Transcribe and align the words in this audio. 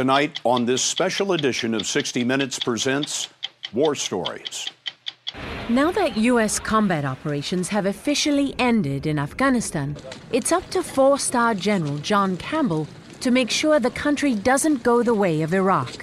Tonight, 0.00 0.40
on 0.44 0.64
this 0.64 0.80
special 0.80 1.34
edition 1.34 1.74
of 1.74 1.86
60 1.86 2.24
Minutes 2.24 2.58
Presents 2.58 3.28
War 3.74 3.94
Stories. 3.94 4.66
Now 5.68 5.90
that 5.90 6.16
U.S. 6.16 6.58
combat 6.58 7.04
operations 7.04 7.68
have 7.68 7.84
officially 7.84 8.54
ended 8.58 9.06
in 9.06 9.18
Afghanistan, 9.18 9.98
it's 10.32 10.52
up 10.52 10.66
to 10.70 10.82
four 10.82 11.18
star 11.18 11.52
General 11.54 11.98
John 11.98 12.38
Campbell 12.38 12.88
to 13.20 13.30
make 13.30 13.50
sure 13.50 13.78
the 13.78 13.90
country 13.90 14.34
doesn't 14.34 14.82
go 14.82 15.02
the 15.02 15.12
way 15.12 15.42
of 15.42 15.52
Iraq, 15.52 16.02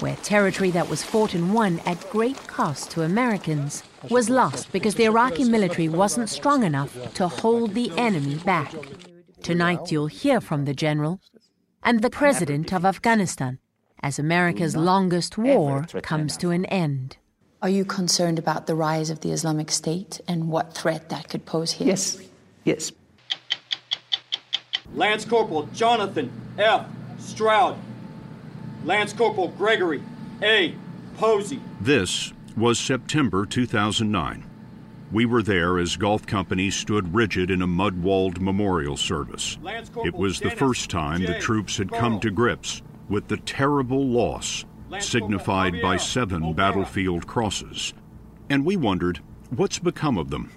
where 0.00 0.16
territory 0.22 0.70
that 0.70 0.88
was 0.88 1.04
fought 1.04 1.34
and 1.34 1.52
won 1.52 1.80
at 1.84 2.08
great 2.08 2.38
cost 2.46 2.92
to 2.92 3.02
Americans 3.02 3.82
was 4.08 4.30
lost 4.30 4.72
because 4.72 4.94
the 4.94 5.04
Iraqi 5.04 5.44
military 5.44 5.90
wasn't 5.90 6.30
strong 6.30 6.64
enough 6.64 7.12
to 7.12 7.28
hold 7.28 7.74
the 7.74 7.92
enemy 7.98 8.36
back. 8.36 8.72
Tonight, 9.42 9.92
you'll 9.92 10.06
hear 10.06 10.40
from 10.40 10.64
the 10.64 10.72
general 10.72 11.20
and 11.84 12.02
the 12.02 12.10
president 12.10 12.72
of 12.72 12.84
Afghanistan 12.84 13.58
as 14.02 14.18
America's 14.18 14.76
longest 14.76 15.38
war 15.38 15.86
comes 16.02 16.36
to 16.38 16.50
an 16.50 16.64
end. 16.66 17.16
Are 17.62 17.68
you 17.68 17.84
concerned 17.84 18.38
about 18.38 18.66
the 18.66 18.74
rise 18.74 19.10
of 19.10 19.20
the 19.20 19.30
Islamic 19.30 19.70
State 19.70 20.20
and 20.28 20.48
what 20.48 20.74
threat 20.74 21.08
that 21.08 21.28
could 21.28 21.46
pose 21.46 21.72
here? 21.72 21.88
Yes, 21.88 22.20
yes. 22.64 22.92
Lance 24.94 25.24
Corporal 25.24 25.66
Jonathan 25.72 26.30
F. 26.58 26.86
Stroud, 27.18 27.76
Lance 28.84 29.12
Corporal 29.12 29.48
Gregory 29.48 30.02
A. 30.42 30.74
Posey. 31.16 31.60
This 31.80 32.32
was 32.56 32.78
September 32.78 33.46
2009. 33.46 34.44
We 35.14 35.26
were 35.26 35.44
there 35.44 35.78
as 35.78 35.96
Golf 35.96 36.26
Company 36.26 36.72
stood 36.72 37.14
rigid 37.14 37.48
in 37.48 37.62
a 37.62 37.68
mud 37.68 38.02
walled 38.02 38.40
memorial 38.40 38.96
service. 38.96 39.56
It 40.04 40.12
was 40.12 40.40
the 40.40 40.50
first 40.50 40.90
time 40.90 41.22
the 41.22 41.38
troops 41.38 41.76
had 41.76 41.92
come 41.92 42.18
to 42.18 42.32
grips 42.32 42.82
with 43.08 43.28
the 43.28 43.36
terrible 43.36 44.08
loss 44.08 44.64
signified 44.98 45.80
by 45.80 45.98
seven 45.98 46.52
battlefield 46.52 47.28
crosses. 47.28 47.94
And 48.50 48.64
we 48.64 48.76
wondered 48.76 49.20
what's 49.50 49.78
become 49.78 50.18
of 50.18 50.30
them. 50.30 50.50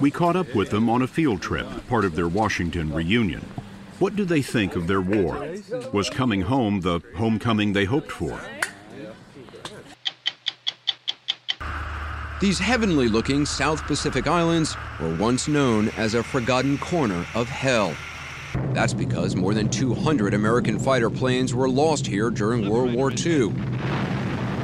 We 0.00 0.10
caught 0.10 0.34
up 0.34 0.54
with 0.54 0.70
them 0.70 0.88
on 0.88 1.02
a 1.02 1.06
field 1.06 1.42
trip, 1.42 1.66
part 1.88 2.06
of 2.06 2.16
their 2.16 2.28
Washington 2.28 2.90
reunion. 2.90 3.44
What 3.98 4.16
do 4.16 4.24
they 4.24 4.40
think 4.40 4.76
of 4.76 4.86
their 4.86 5.02
war? 5.02 5.46
Was 5.92 6.08
coming 6.08 6.40
home 6.40 6.80
the 6.80 7.00
homecoming 7.16 7.74
they 7.74 7.84
hoped 7.84 8.12
for? 8.12 8.40
These 12.42 12.58
heavenly 12.58 13.06
looking 13.06 13.46
South 13.46 13.86
Pacific 13.86 14.26
islands 14.26 14.76
were 15.00 15.14
once 15.14 15.46
known 15.46 15.90
as 15.90 16.14
a 16.14 16.24
forgotten 16.24 16.76
corner 16.76 17.24
of 17.36 17.48
hell. 17.48 17.94
That's 18.72 18.92
because 18.92 19.36
more 19.36 19.54
than 19.54 19.68
200 19.68 20.34
American 20.34 20.76
fighter 20.80 21.08
planes 21.08 21.54
were 21.54 21.68
lost 21.68 22.04
here 22.04 22.30
during 22.30 22.68
World 22.68 22.94
War 22.94 23.12
II. 23.12 23.50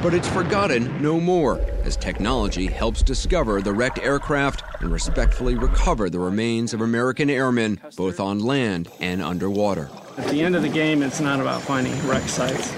But 0.03 0.13
it's 0.13 0.27
forgotten 0.27 1.01
no 1.01 1.21
more 1.21 1.61
as 1.85 1.95
technology 1.95 2.65
helps 2.65 3.01
discover 3.01 3.61
the 3.61 3.71
wrecked 3.71 3.99
aircraft 3.99 4.61
and 4.81 4.91
respectfully 4.91 5.55
recover 5.55 6.09
the 6.09 6.19
remains 6.19 6.73
of 6.73 6.81
American 6.81 7.29
airmen 7.29 7.79
both 7.95 8.19
on 8.19 8.39
land 8.39 8.89
and 8.99 9.21
underwater. 9.21 9.89
At 10.17 10.27
the 10.27 10.41
end 10.41 10.57
of 10.57 10.63
the 10.63 10.67
game, 10.67 11.01
it's 11.01 11.21
not 11.21 11.39
about 11.39 11.61
finding 11.61 11.93
wreck 12.05 12.23
sites. 12.23 12.73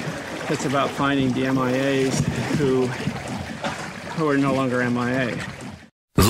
It's 0.52 0.66
about 0.66 0.92
finding 0.92 1.34
the 1.34 1.46
MIAs 1.46 2.20
who 2.58 2.88
who 4.22 4.30
are 4.30 4.38
no 4.38 4.54
longer 4.54 4.88
MIA. 4.88 5.61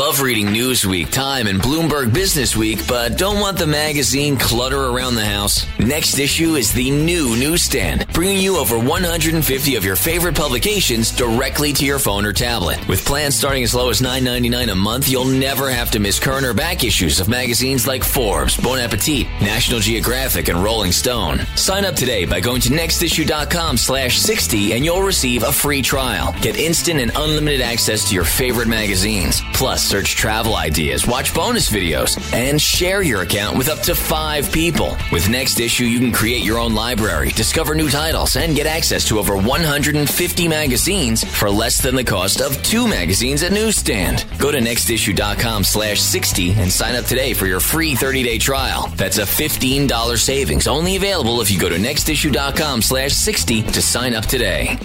Love 0.02 0.20
reading 0.20 0.48
Newsweek, 0.48 1.12
Time, 1.12 1.46
and 1.46 1.62
Bloomberg 1.62 2.12
Business 2.12 2.58
Week, 2.58 2.80
but 2.88 3.20
don't 3.20 3.40
want 3.40 3.56
the 3.56 3.68
magazine 3.68 4.36
clutter 4.36 4.88
around 4.88 5.14
the 5.14 5.24
house? 5.24 5.68
Next 5.78 6.18
issue 6.18 6.56
is 6.56 6.74
the 6.74 6.90
new 6.90 7.36
newsstand, 7.38 8.08
bringing 8.12 8.42
you 8.42 8.58
over 8.58 8.80
150 8.80 9.76
of 9.76 9.86
your 9.86 9.96
favorite 9.96 10.36
publications 10.36 11.12
directly 11.12 11.72
to 11.74 11.86
your 11.86 12.00
phone 12.00 12.26
or 12.26 12.34
tablet. 12.34 12.86
With 12.88 13.06
plans 13.06 13.36
starting 13.36 13.62
as 13.62 13.76
low 13.76 13.92
as 13.92 14.02
$9.99 14.02 14.72
a 14.72 14.76
month, 14.76 15.08
you'll 15.08 15.26
never 15.26 15.70
have 15.70 15.92
to 15.92 16.00
miss 16.00 16.20
current 16.20 16.48
or 16.48 16.56
back 16.56 16.84
issues 16.84 17.20
of 17.20 17.30
magazines 17.30 17.86
like 17.86 18.04
Forbes, 18.04 18.58
Bon 18.58 18.80
Appetit, 18.80 19.28
National 19.40 19.80
Geographic, 19.80 20.48
and 20.50 20.64
Rolling 20.64 20.92
Stone. 20.92 21.46
Sign 21.56 21.86
up 21.86 21.94
today 21.94 22.26
by 22.26 22.40
going 22.40 22.62
to 22.62 22.70
nextissue.com 22.70 23.78
slash 23.78 24.18
60 24.18 24.74
and 24.74 24.84
you'll 24.84 25.04
receive 25.04 25.44
a 25.44 25.52
free 25.52 25.84
trial. 25.84 26.34
Get 26.42 26.58
instant 26.58 27.00
and 27.00 27.12
unlimited 27.16 27.62
access 27.62 28.10
to 28.10 28.16
your 28.16 28.26
favorite 28.26 28.68
magazines. 28.68 29.44
Plus, 29.54 29.91
Plus, 29.91 29.91
search 29.92 30.16
travel 30.16 30.56
ideas, 30.56 31.06
watch 31.06 31.36
bonus 31.36 31.70
videos, 31.70 32.18
and 32.34 32.62
share 32.62 33.02
your 33.02 33.24
account 33.24 33.58
with 33.58 33.68
up 33.68 33.80
to 33.80 33.94
five 33.94 34.50
people. 34.50 34.98
With 35.12 35.28
Next 35.28 35.60
Issue, 35.60 35.84
you 35.84 36.00
can 36.00 36.14
create 36.14 36.46
your 36.46 36.60
own 36.60 36.74
library, 36.74 37.32
discover 37.32 37.76
new 37.76 37.90
titles, 37.90 38.38
and 38.38 38.56
get 38.56 38.68
access 38.68 39.06
to 39.10 39.20
over 39.20 39.36
150 39.36 40.48
magazines 40.48 41.26
for 41.26 41.50
less 41.50 41.82
than 41.82 41.96
the 41.96 42.06
cost 42.06 42.40
of 42.40 42.64
two 42.64 42.88
magazines 42.88 43.44
at 43.44 43.52
newsstand. 43.52 44.26
Go 44.40 44.50
to 44.50 44.60
nextissue.com 44.60 45.66
slash 45.66 46.00
60 46.00 46.54
and 46.54 46.72
sign 46.72 46.96
up 46.96 47.04
today 47.04 47.34
for 47.34 47.46
your 47.46 47.60
free 47.60 47.94
30-day 47.94 48.38
trial. 48.38 48.88
That's 48.96 49.18
a 49.18 49.24
$15 49.24 50.18
savings, 50.18 50.68
only 50.68 50.96
available 50.96 51.42
if 51.42 51.52
you 51.52 51.60
go 51.60 51.68
to 51.68 51.76
nextissue.com 51.76 52.82
slash 52.82 53.12
60 53.12 53.64
to 53.64 53.82
sign 53.82 54.14
up 54.14 54.26
today. 54.26 54.80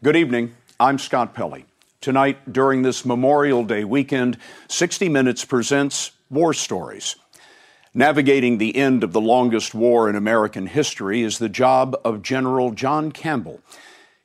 Good 0.00 0.14
evening. 0.14 0.54
I'm 0.84 0.98
Scott 0.98 1.32
Pelley. 1.32 1.64
Tonight, 2.02 2.52
during 2.52 2.82
this 2.82 3.06
Memorial 3.06 3.64
Day 3.64 3.84
weekend, 3.84 4.36
60 4.68 5.08
Minutes 5.08 5.42
presents 5.42 6.10
War 6.28 6.52
Stories. 6.52 7.16
Navigating 7.94 8.58
the 8.58 8.76
end 8.76 9.02
of 9.02 9.14
the 9.14 9.20
longest 9.22 9.74
war 9.74 10.10
in 10.10 10.14
American 10.14 10.66
history 10.66 11.22
is 11.22 11.38
the 11.38 11.48
job 11.48 11.96
of 12.04 12.20
General 12.20 12.72
John 12.72 13.12
Campbell. 13.12 13.60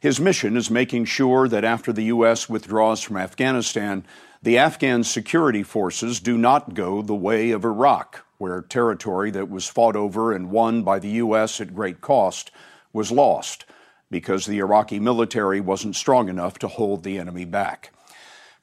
His 0.01 0.19
mission 0.19 0.57
is 0.57 0.69
making 0.69 1.05
sure 1.05 1.47
that 1.47 1.63
after 1.63 1.93
the 1.93 2.03
U.S. 2.03 2.49
withdraws 2.49 3.01
from 3.01 3.15
Afghanistan, 3.15 4.03
the 4.43 4.57
Afghan 4.57 5.05
security 5.05 5.63
forces 5.63 6.19
do 6.19 6.37
not 6.37 6.73
go 6.73 7.01
the 7.01 7.15
way 7.15 7.51
of 7.51 7.63
Iraq, 7.63 8.25
where 8.37 8.61
territory 8.61 9.31
that 9.31 9.49
was 9.49 9.69
fought 9.69 9.95
over 9.95 10.33
and 10.33 10.51
won 10.51 10.83
by 10.83 10.99
the 10.99 11.11
U.S. 11.23 11.61
at 11.61 11.73
great 11.73 12.01
cost 12.01 12.51
was 12.91 13.13
lost 13.13 13.63
because 14.11 14.45
the 14.45 14.59
Iraqi 14.59 14.99
military 14.99 15.61
wasn't 15.61 15.95
strong 15.95 16.29
enough 16.29 16.59
to 16.59 16.67
hold 16.67 17.03
the 17.03 17.17
enemy 17.17 17.45
back. 17.45 17.91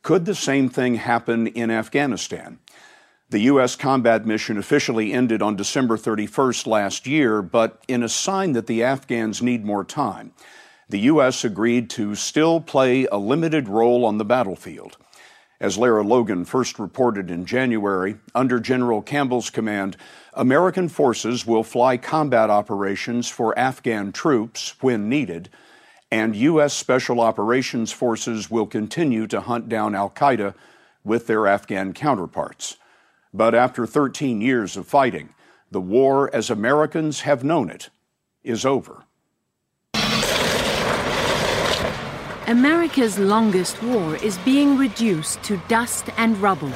Could 0.03 0.25
the 0.25 0.34
same 0.34 0.69
thing 0.69 0.97
happen 0.97 1.47
in 1.49 1.71
Afghanistan? 1.71 2.59
The 3.31 3.41
U.S. 3.41 3.75
combat 3.75 4.25
mission 4.25 4.57
officially 4.57 5.12
ended 5.12 5.43
on 5.43 5.57
December 5.57 5.97
31st 5.97 6.67
last 6.69 7.07
year, 7.09 7.43
but 7.43 7.83
in 7.89 8.05
a 8.05 8.09
sign 8.09 8.53
that 8.53 8.69
the 8.69 8.84
Afghans 8.84 9.43
need 9.43 9.65
more 9.65 9.84
time, 9.84 10.33
the 10.89 11.01
U.S. 11.01 11.45
agreed 11.45 11.91
to 11.91 12.15
still 12.15 12.61
play 12.61 13.07
a 13.07 13.17
limited 13.17 13.69
role 13.69 14.05
on 14.05 14.19
the 14.19 14.25
battlefield. 14.25 14.97
As 15.59 15.78
Lara 15.78 16.03
Logan 16.03 16.44
first 16.44 16.78
reported 16.78 17.31
in 17.31 17.47
January, 17.47 18.17
under 18.34 18.61
General 18.61 19.00
Campbell's 19.00 19.49
command, 19.49 19.97
American 20.34 20.89
forces 20.89 21.47
will 21.47 21.62
fly 21.62 21.97
combat 21.97 22.50
operations 22.50 23.31
for 23.31 23.59
Afghan 23.59 24.12
troops 24.12 24.75
when 24.83 25.09
needed, 25.09 25.49
and 26.11 26.37
U.S. 26.37 26.75
Special 26.75 27.21
Operations 27.21 27.91
Forces 27.91 28.50
will 28.50 28.66
continue 28.66 29.27
to 29.28 29.41
hunt 29.41 29.69
down 29.69 29.95
Al 29.95 30.11
Qaeda 30.11 30.55
with 31.03 31.27
their 31.27 31.47
Afghan 31.47 31.95
counterparts. 31.95 32.77
But 33.33 33.55
after 33.55 33.87
13 33.87 34.43
years 34.43 34.77
of 34.77 34.87
fighting, 34.87 35.34
the 35.71 35.81
war 35.81 36.33
as 36.34 36.50
Americans 36.50 37.22
have 37.22 37.43
known 37.43 37.71
it 37.71 37.89
is 38.45 38.66
over. 38.66 39.06
America's 42.49 43.19
longest 43.19 43.83
war 43.83 44.15
is 44.19 44.39
being 44.39 44.79
reduced 44.79 45.43
to 45.43 45.57
dust 45.67 46.11
and 46.17 46.37
rubble. 46.39 46.71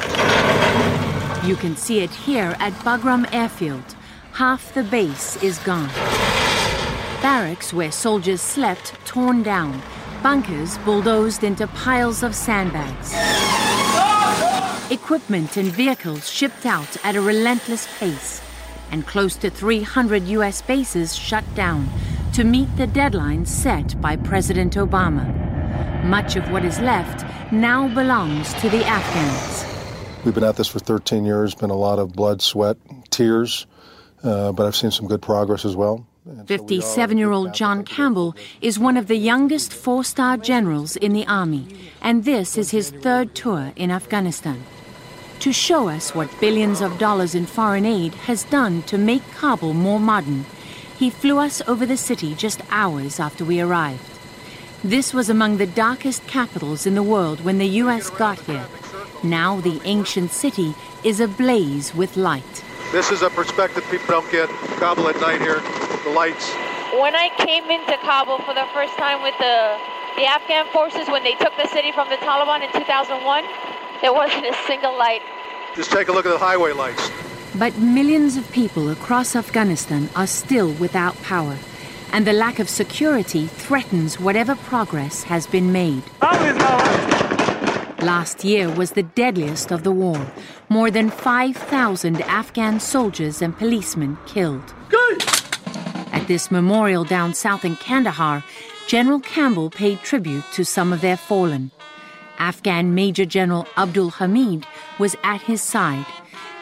You 1.44 1.54
can 1.54 1.76
see 1.76 2.00
it 2.00 2.10
here 2.10 2.56
at 2.58 2.72
Bagram 2.82 3.32
Airfield. 3.32 3.94
Half 4.32 4.74
the 4.74 4.82
base 4.82 5.40
is 5.44 5.58
gone. 5.60 5.88
Barracks 7.22 7.72
where 7.72 7.92
soldiers 7.92 8.40
slept 8.40 8.94
torn 9.06 9.44
down. 9.44 9.80
Bunkers 10.24 10.76
bulldozed 10.78 11.44
into 11.44 11.68
piles 11.68 12.24
of 12.24 12.34
sandbags. 12.34 13.14
Equipment 14.90 15.56
and 15.56 15.68
vehicles 15.68 16.28
shipped 16.28 16.66
out 16.66 16.96
at 17.04 17.14
a 17.14 17.20
relentless 17.20 17.86
pace. 18.00 18.42
And 18.90 19.06
close 19.06 19.36
to 19.36 19.50
300 19.50 20.24
U.S. 20.24 20.62
bases 20.62 21.14
shut 21.14 21.44
down 21.54 21.88
to 22.32 22.42
meet 22.42 22.76
the 22.76 22.88
deadline 22.88 23.46
set 23.46 24.00
by 24.00 24.16
President 24.16 24.74
Obama. 24.74 25.39
Much 26.04 26.36
of 26.36 26.50
what 26.50 26.64
is 26.64 26.78
left 26.80 27.24
now 27.52 27.88
belongs 27.88 28.54
to 28.54 28.68
the 28.70 28.84
Afghans. 28.84 30.24
We've 30.24 30.34
been 30.34 30.44
at 30.44 30.56
this 30.56 30.68
for 30.68 30.78
13 30.78 31.24
years, 31.24 31.54
been 31.54 31.70
a 31.70 31.74
lot 31.74 31.98
of 31.98 32.12
blood, 32.12 32.42
sweat, 32.42 32.76
tears, 33.10 33.66
uh, 34.22 34.52
but 34.52 34.66
I've 34.66 34.76
seen 34.76 34.90
some 34.90 35.08
good 35.08 35.22
progress 35.22 35.64
as 35.64 35.76
well. 35.76 36.06
57 36.46 37.18
year 37.18 37.30
old 37.30 37.54
John 37.54 37.84
Campbell 37.84 38.36
is 38.60 38.78
one 38.78 38.96
of 38.96 39.08
the 39.08 39.16
youngest 39.16 39.72
four 39.72 40.04
star 40.04 40.36
generals 40.36 40.96
in 40.96 41.12
the 41.12 41.26
Army, 41.26 41.66
and 42.02 42.24
this 42.24 42.58
is 42.58 42.70
his 42.70 42.90
third 42.90 43.34
tour 43.34 43.72
in 43.76 43.90
Afghanistan. 43.90 44.62
to 45.40 45.52
show 45.54 45.88
us 45.88 46.14
what 46.14 46.28
billions 46.38 46.82
of 46.82 46.98
dollars 46.98 47.34
in 47.34 47.46
foreign 47.46 47.86
aid 47.86 48.12
has 48.28 48.44
done 48.44 48.82
to 48.82 48.98
make 48.98 49.22
Kabul 49.32 49.72
more 49.72 49.98
modern, 49.98 50.44
he 50.98 51.08
flew 51.08 51.38
us 51.38 51.62
over 51.66 51.86
the 51.86 51.96
city 51.96 52.34
just 52.34 52.60
hours 52.70 53.18
after 53.18 53.42
we 53.44 53.58
arrived. 53.60 54.09
This 54.82 55.12
was 55.12 55.28
among 55.28 55.58
the 55.58 55.66
darkest 55.66 56.26
capitals 56.26 56.86
in 56.86 56.94
the 56.94 57.02
world 57.02 57.44
when 57.44 57.58
the 57.58 57.66
US 57.84 58.08
got 58.08 58.40
here. 58.40 58.66
Now 59.22 59.60
the 59.60 59.78
ancient 59.84 60.30
city 60.30 60.74
is 61.04 61.20
ablaze 61.20 61.94
with 61.94 62.16
light. 62.16 62.64
This 62.90 63.10
is 63.12 63.20
a 63.20 63.28
perspective 63.28 63.84
people 63.90 64.06
don't 64.08 64.32
get. 64.32 64.48
Kabul 64.80 65.08
at 65.08 65.20
night 65.20 65.42
here, 65.42 65.60
the 66.04 66.10
lights. 66.16 66.48
When 66.96 67.14
I 67.14 67.28
came 67.36 67.64
into 67.70 67.94
Kabul 67.98 68.38
for 68.38 68.54
the 68.54 68.64
first 68.72 68.96
time 68.96 69.22
with 69.22 69.36
the, 69.36 69.76
the 70.16 70.24
Afghan 70.24 70.64
forces 70.72 71.06
when 71.08 71.24
they 71.24 71.34
took 71.34 71.54
the 71.58 71.68
city 71.68 71.92
from 71.92 72.08
the 72.08 72.16
Taliban 72.16 72.64
in 72.64 72.72
2001, 72.72 73.44
there 74.00 74.14
wasn't 74.14 74.46
a 74.46 74.56
single 74.66 74.96
light. 74.96 75.20
Just 75.76 75.92
take 75.92 76.08
a 76.08 76.12
look 76.12 76.24
at 76.24 76.32
the 76.32 76.38
highway 76.38 76.72
lights. 76.72 77.10
But 77.54 77.76
millions 77.76 78.38
of 78.38 78.50
people 78.50 78.88
across 78.88 79.36
Afghanistan 79.36 80.08
are 80.16 80.26
still 80.26 80.72
without 80.72 81.20
power, 81.22 81.58
and 82.12 82.26
the 82.26 82.32
lack 82.32 82.58
of 82.58 82.68
security 82.68 83.46
threatens 83.46 84.18
whatever 84.18 84.54
progress 84.56 85.22
has 85.22 85.46
been 85.46 85.72
made. 85.72 86.02
Last 88.02 88.44
year 88.44 88.70
was 88.74 88.92
the 88.92 89.02
deadliest 89.02 89.70
of 89.70 89.82
the 89.82 89.92
war. 89.92 90.20
More 90.68 90.90
than 90.90 91.10
5,000 91.10 92.22
Afghan 92.22 92.80
soldiers 92.80 93.42
and 93.42 93.56
policemen 93.56 94.16
killed. 94.26 94.74
At 96.12 96.26
this 96.26 96.50
memorial 96.50 97.04
down 97.04 97.34
south 97.34 97.64
in 97.64 97.76
Kandahar, 97.76 98.42
General 98.86 99.20
Campbell 99.20 99.70
paid 99.70 100.00
tribute 100.00 100.44
to 100.54 100.64
some 100.64 100.92
of 100.92 101.00
their 101.00 101.16
fallen. 101.16 101.70
Afghan 102.38 102.94
Major 102.94 103.26
General 103.26 103.66
Abdul 103.76 104.10
Hamid 104.10 104.66
was 104.98 105.14
at 105.22 105.42
his 105.42 105.60
side. 105.62 106.06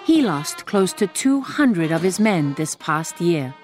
He 0.05 0.23
lost 0.23 0.67
close 0.67 0.93
to 0.95 1.07
200 1.07 1.93
of 1.93 2.03
his 2.03 2.19
men 2.19 2.55
this 2.55 2.75
past 2.77 3.21
year. 3.21 3.55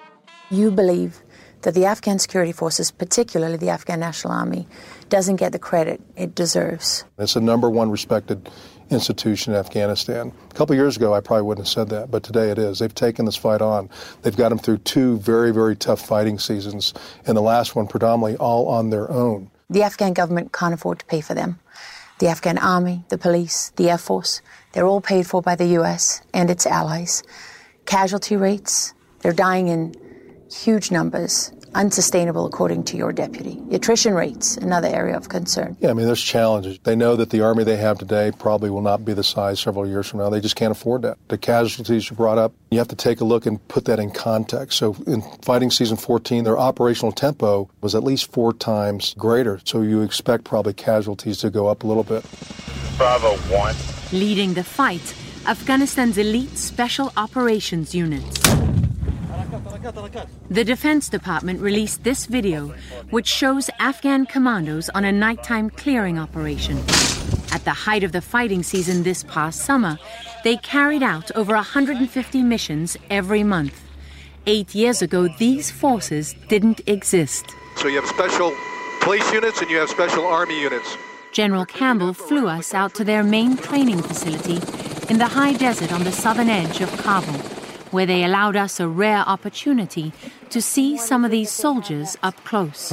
You 0.49 0.71
believe 0.71 1.21
that 1.65 1.73
the 1.73 1.85
Afghan 1.85 2.19
security 2.19 2.51
forces, 2.51 2.91
particularly 2.91 3.57
the 3.57 3.69
Afghan 3.69 3.99
National 3.99 4.31
Army, 4.31 4.67
doesn't 5.09 5.37
get 5.37 5.51
the 5.51 5.57
credit 5.57 5.99
it 6.15 6.35
deserves. 6.35 7.05
It's 7.17 7.33
the 7.33 7.41
number 7.41 7.71
one 7.71 7.89
respected 7.89 8.51
institution 8.91 9.51
in 9.51 9.59
Afghanistan. 9.59 10.31
A 10.51 10.53
couple 10.53 10.75
years 10.75 10.95
ago, 10.95 11.15
I 11.15 11.21
probably 11.21 11.41
wouldn't 11.41 11.65
have 11.65 11.73
said 11.73 11.89
that, 11.89 12.11
but 12.11 12.21
today 12.21 12.51
it 12.51 12.59
is. 12.59 12.77
They've 12.77 12.93
taken 12.93 13.25
this 13.25 13.35
fight 13.35 13.63
on. 13.63 13.89
They've 14.21 14.37
got 14.37 14.49
them 14.49 14.59
through 14.59 14.77
two 14.79 15.17
very, 15.17 15.51
very 15.51 15.75
tough 15.75 16.05
fighting 16.05 16.37
seasons, 16.37 16.93
and 17.25 17.35
the 17.35 17.41
last 17.41 17.75
one 17.75 17.87
predominantly 17.87 18.37
all 18.37 18.67
on 18.67 18.91
their 18.91 19.09
own. 19.09 19.49
The 19.67 19.81
Afghan 19.81 20.13
government 20.13 20.53
can't 20.53 20.75
afford 20.75 20.99
to 20.99 21.05
pay 21.05 21.21
for 21.21 21.33
them. 21.33 21.57
The 22.19 22.27
Afghan 22.27 22.59
army, 22.59 23.05
the 23.09 23.17
police, 23.17 23.71
the 23.75 23.89
Air 23.89 23.97
Force, 23.97 24.41
they're 24.73 24.85
all 24.85 25.01
paid 25.01 25.25
for 25.25 25.41
by 25.41 25.55
the 25.55 25.65
U.S. 25.79 26.21
and 26.31 26.51
its 26.51 26.67
allies. 26.67 27.23
Casualty 27.87 28.37
rates, 28.37 28.93
they're 29.21 29.33
dying 29.33 29.67
in 29.67 29.95
huge 30.51 30.91
numbers 30.91 31.51
unsustainable, 31.75 32.45
according 32.45 32.83
to 32.85 32.97
your 32.97 33.11
deputy. 33.11 33.61
Attrition 33.71 34.13
rates, 34.13 34.57
another 34.57 34.87
area 34.87 35.15
of 35.15 35.29
concern. 35.29 35.77
Yeah, 35.79 35.89
I 35.89 35.93
mean, 35.93 36.05
there's 36.07 36.21
challenges. 36.21 36.79
They 36.79 36.95
know 36.95 37.15
that 37.17 37.29
the 37.29 37.41
army 37.41 37.63
they 37.63 37.77
have 37.77 37.99
today 37.99 38.31
probably 38.39 38.69
will 38.69 38.81
not 38.81 39.05
be 39.05 39.13
the 39.13 39.23
size 39.23 39.59
several 39.59 39.87
years 39.87 40.07
from 40.07 40.19
now. 40.19 40.29
They 40.29 40.39
just 40.39 40.55
can't 40.55 40.71
afford 40.71 41.03
that. 41.03 41.17
The 41.27 41.37
casualties 41.37 42.09
you 42.09 42.15
brought 42.15 42.37
up, 42.37 42.53
you 42.71 42.79
have 42.79 42.87
to 42.87 42.95
take 42.95 43.21
a 43.21 43.25
look 43.25 43.45
and 43.45 43.65
put 43.67 43.85
that 43.85 43.99
in 43.99 44.09
context. 44.09 44.77
So 44.79 44.95
in 45.05 45.21
fighting 45.41 45.69
season 45.69 45.97
14, 45.97 46.45
their 46.45 46.57
operational 46.57 47.11
tempo 47.11 47.69
was 47.81 47.93
at 47.93 48.03
least 48.03 48.31
four 48.31 48.53
times 48.53 49.13
greater. 49.17 49.59
So 49.65 49.81
you 49.81 50.01
expect 50.01 50.45
probably 50.45 50.73
casualties 50.73 51.37
to 51.39 51.49
go 51.49 51.67
up 51.67 51.83
a 51.83 51.87
little 51.87 52.03
bit. 52.03 52.25
Bravo 52.97 53.35
1. 53.53 53.75
Leading 54.13 54.53
the 54.53 54.63
fight, 54.63 55.13
Afghanistan's 55.45 56.17
elite 56.17 56.57
special 56.57 57.11
operations 57.17 57.93
units. 57.93 58.64
The 60.49 60.63
Defense 60.63 61.09
Department 61.09 61.61
released 61.61 62.03
this 62.03 62.25
video, 62.25 62.73
which 63.11 63.27
shows 63.27 63.69
Afghan 63.77 64.25
commandos 64.25 64.89
on 64.89 65.05
a 65.05 65.11
nighttime 65.11 65.69
clearing 65.69 66.17
operation. 66.17 66.79
At 67.51 67.65
the 67.65 67.73
height 67.85 68.03
of 68.03 68.11
the 68.11 68.21
fighting 68.21 68.63
season 68.63 69.03
this 69.03 69.21
past 69.23 69.61
summer, 69.61 69.99
they 70.43 70.57
carried 70.57 71.03
out 71.03 71.29
over 71.35 71.53
150 71.53 72.41
missions 72.41 72.97
every 73.11 73.43
month. 73.43 73.79
Eight 74.47 74.73
years 74.73 75.03
ago, 75.03 75.27
these 75.37 75.69
forces 75.69 76.33
didn't 76.47 76.81
exist. 76.87 77.45
So 77.75 77.87
you 77.87 78.01
have 78.01 78.09
special 78.09 78.55
police 79.01 79.31
units 79.31 79.61
and 79.61 79.69
you 79.69 79.77
have 79.77 79.89
special 79.89 80.25
army 80.25 80.59
units. 80.59 80.97
General 81.31 81.65
Campbell 81.65 82.13
flew 82.15 82.47
us 82.47 82.73
out 82.73 82.95
to 82.95 83.03
their 83.03 83.23
main 83.23 83.55
training 83.55 84.01
facility 84.01 84.55
in 85.11 85.19
the 85.19 85.27
high 85.27 85.53
desert 85.53 85.93
on 85.93 86.03
the 86.03 86.11
southern 86.11 86.49
edge 86.49 86.81
of 86.81 86.91
Kabul 86.97 87.54
where 87.91 88.05
they 88.05 88.23
allowed 88.23 88.55
us 88.55 88.79
a 88.79 88.87
rare 88.87 89.23
opportunity 89.27 90.11
to 90.49 90.61
see 90.61 90.97
some 90.97 91.25
of 91.25 91.31
these 91.31 91.49
soldiers 91.49 92.17
up 92.23 92.35
close. 92.43 92.89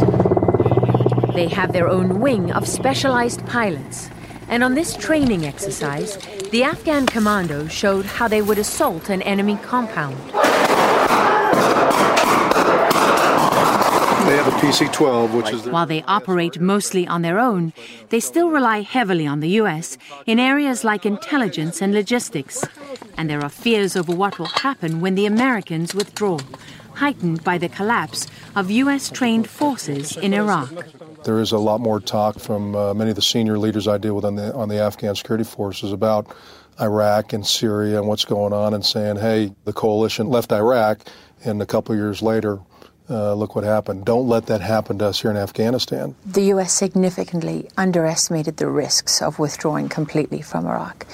They 1.35 1.49
have 1.49 1.73
their 1.73 1.89
own 1.89 2.21
wing 2.21 2.53
of 2.53 2.69
specialized 2.69 3.47
pilots, 3.47 4.11
and 4.49 4.63
on 4.63 4.75
this 4.75 4.97
training 4.97 5.47
exercise, 5.47 6.17
the 6.51 6.63
Afghan 6.63 7.07
commandos 7.07 7.73
showed 7.73 8.05
how 8.05 8.29
they 8.29 8.43
would 8.43 8.59
assault 8.59 9.09
an 9.09 9.23
enemy 9.23 9.59
compound. 9.63 10.17
They 14.27 14.37
have 14.37 14.47
a 14.47 14.57
PC 14.59 14.93
12, 14.93 15.35
which 15.35 15.51
is. 15.51 15.67
While 15.67 15.87
they 15.87 16.03
operate 16.05 16.61
mostly 16.61 17.07
on 17.07 17.23
their 17.23 17.39
own, 17.39 17.73
they 18.11 18.21
still 18.21 18.51
rely 18.51 18.83
heavily 18.83 19.27
on 19.27 19.41
the 19.41 19.49
U.S. 19.61 19.99
in 20.27 20.39
areas 20.39 20.85
like 20.85 21.05
intelligence 21.05 21.83
and 21.83 21.93
logistics. 21.93 22.65
And 23.17 23.29
there 23.29 23.43
are 23.43 23.49
fears 23.49 23.97
over 23.97 24.15
what 24.15 24.39
will 24.39 24.47
happen 24.47 25.01
when 25.01 25.15
the 25.15 25.27
Americans 25.27 25.95
withdraw, 25.95 26.39
heightened 26.95 27.45
by 27.45 27.59
the 27.59 27.69
collapse 27.69 28.27
of 28.57 28.71
U.S. 28.71 29.11
trained 29.11 29.49
forces 29.49 30.17
in 30.17 30.35
Iraq. 30.35 30.71
There 31.25 31.41
is 31.41 31.53
a 31.53 31.59
lot 31.59 31.81
more 31.81 32.01
talk 32.01 32.39
from 32.39 32.75
uh, 32.75 32.95
many 32.95 33.11
of 33.11 33.17
the 33.17 33.23
senior 33.23 33.59
leaders 33.59 33.87
I 33.87 33.99
deal 33.99 34.15
with 34.15 34.25
on 34.25 34.37
the, 34.37 34.53
on 34.55 34.69
the 34.69 34.79
Afghan 34.79 35.15
security 35.15 35.45
forces 35.45 35.93
about 35.93 36.35
Iraq 36.81 37.33
and 37.33 37.47
Syria 37.47 37.99
and 37.99 38.09
what's 38.09 38.25
going 38.25 38.53
on, 38.53 38.75
and 38.75 38.85
saying, 38.85 39.17
hey, 39.17 39.53
the 39.65 39.73
coalition 39.73 40.29
left 40.29 40.53
Iraq, 40.53 41.01
and 41.45 41.61
a 41.61 41.67
couple 41.67 41.95
years 41.95 42.23
later, 42.23 42.61
uh, 43.11 43.35
look 43.35 43.55
what 43.55 43.65
happened. 43.65 44.05
Don't 44.05 44.27
let 44.27 44.47
that 44.47 44.61
happen 44.61 44.99
to 44.99 45.07
us 45.07 45.21
here 45.21 45.31
in 45.31 45.37
Afghanistan. 45.37 46.15
The 46.25 46.45
U.S. 46.45 46.73
significantly 46.73 47.69
underestimated 47.77 48.57
the 48.57 48.69
risks 48.69 49.21
of 49.21 49.39
withdrawing 49.39 49.89
completely 49.89 50.41
from 50.41 50.67
Iraq. 50.67 51.07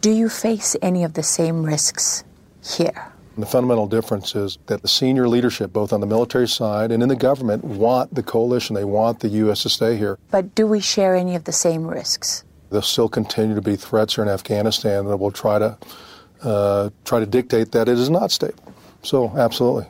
Do 0.00 0.10
you 0.10 0.30
face 0.30 0.74
any 0.80 1.04
of 1.04 1.14
the 1.14 1.22
same 1.22 1.64
risks 1.64 2.24
here? 2.64 3.12
The 3.36 3.44
fundamental 3.44 3.86
difference 3.86 4.34
is 4.34 4.56
that 4.66 4.80
the 4.80 4.88
senior 4.88 5.28
leadership, 5.28 5.72
both 5.72 5.92
on 5.92 6.00
the 6.00 6.06
military 6.06 6.48
side 6.48 6.92
and 6.92 7.02
in 7.02 7.08
the 7.10 7.16
government, 7.16 7.64
want 7.64 8.14
the 8.14 8.22
coalition. 8.22 8.74
They 8.74 8.84
want 8.84 9.20
the 9.20 9.28
U.S. 9.28 9.62
to 9.62 9.68
stay 9.68 9.96
here. 9.96 10.18
But 10.30 10.54
do 10.54 10.66
we 10.66 10.80
share 10.80 11.14
any 11.14 11.34
of 11.34 11.44
the 11.44 11.52
same 11.52 11.86
risks? 11.86 12.44
There'll 12.70 12.82
still 12.82 13.08
continue 13.08 13.54
to 13.54 13.60
be 13.60 13.76
threats 13.76 14.14
here 14.14 14.24
in 14.24 14.30
Afghanistan 14.30 15.06
that 15.06 15.16
will 15.18 15.30
try 15.30 15.58
to 15.58 15.76
uh, 16.42 16.90
try 17.04 17.20
to 17.20 17.26
dictate 17.26 17.72
that 17.72 17.88
it 17.88 17.98
is 17.98 18.08
not 18.08 18.30
stable. 18.30 18.72
So, 19.02 19.36
absolutely. 19.36 19.86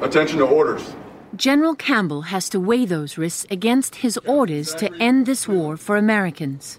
Attention 0.00 0.38
to 0.38 0.46
orders. 0.46 0.94
General 1.36 1.74
Campbell 1.74 2.22
has 2.22 2.48
to 2.48 2.58
weigh 2.58 2.86
those 2.86 3.16
risks 3.18 3.46
against 3.50 3.96
his 3.96 4.18
orders 4.18 4.74
to 4.74 4.92
end 5.00 5.26
this 5.26 5.46
war 5.46 5.76
for 5.76 5.96
Americans. 5.96 6.78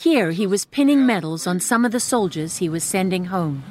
Here, 0.00 0.30
he 0.30 0.46
was 0.46 0.64
pinning 0.64 1.06
medals 1.06 1.44
on 1.44 1.58
some 1.58 1.84
of 1.84 1.90
the 1.90 1.98
soldiers 1.98 2.58
he 2.58 2.68
was 2.68 2.84
sending 2.84 3.24
home. 3.24 3.64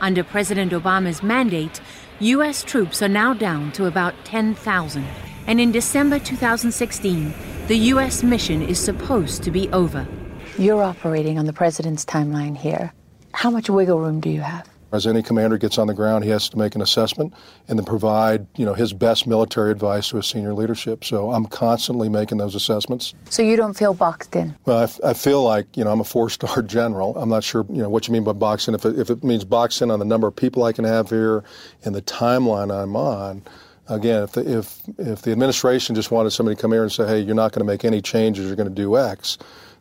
Under 0.00 0.24
President 0.24 0.72
Obama's 0.72 1.22
mandate, 1.22 1.82
U.S. 2.18 2.62
troops 2.62 3.02
are 3.02 3.10
now 3.10 3.34
down 3.34 3.72
to 3.72 3.84
about 3.84 4.14
10,000. 4.24 5.04
And 5.46 5.60
in 5.60 5.72
December 5.72 6.18
2016, 6.18 7.34
the 7.66 7.76
U.S. 7.92 8.22
mission 8.22 8.62
is 8.62 8.80
supposed 8.80 9.42
to 9.42 9.50
be 9.50 9.68
over. 9.68 10.08
You're 10.56 10.82
operating 10.82 11.38
on 11.38 11.44
the 11.44 11.52
president's 11.52 12.06
timeline 12.06 12.56
here. 12.56 12.94
How 13.34 13.50
much 13.50 13.68
wiggle 13.68 14.00
room 14.00 14.20
do 14.20 14.30
you 14.30 14.40
have? 14.40 14.66
As 14.92 15.06
any 15.06 15.22
commander 15.22 15.58
gets 15.58 15.78
on 15.78 15.88
the 15.88 15.94
ground, 15.94 16.22
he 16.22 16.30
has 16.30 16.48
to 16.50 16.56
make 16.56 16.76
an 16.76 16.80
assessment 16.80 17.34
and 17.66 17.78
then 17.78 17.84
provide, 17.84 18.46
you 18.56 18.64
know, 18.64 18.72
his 18.72 18.92
best 18.92 19.26
military 19.26 19.72
advice 19.72 20.10
to 20.10 20.16
his 20.16 20.26
senior 20.26 20.54
leadership. 20.54 21.04
So 21.04 21.32
I'm 21.32 21.46
constantly 21.46 22.08
making 22.08 22.38
those 22.38 22.54
assessments. 22.54 23.12
So 23.28 23.42
you 23.42 23.56
don't 23.56 23.74
feel 23.74 23.94
boxed 23.94 24.36
in? 24.36 24.54
Well, 24.64 24.78
I, 24.78 24.82
f- 24.84 25.00
I 25.04 25.12
feel 25.12 25.42
like, 25.42 25.76
you 25.76 25.82
know, 25.82 25.90
I'm 25.90 26.00
a 26.00 26.04
four-star 26.04 26.62
general. 26.66 27.16
I'm 27.16 27.28
not 27.28 27.42
sure, 27.42 27.66
you 27.68 27.82
know, 27.82 27.88
what 27.88 28.06
you 28.06 28.12
mean 28.12 28.22
by 28.22 28.32
boxed 28.32 28.68
in. 28.68 28.74
If 28.74 28.84
it, 28.84 28.98
if 28.98 29.10
it 29.10 29.24
means 29.24 29.44
boxed 29.44 29.82
in 29.82 29.90
on 29.90 29.98
the 29.98 30.04
number 30.04 30.28
of 30.28 30.36
people 30.36 30.62
I 30.62 30.72
can 30.72 30.84
have 30.84 31.10
here 31.10 31.42
and 31.84 31.92
the 31.92 32.02
timeline 32.02 32.72
I'm 32.72 32.94
on, 32.94 33.42
again, 33.88 34.22
if 34.22 34.32
the, 34.32 34.58
if 34.58 34.80
if 34.98 35.22
the 35.22 35.32
administration 35.32 35.96
just 35.96 36.12
wanted 36.12 36.30
somebody 36.30 36.54
to 36.54 36.62
come 36.62 36.72
here 36.72 36.82
and 36.82 36.92
say, 36.92 37.06
hey, 37.06 37.20
you're 37.20 37.34
not 37.34 37.52
going 37.52 37.60
to 37.66 37.70
make 37.70 37.84
any 37.84 38.00
changes, 38.00 38.46
you're 38.46 38.56
going 38.56 38.68
to 38.68 38.74
do 38.74 38.96
X, 38.96 39.36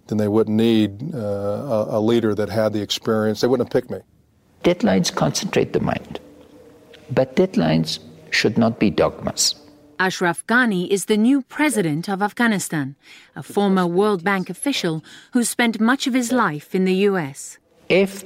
then 0.07 0.17
they 0.17 0.27
wouldn't 0.27 0.55
need 0.55 1.13
uh, 1.13 1.17
a, 1.17 1.97
a 1.97 1.99
leader 1.99 2.33
that 2.33 2.49
had 2.49 2.73
the 2.73 2.81
experience. 2.81 3.41
They 3.41 3.47
wouldn't 3.47 3.67
have 3.67 3.73
picked 3.73 3.91
me. 3.91 3.99
Deadlines 4.65 5.13
concentrate 5.13 5.73
the 5.73 5.79
mind, 5.79 6.19
but 7.11 7.35
deadlines 7.35 7.99
should 8.31 8.57
not 8.57 8.79
be 8.79 8.89
dogmas. 8.89 9.53
Ashraf 9.99 10.43
Ghani 10.47 10.89
is 10.89 11.05
the 11.05 11.17
new 11.17 11.43
president 11.43 12.09
of 12.09 12.23
Afghanistan, 12.23 12.95
a 13.35 13.43
former 13.43 13.85
World 13.85 14.23
Bank 14.23 14.49
official 14.49 15.03
who 15.33 15.43
spent 15.43 15.79
much 15.79 16.07
of 16.07 16.15
his 16.15 16.31
life 16.31 16.73
in 16.73 16.85
the 16.85 16.95
US. 17.09 17.59
If 17.89 18.23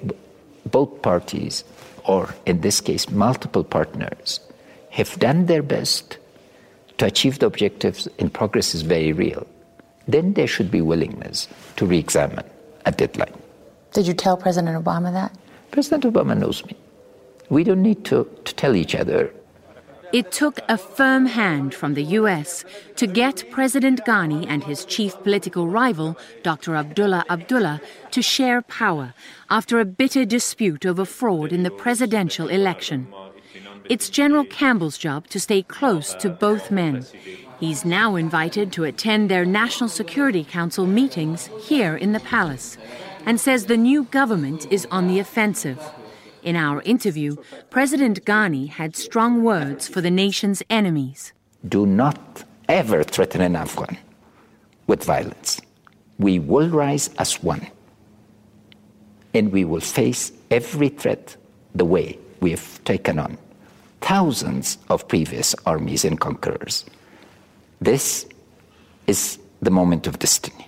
both 0.65 1.01
parties, 1.01 1.65
or 2.05 2.34
in 2.46 2.62
this 2.62 2.79
case, 2.79 3.10
multiple 3.10 3.65
partners, 3.65 4.39
have 4.91 5.19
done 5.19 5.48
their 5.48 5.62
best 5.62 6.19
to 7.00 7.05
achieve 7.05 7.39
the 7.39 7.48
objectives 7.48 8.08
and 8.17 8.34
progress 8.34 8.74
is 8.74 8.84
very 8.84 9.12
real, 9.12 9.46
then 10.08 10.36
there 10.36 10.48
should 10.48 10.72
be 10.72 10.79
willingness 10.79 11.50
to 11.75 11.86
re 11.86 12.00
examine 12.00 12.46
a 12.86 12.93
deadline. 12.93 13.38
Did 13.91 14.08
you 14.08 14.13
tell 14.13 14.38
President 14.38 14.81
Obama 14.81 15.12
that? 15.12 15.36
President 15.71 16.03
Obama 16.03 16.38
knows 16.38 16.65
me. 16.65 16.75
We 17.49 17.63
don't 17.63 17.81
need 17.81 18.05
to, 18.05 18.29
to 18.45 18.55
tell 18.55 18.75
each 18.75 18.95
other 18.95 19.33
it 20.11 20.31
took 20.31 20.59
a 20.67 20.75
firm 20.75 21.27
hand 21.27 21.75
from 21.75 21.93
the 21.93 22.03
US 22.19 22.65
to 22.95 23.05
get 23.05 23.43
President 23.51 24.01
Ghani 24.05 24.47
and 24.47 24.63
his 24.63 24.83
chief 24.83 25.15
political 25.21 25.67
rival, 25.67 26.17
Dr. 26.41 26.75
Abdullah 26.75 27.25
Abdullah, 27.29 27.79
to 28.09 28.21
share 28.23 28.63
power 28.63 29.13
after 29.51 29.79
a 29.79 29.85
bitter 29.85 30.25
dispute 30.25 30.83
over 30.83 31.05
fraud 31.05 31.53
in 31.53 31.61
the 31.61 31.69
presidential 31.69 32.47
election. 32.47 33.07
It's 33.88 34.09
General 34.09 34.45
Campbell's 34.45 34.97
job 34.97 35.27
to 35.27 35.39
stay 35.39 35.61
close 35.61 36.15
to 36.15 36.29
both 36.29 36.71
men. 36.71 37.05
He's 37.59 37.85
now 37.85 38.15
invited 38.15 38.71
to 38.73 38.85
attend 38.85 39.29
their 39.29 39.45
National 39.45 39.89
Security 39.89 40.43
Council 40.43 40.88
meetings 40.88 41.49
here 41.61 41.95
in 41.95 42.13
the 42.13 42.19
palace 42.19 42.77
and 43.25 43.39
says 43.39 43.65
the 43.65 43.77
new 43.77 44.03
government 44.05 44.71
is 44.71 44.88
on 44.91 45.07
the 45.07 45.19
offensive. 45.19 45.79
In 46.43 46.55
our 46.55 46.81
interview, 46.83 47.35
President 47.69 48.23
Ghani 48.25 48.69
had 48.69 48.95
strong 48.95 49.43
words 49.43 49.88
for 49.88 50.01
the 50.01 50.11
nation's 50.11 50.63
enemies. 50.69 51.33
Do 51.67 51.85
not 51.85 52.43
ever 52.69 53.03
threaten 53.03 53.41
an 53.41 53.55
Afghan 53.55 53.97
with 54.88 55.03
violence. 55.03 55.59
We 56.17 56.39
will 56.39 56.69
rise 56.69 57.09
as 57.17 57.43
one, 57.43 57.67
and 59.33 59.51
we 59.51 59.65
will 59.65 59.81
face 59.81 60.31
every 60.49 60.89
threat 60.89 61.35
the 61.75 61.85
way 61.85 62.17
we 62.39 62.51
have 62.51 62.83
taken 62.83 63.19
on 63.19 63.38
thousands 64.01 64.77
of 64.89 65.07
previous 65.07 65.53
armies 65.65 66.05
and 66.05 66.19
conquerors. 66.19 66.85
This 67.81 68.25
is 69.07 69.39
the 69.61 69.71
moment 69.71 70.07
of 70.07 70.19
destiny. 70.19 70.67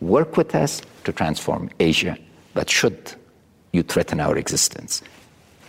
Work 0.00 0.36
with 0.36 0.54
us 0.54 0.80
to 1.08 1.12
transform 1.12 1.70
Asia, 1.80 2.18
but 2.52 2.68
should 2.68 3.14
you 3.72 3.82
threaten 3.82 4.20
our 4.20 4.36
existence, 4.36 5.02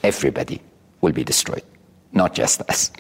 everybody 0.04 0.62
will 1.00 1.14
be 1.14 1.24
destroyed, 1.24 1.64
not 2.12 2.34
just 2.34 2.62
us. 2.70 2.92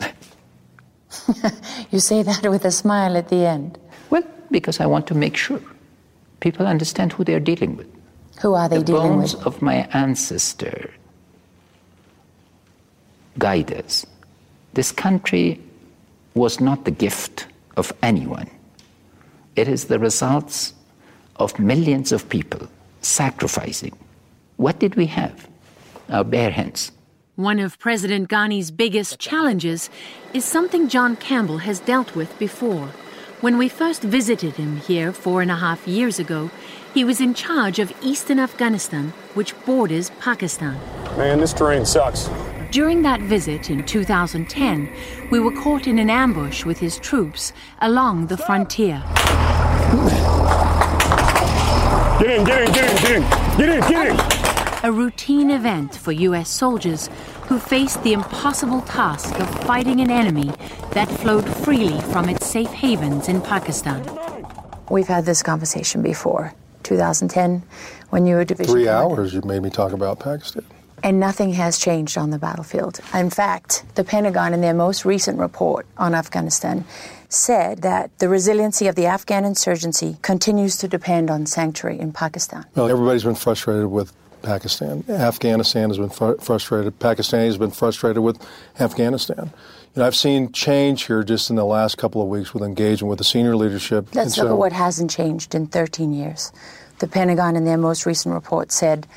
you 1.91 2.00
say 2.00 2.24
that 2.24 2.50
with 2.50 2.63
a 2.63 2.72
smile 2.72 3.17
at 3.17 3.27
the 3.27 3.46
end. 3.46 3.77
Well, 4.10 4.24
because 4.51 4.79
I 4.79 4.86
want 4.86 5.05
to 5.08 5.15
make 5.15 5.36
sure 5.36 5.62
people 6.39 6.65
understand 6.65 7.12
who 7.12 7.25
they're 7.25 7.41
dealing 7.51 7.75
with. 7.75 7.88
Who 8.41 8.53
are 8.53 8.69
they 8.69 8.81
dealing 8.81 8.86
with? 8.86 8.86
the 8.86 8.93
dealing 8.93 9.19
bones 9.19 9.36
with? 9.36 9.48
of 9.48 9.62
my 9.62 9.88
ancestor 9.91 10.93
guide 13.38 13.74
us. 13.74 14.05
This 14.74 14.93
country 14.93 15.60
was 16.36 16.62
not 16.62 16.86
the 16.86 16.91
gift 16.91 17.48
of 17.75 17.91
anyone. 18.01 18.50
It 19.58 19.67
is 19.67 19.86
the 19.86 20.00
results 20.00 20.74
of 21.39 21.58
millions 21.58 22.12
of 22.12 22.29
people 22.29 22.67
sacrificing 23.01 23.98
what 24.60 24.77
did 24.77 24.96
we 24.96 25.05
have? 25.05 25.48
Our 26.10 26.25
bare 26.25 26.51
hands. 26.51 26.91
One 27.38 27.60
of 27.60 27.79
President 27.79 28.27
Ghani's 28.27 28.72
biggest 28.72 29.17
challenges 29.17 29.89
is 30.34 30.43
something 30.43 30.89
John 30.89 31.15
Campbell 31.15 31.60
has 31.60 31.79
dealt 31.79 32.13
with 32.13 32.38
before. 32.38 32.88
When 33.39 33.58
we 33.58 33.69
first 33.69 34.01
visited 34.01 34.55
him 34.55 34.75
here 34.81 35.13
four 35.13 35.41
and 35.41 35.50
a 35.50 35.55
half 35.55 35.88
years 35.88 36.19
ago, 36.19 36.51
he 36.93 37.05
was 37.05 37.22
in 37.22 37.34
charge 37.34 37.79
of 37.79 37.93
eastern 38.01 38.38
Afghanistan, 38.38 39.13
which 39.34 39.55
borders 39.65 40.10
Pakistan. 40.19 40.77
Man, 41.17 41.39
this 41.39 41.53
terrain 41.53 41.86
sucks. 41.86 42.29
During 42.69 43.01
that 43.03 43.22
visit 43.22 43.69
in 43.69 43.86
2010, 43.86 44.93
we 45.31 45.39
were 45.39 45.55
caught 45.62 45.88
in 45.88 46.00
an 46.00 46.10
ambush 46.10 46.65
with 46.65 46.79
his 46.79 47.00
troops 47.00 47.53
along 47.79 48.27
the 48.27 48.36
frontier. 48.36 49.01
Get 52.19 52.31
in, 52.31 52.43
get 52.43 52.61
in, 52.61 52.73
get 52.73 52.85
in, 52.85 52.97
get 53.01 53.11
in, 53.15 53.21
get 53.57 53.69
in, 53.69 53.79
get 53.89 54.07
in 54.07 54.49
a 54.83 54.91
routine 54.91 55.51
event 55.51 55.95
for 55.95 56.11
US 56.11 56.49
soldiers 56.49 57.09
who 57.43 57.59
faced 57.59 58.01
the 58.03 58.13
impossible 58.13 58.81
task 58.81 59.38
of 59.39 59.49
fighting 59.63 59.99
an 59.99 60.09
enemy 60.09 60.51
that 60.91 61.09
flowed 61.09 61.47
freely 61.63 61.99
from 62.11 62.29
its 62.29 62.45
safe 62.45 62.69
havens 62.69 63.27
in 63.27 63.41
Pakistan. 63.41 64.03
We've 64.89 65.07
had 65.07 65.25
this 65.25 65.43
conversation 65.43 66.01
before. 66.01 66.53
2010, 66.83 67.61
when 68.09 68.25
you 68.25 68.35
were 68.35 68.45
division. 68.45 68.73
Three 68.73 68.89
hours 68.89 69.33
you 69.33 69.41
made 69.41 69.61
me 69.61 69.69
talk 69.69 69.91
about 69.91 70.19
Pakistan. 70.19 70.63
And 71.03 71.19
nothing 71.19 71.53
has 71.53 71.77
changed 71.77 72.17
on 72.17 72.29
the 72.29 72.39
battlefield. 72.39 72.99
In 73.13 73.29
fact, 73.29 73.83
the 73.95 74.03
Pentagon, 74.03 74.53
in 74.53 74.61
their 74.61 74.73
most 74.73 75.05
recent 75.05 75.39
report 75.39 75.85
on 75.97 76.15
Afghanistan, 76.15 76.83
said 77.29 77.83
that 77.83 78.17
the 78.17 78.27
resiliency 78.27 78.88
of 78.88 78.95
the 78.95 79.05
Afghan 79.05 79.45
insurgency 79.45 80.17
continues 80.21 80.77
to 80.77 80.88
depend 80.88 81.29
on 81.29 81.45
sanctuary 81.45 82.00
in 82.00 82.12
Pakistan. 82.12 82.65
Well, 82.75 82.89
everybody's 82.89 83.24
been 83.24 83.36
frustrated 83.36 83.86
with 83.86 84.12
Pakistan. 84.41 85.03
Afghanistan 85.07 85.89
has 85.89 85.98
been 85.98 86.09
fr- 86.09 86.41
frustrated. 86.41 86.98
Pakistan 87.00 87.45
has 87.45 87.57
been 87.57 87.71
frustrated 87.71 88.24
with 88.24 88.43
Afghanistan. 88.79 89.51
You 89.95 90.01
know, 90.01 90.07
I've 90.07 90.15
seen 90.15 90.51
change 90.51 91.03
here 91.03 91.24
just 91.24 91.50
in 91.50 91.55
the 91.55 91.65
last 91.65 91.98
couple 91.98 92.21
of 92.21 92.27
weeks 92.29 92.53
with 92.53 92.63
engagement 92.63 93.09
with 93.09 93.19
the 93.19 93.25
senior 93.25 93.55
leadership. 93.55 94.13
Let's 94.15 94.38
look 94.38 94.48
so, 94.48 94.53
at 94.53 94.57
what 94.57 94.71
hasn't 94.71 95.12
changed 95.12 95.53
in 95.53 95.67
13 95.67 96.13
years. 96.13 96.51
The 97.00 97.07
Pentagon, 97.07 97.55
in 97.55 97.65
their 97.65 97.77
most 97.77 98.05
recent 98.05 98.33
report, 98.33 98.71
said 98.71 99.07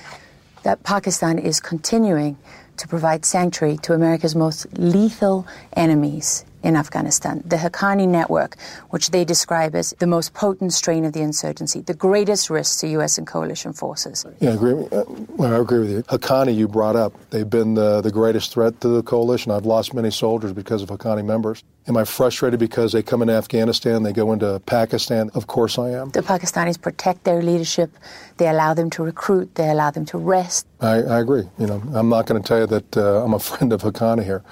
that 0.65 0.83
Pakistan 0.83 1.39
is 1.39 1.61
continuing 1.61 2.37
to 2.77 2.89
provide 2.89 3.25
sanctuary 3.25 3.77
to 3.79 3.93
America's 3.93 4.35
most 4.35 4.67
lethal 4.79 5.47
enemies 5.75 6.45
in 6.63 6.77
Afghanistan, 6.77 7.43
the 7.45 7.57
Haqqani 7.57 8.09
network, 8.09 8.57
which 8.91 9.11
they 9.11 9.25
describe 9.25 9.75
as 9.75 9.95
the 9.99 10.07
most 10.07 10.35
potent 10.35 10.73
strain 10.73 11.05
of 11.05 11.13
the 11.13 11.21
insurgency, 11.21 11.81
the 11.81 11.95
greatest 11.95 12.51
risk 12.51 12.81
to 12.81 12.89
U.S. 12.89 13.19
and 13.19 13.27
coalition 13.27 13.73
forces. 13.73 14.25
Yeah, 14.41 14.51
I 14.51 14.55
agree, 14.55 14.73
uh, 14.93 15.05
I 15.41 15.59
agree 15.59 15.81
with 15.81 15.91
you. 15.91 16.03
Haqqani, 16.05 16.55
you 16.55 16.69
brought 16.69 16.97
up, 16.97 17.13
they've 17.31 17.49
been 17.49 17.75
the, 17.75 18.01
the 18.01 18.11
greatest 18.11 18.53
threat 18.53 18.81
to 18.81 18.89
the 18.89 19.03
coalition. 19.03 19.53
I've 19.53 19.67
lost 19.67 19.95
many 19.95 20.11
soldiers 20.11 20.53
because 20.53 20.83
of 20.83 20.89
Haqqani 20.89 21.25
members. 21.25 21.65
Am 21.89 21.97
I 21.97 22.05
frustrated 22.05 22.61
because 22.61 22.93
they 22.93 23.03
come 23.03 23.23
into 23.23 23.35
Afghanistan, 23.35 24.05
they 24.05 24.13
go 24.13 24.33
into 24.33 24.61
Pakistan? 24.67 25.31
Of 25.35 25.49
course 25.49 25.79
I 25.79 25.91
am. 25.91 26.11
The 26.11 26.23
Pakistanis 26.23 26.81
protect 26.81 27.25
their 27.25 27.43
leadership. 27.43 27.91
They 28.37 28.47
allow 28.47 28.73
them 28.73 28.89
to 28.91 29.03
recruit. 29.03 29.57
They 29.57 29.69
allow 29.69 29.91
them 29.91 30.05
to 30.07 30.19
rest. 30.19 30.67
I, 30.81 31.03
I 31.03 31.21
agree. 31.21 31.43
You 31.59 31.67
know, 31.67 31.83
I'm 31.93 32.09
not 32.09 32.27
going 32.27 32.41
to 32.41 32.47
tell 32.47 32.61
you 32.61 32.67
that 32.69 32.97
uh, 32.97 33.25
I'm 33.25 33.35
a 33.35 33.39
friend 33.51 33.73
of 33.73 33.83
Haqqani 33.83 34.25
here 34.25 34.45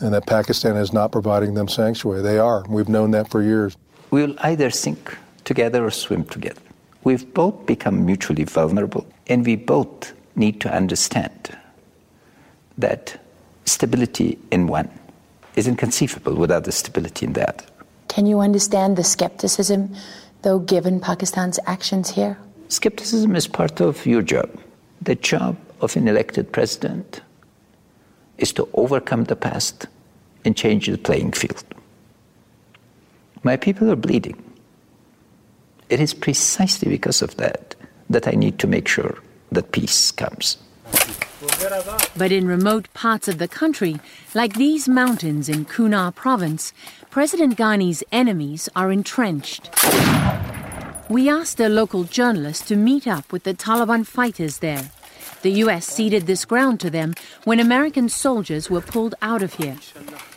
and 0.00 0.12
that 0.14 0.26
Pakistan 0.26 0.76
is 0.76 0.92
not 0.92 1.12
providing 1.12 1.54
them 1.54 1.68
sanctuary. 1.68 2.22
They 2.22 2.38
are. 2.38 2.64
We've 2.68 2.88
known 2.88 3.10
that 3.12 3.30
for 3.30 3.42
years. 3.42 3.76
We'll 4.10 4.34
either 4.40 4.70
sink 4.70 5.16
together 5.44 5.84
or 5.84 5.90
swim 5.90 6.24
together. 6.24 6.60
We've 7.04 7.32
both 7.34 7.66
become 7.66 8.04
mutually 8.04 8.44
vulnerable, 8.44 9.06
and 9.28 9.46
we 9.46 9.56
both 9.56 10.12
need 10.34 10.60
to 10.62 10.72
understand 10.72 11.56
that 12.78 13.20
stability 13.64 14.38
in 14.50 14.66
one 14.66 14.90
is 15.54 15.66
inconceivable 15.66 16.34
without 16.34 16.64
the 16.64 16.72
stability 16.72 17.26
in 17.26 17.32
the 17.32 17.48
other. 17.48 17.64
Can 18.08 18.26
you 18.26 18.40
understand 18.40 18.96
the 18.96 19.04
skepticism, 19.04 19.94
though, 20.42 20.58
given 20.58 21.00
Pakistan's 21.00 21.58
actions 21.66 22.10
here? 22.10 22.38
Skepticism 22.68 23.34
is 23.36 23.46
part 23.46 23.80
of 23.80 24.04
your 24.04 24.22
job. 24.22 24.50
The 25.00 25.14
job 25.14 25.56
of 25.80 25.96
an 25.96 26.08
elected 26.08 26.52
president 26.52 27.20
is 28.38 28.52
to 28.54 28.68
overcome 28.74 29.24
the 29.24 29.36
past 29.36 29.86
and 30.44 30.56
change 30.56 30.86
the 30.86 30.98
playing 30.98 31.32
field. 31.32 31.64
My 33.42 33.56
people 33.56 33.90
are 33.90 33.96
bleeding. 33.96 34.42
It 35.88 36.00
is 36.00 36.14
precisely 36.14 36.88
because 36.88 37.22
of 37.22 37.36
that 37.36 37.74
that 38.10 38.26
I 38.26 38.32
need 38.32 38.58
to 38.58 38.66
make 38.66 38.88
sure 38.88 39.18
that 39.52 39.72
peace 39.72 40.10
comes. 40.10 40.56
But 42.16 42.32
in 42.32 42.46
remote 42.46 42.92
parts 42.94 43.28
of 43.28 43.38
the 43.38 43.48
country, 43.48 44.00
like 44.34 44.54
these 44.54 44.88
mountains 44.88 45.48
in 45.48 45.64
Kunar 45.64 46.14
province, 46.14 46.72
President 47.10 47.56
Ghani's 47.56 48.02
enemies 48.10 48.68
are 48.74 48.90
entrenched. 48.90 49.70
We 51.08 51.28
asked 51.28 51.60
a 51.60 51.68
local 51.68 52.04
journalist 52.04 52.68
to 52.68 52.76
meet 52.76 53.06
up 53.06 53.32
with 53.32 53.44
the 53.44 53.54
Taliban 53.54 54.06
fighters 54.06 54.58
there. 54.58 54.90
The 55.42 55.50
U.S. 55.64 55.86
ceded 55.86 56.26
this 56.26 56.44
ground 56.44 56.80
to 56.80 56.90
them 56.90 57.14
when 57.44 57.60
American 57.60 58.08
soldiers 58.08 58.68
were 58.70 58.80
pulled 58.80 59.14
out 59.22 59.42
of 59.42 59.54
here. 59.54 59.76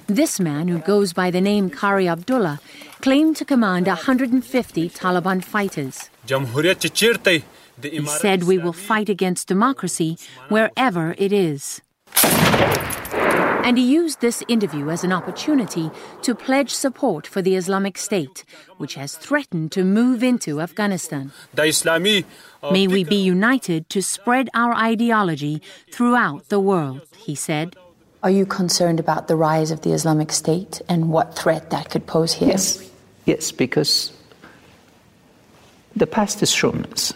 This 0.07 0.39
man, 0.39 0.67
who 0.67 0.79
goes 0.79 1.13
by 1.13 1.31
the 1.31 1.41
name 1.41 1.69
Qari 1.69 2.11
Abdullah, 2.11 2.59
claimed 3.01 3.35
to 3.37 3.45
command 3.45 3.87
150 3.87 4.89
Taliban 4.89 5.43
fighters. 5.43 6.09
He 7.81 8.05
said 8.05 8.43
we 8.43 8.57
will 8.57 8.73
fight 8.73 9.09
against 9.09 9.47
democracy 9.47 10.17
wherever 10.49 11.15
it 11.17 11.31
is. 11.31 11.81
And 13.69 13.77
he 13.77 13.83
used 13.83 14.19
this 14.19 14.43
interview 14.47 14.89
as 14.89 15.03
an 15.03 15.13
opportunity 15.13 15.91
to 16.23 16.33
pledge 16.33 16.71
support 16.73 17.27
for 17.27 17.41
the 17.43 17.55
Islamic 17.55 17.97
State, 17.99 18.43
which 18.77 18.95
has 18.95 19.15
threatened 19.15 19.71
to 19.73 19.83
move 19.83 20.23
into 20.23 20.59
Afghanistan. 20.59 21.31
May 22.63 22.87
we 22.87 23.03
be 23.03 23.15
united 23.15 23.89
to 23.89 24.01
spread 24.01 24.49
our 24.53 24.73
ideology 24.73 25.61
throughout 25.91 26.49
the 26.49 26.59
world, 26.59 27.01
he 27.17 27.35
said. 27.35 27.75
Are 28.21 28.29
you 28.29 28.45
concerned 28.45 28.99
about 28.99 29.27
the 29.27 29.35
rise 29.35 29.71
of 29.71 29.81
the 29.81 29.93
Islamic 29.93 30.31
State 30.31 30.81
and 30.89 31.09
what 31.09 31.35
threat 31.35 31.69
that 31.69 31.89
could 31.89 32.05
pose 32.05 32.33
here? 32.33 32.49
Yes, 32.49 32.89
yes, 33.25 33.51
because 33.51 34.11
the 35.95 36.05
past 36.05 36.41
has 36.41 36.51
shown 36.51 36.85
us 36.91 37.13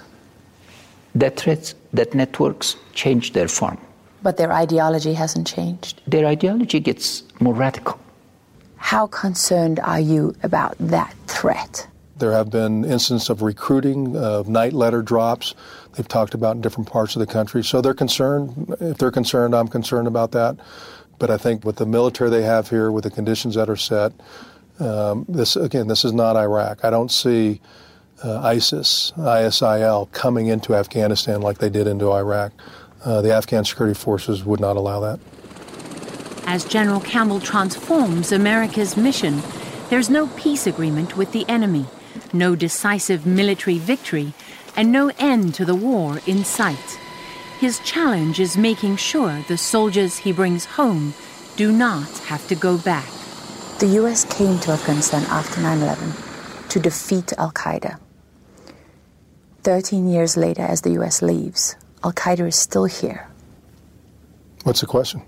that 1.15 1.37
threats, 1.37 1.75
that 1.91 2.13
networks 2.13 2.77
change 2.93 3.33
their 3.33 3.47
form. 3.47 3.77
But 4.21 4.37
their 4.37 4.53
ideology 4.53 5.13
hasn't 5.13 5.45
changed. 5.45 6.01
Their 6.07 6.25
ideology 6.25 6.79
gets 6.79 7.23
more 7.41 7.53
radical. 7.53 7.99
How 8.77 9.07
concerned 9.07 9.79
are 9.81 9.99
you 9.99 10.35
about 10.43 10.75
that 10.79 11.13
threat? 11.27 11.87
There 12.17 12.31
have 12.31 12.49
been 12.51 12.85
instances 12.85 13.29
of 13.29 13.41
recruiting, 13.41 14.15
of 14.15 14.47
night 14.47 14.73
letter 14.73 15.01
drops. 15.01 15.55
They've 15.93 16.07
talked 16.07 16.33
about 16.33 16.55
in 16.55 16.61
different 16.61 16.89
parts 16.89 17.15
of 17.15 17.19
the 17.19 17.25
country. 17.25 17.63
So 17.63 17.81
they're 17.81 17.93
concerned. 17.93 18.75
If 18.79 18.99
they're 18.99 19.11
concerned, 19.11 19.55
I'm 19.55 19.67
concerned 19.67 20.07
about 20.07 20.31
that. 20.31 20.57
But 21.17 21.31
I 21.31 21.37
think 21.37 21.65
with 21.65 21.77
the 21.77 21.85
military 21.85 22.29
they 22.29 22.43
have 22.43 22.69
here, 22.69 22.91
with 22.91 23.03
the 23.03 23.11
conditions 23.11 23.55
that 23.55 23.69
are 23.69 23.75
set, 23.75 24.13
um, 24.79 25.25
this 25.27 25.55
again, 25.55 25.87
this 25.87 26.03
is 26.03 26.13
not 26.13 26.35
Iraq. 26.35 26.83
I 26.83 26.89
don't 26.89 27.11
see 27.11 27.61
uh, 28.23 28.39
ISIS, 28.41 29.11
ISIL 29.17 30.11
coming 30.11 30.47
into 30.47 30.75
Afghanistan 30.75 31.41
like 31.41 31.57
they 31.57 31.69
did 31.69 31.87
into 31.87 32.11
Iraq. 32.11 32.51
Uh, 33.03 33.21
the 33.21 33.33
Afghan 33.33 33.65
security 33.65 33.93
forces 33.97 34.43
would 34.45 34.59
not 34.59 34.77
allow 34.77 34.99
that. 35.01 35.19
As 36.45 36.63
General 36.65 36.99
Campbell 36.99 37.39
transforms 37.39 38.31
America's 38.31 38.95
mission, 38.95 39.41
there's 39.89 40.09
no 40.09 40.27
peace 40.35 40.67
agreement 40.67 41.17
with 41.17 41.31
the 41.31 41.47
enemy, 41.49 41.85
no 42.33 42.55
decisive 42.55 43.25
military 43.25 43.77
victory, 43.77 44.33
and 44.75 44.91
no 44.91 45.11
end 45.19 45.53
to 45.55 45.65
the 45.65 45.75
war 45.75 46.19
in 46.25 46.43
sight. 46.43 46.99
His 47.59 47.79
challenge 47.79 48.39
is 48.39 48.57
making 48.57 48.97
sure 48.97 49.43
the 49.47 49.57
soldiers 49.57 50.17
he 50.17 50.31
brings 50.31 50.65
home 50.65 51.13
do 51.55 51.71
not 51.71 52.09
have 52.25 52.47
to 52.47 52.55
go 52.55 52.77
back. 52.77 53.09
The 53.79 53.87
U.S. 54.01 54.25
came 54.25 54.59
to 54.59 54.71
Afghanistan 54.71 55.23
after 55.29 55.61
9 55.61 55.79
11 55.79 56.13
to 56.69 56.79
defeat 56.79 57.33
Al 57.37 57.51
Qaeda. 57.51 57.99
Thirteen 59.63 60.07
years 60.07 60.35
later, 60.35 60.63
as 60.63 60.81
the 60.81 60.91
U.S. 60.99 61.21
leaves, 61.21 61.75
Al 62.03 62.13
Qaeda 62.13 62.47
is 62.47 62.55
still 62.55 62.85
here. 62.85 63.27
What's 64.63 64.81
the 64.81 64.87
question? 64.87 65.21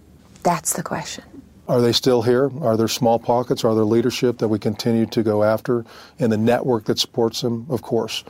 That's 0.43 0.73
the 0.73 0.83
question. 0.83 1.23
Are 1.67 1.81
they 1.81 1.93
still 1.93 2.21
here? 2.21 2.51
Are 2.61 2.77
there 2.77 2.87
small 2.87 3.17
pockets? 3.17 3.63
Are 3.63 3.73
there 3.73 3.85
leadership 3.85 4.37
that 4.37 4.49
we 4.49 4.59
continue 4.59 5.07
to 5.07 5.23
go 5.23 5.43
after 5.43 5.83
and 6.19 6.31
the 6.31 6.37
network 6.37 6.85
that 6.85 6.99
supports 6.99 7.41
them? 7.41 7.65
Of 7.69 7.81
course. 7.81 8.23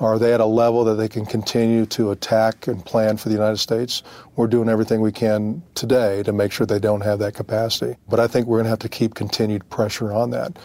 Are 0.00 0.18
they 0.18 0.32
at 0.32 0.40
a 0.40 0.46
level 0.46 0.84
that 0.84 0.94
they 0.94 1.08
can 1.08 1.26
continue 1.26 1.84
to 1.86 2.12
attack 2.12 2.68
and 2.68 2.84
plan 2.84 3.16
for 3.16 3.28
the 3.28 3.34
United 3.34 3.58
States? 3.58 4.02
We're 4.36 4.46
doing 4.46 4.68
everything 4.68 5.00
we 5.00 5.12
can 5.12 5.62
today 5.74 6.22
to 6.22 6.32
make 6.32 6.52
sure 6.52 6.66
they 6.66 6.78
don't 6.78 7.00
have 7.00 7.18
that 7.18 7.34
capacity. 7.34 7.96
But 8.08 8.20
I 8.20 8.28
think 8.28 8.46
we're 8.46 8.58
going 8.58 8.66
to 8.66 8.70
have 8.70 8.78
to 8.80 8.88
keep 8.88 9.14
continued 9.14 9.68
pressure 9.70 10.12
on 10.12 10.30
that. 10.30 10.56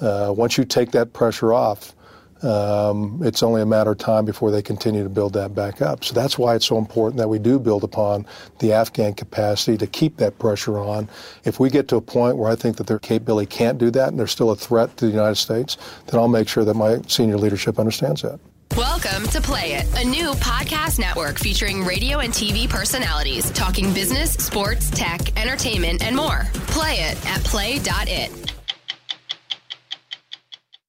Uh, 0.00 0.34
once 0.36 0.58
you 0.58 0.64
take 0.64 0.90
that 0.92 1.14
pressure 1.14 1.52
off, 1.54 1.94
um, 2.44 3.20
it's 3.22 3.42
only 3.42 3.62
a 3.62 3.66
matter 3.66 3.92
of 3.92 3.98
time 3.98 4.24
before 4.24 4.50
they 4.50 4.62
continue 4.62 5.02
to 5.02 5.08
build 5.08 5.32
that 5.34 5.54
back 5.54 5.80
up. 5.80 6.04
So 6.04 6.14
that's 6.14 6.38
why 6.38 6.54
it's 6.54 6.66
so 6.66 6.78
important 6.78 7.18
that 7.18 7.28
we 7.28 7.38
do 7.38 7.58
build 7.58 7.84
upon 7.84 8.26
the 8.58 8.72
Afghan 8.72 9.14
capacity 9.14 9.76
to 9.78 9.86
keep 9.86 10.16
that 10.16 10.38
pressure 10.38 10.78
on. 10.78 11.08
If 11.44 11.60
we 11.60 11.70
get 11.70 11.88
to 11.88 11.96
a 11.96 12.00
point 12.00 12.36
where 12.36 12.50
I 12.50 12.56
think 12.56 12.76
that 12.76 12.86
their 12.86 12.98
capability 12.98 13.46
can't 13.46 13.78
do 13.78 13.90
that 13.92 14.08
and 14.08 14.18
they're 14.18 14.26
still 14.26 14.50
a 14.50 14.56
threat 14.56 14.96
to 14.98 15.06
the 15.06 15.12
United 15.12 15.36
States, 15.36 15.76
then 16.06 16.18
I'll 16.18 16.28
make 16.28 16.48
sure 16.48 16.64
that 16.64 16.74
my 16.74 17.00
senior 17.06 17.36
leadership 17.36 17.78
understands 17.78 18.22
that. 18.22 18.40
Welcome 18.76 19.28
to 19.28 19.40
Play 19.42 19.74
It, 19.74 20.02
a 20.02 20.04
new 20.04 20.30
podcast 20.32 20.98
network 20.98 21.38
featuring 21.38 21.84
radio 21.84 22.20
and 22.20 22.32
TV 22.32 22.66
personalities 22.66 23.50
talking 23.50 23.92
business, 23.92 24.32
sports, 24.32 24.90
tech, 24.90 25.38
entertainment, 25.38 26.02
and 26.02 26.16
more. 26.16 26.46
Play 26.68 26.94
it 26.94 27.26
at 27.26 27.44
play.it. 27.44 28.51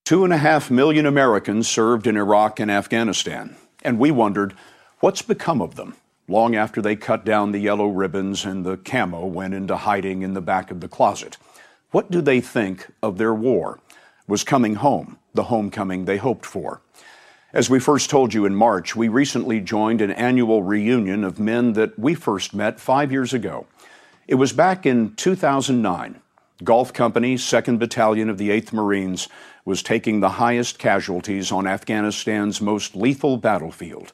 Two 0.05 0.25
and 0.25 0.33
a 0.33 0.37
half 0.37 0.69
million 0.69 1.05
Americans 1.05 1.65
served 1.65 2.07
in 2.07 2.17
Iraq 2.17 2.59
and 2.59 2.69
Afghanistan, 2.69 3.55
and 3.83 3.97
we 3.97 4.11
wondered 4.11 4.53
what's 4.99 5.21
become 5.21 5.61
of 5.61 5.75
them 5.75 5.95
long 6.27 6.57
after 6.57 6.81
they 6.81 6.97
cut 6.97 7.23
down 7.23 7.53
the 7.53 7.59
yellow 7.59 7.87
ribbons 7.87 8.43
and 8.43 8.65
the 8.65 8.75
camo 8.75 9.25
went 9.25 9.53
into 9.53 9.77
hiding 9.77 10.21
in 10.21 10.33
the 10.33 10.41
back 10.41 10.71
of 10.71 10.81
the 10.81 10.89
closet. 10.89 11.37
What 11.91 12.11
do 12.11 12.19
they 12.19 12.41
think 12.41 12.87
of 13.01 13.17
their 13.17 13.33
war? 13.33 13.79
Was 14.27 14.43
coming 14.43 14.75
home 14.75 15.19
the 15.33 15.43
homecoming 15.43 16.03
they 16.03 16.17
hoped 16.17 16.45
for? 16.45 16.81
As 17.53 17.69
we 17.69 17.79
first 17.79 18.09
told 18.09 18.33
you 18.33 18.43
in 18.43 18.55
March, 18.55 18.97
we 18.97 19.07
recently 19.07 19.61
joined 19.61 20.01
an 20.01 20.11
annual 20.11 20.63
reunion 20.63 21.23
of 21.23 21.39
men 21.39 21.73
that 21.73 21.97
we 21.97 22.13
first 22.13 22.53
met 22.53 22.77
five 22.77 23.09
years 23.09 23.33
ago. 23.33 23.67
It 24.27 24.35
was 24.35 24.51
back 24.51 24.85
in 24.85 25.15
2009. 25.15 26.19
Golf 26.63 26.93
Company, 26.93 27.35
2nd 27.35 27.79
Battalion 27.79 28.29
of 28.29 28.37
the 28.37 28.49
8th 28.49 28.73
Marines, 28.73 29.27
was 29.65 29.81
taking 29.81 30.19
the 30.19 30.29
highest 30.29 30.77
casualties 30.77 31.51
on 31.51 31.67
Afghanistan's 31.67 32.61
most 32.61 32.95
lethal 32.95 33.37
battlefield. 33.37 34.11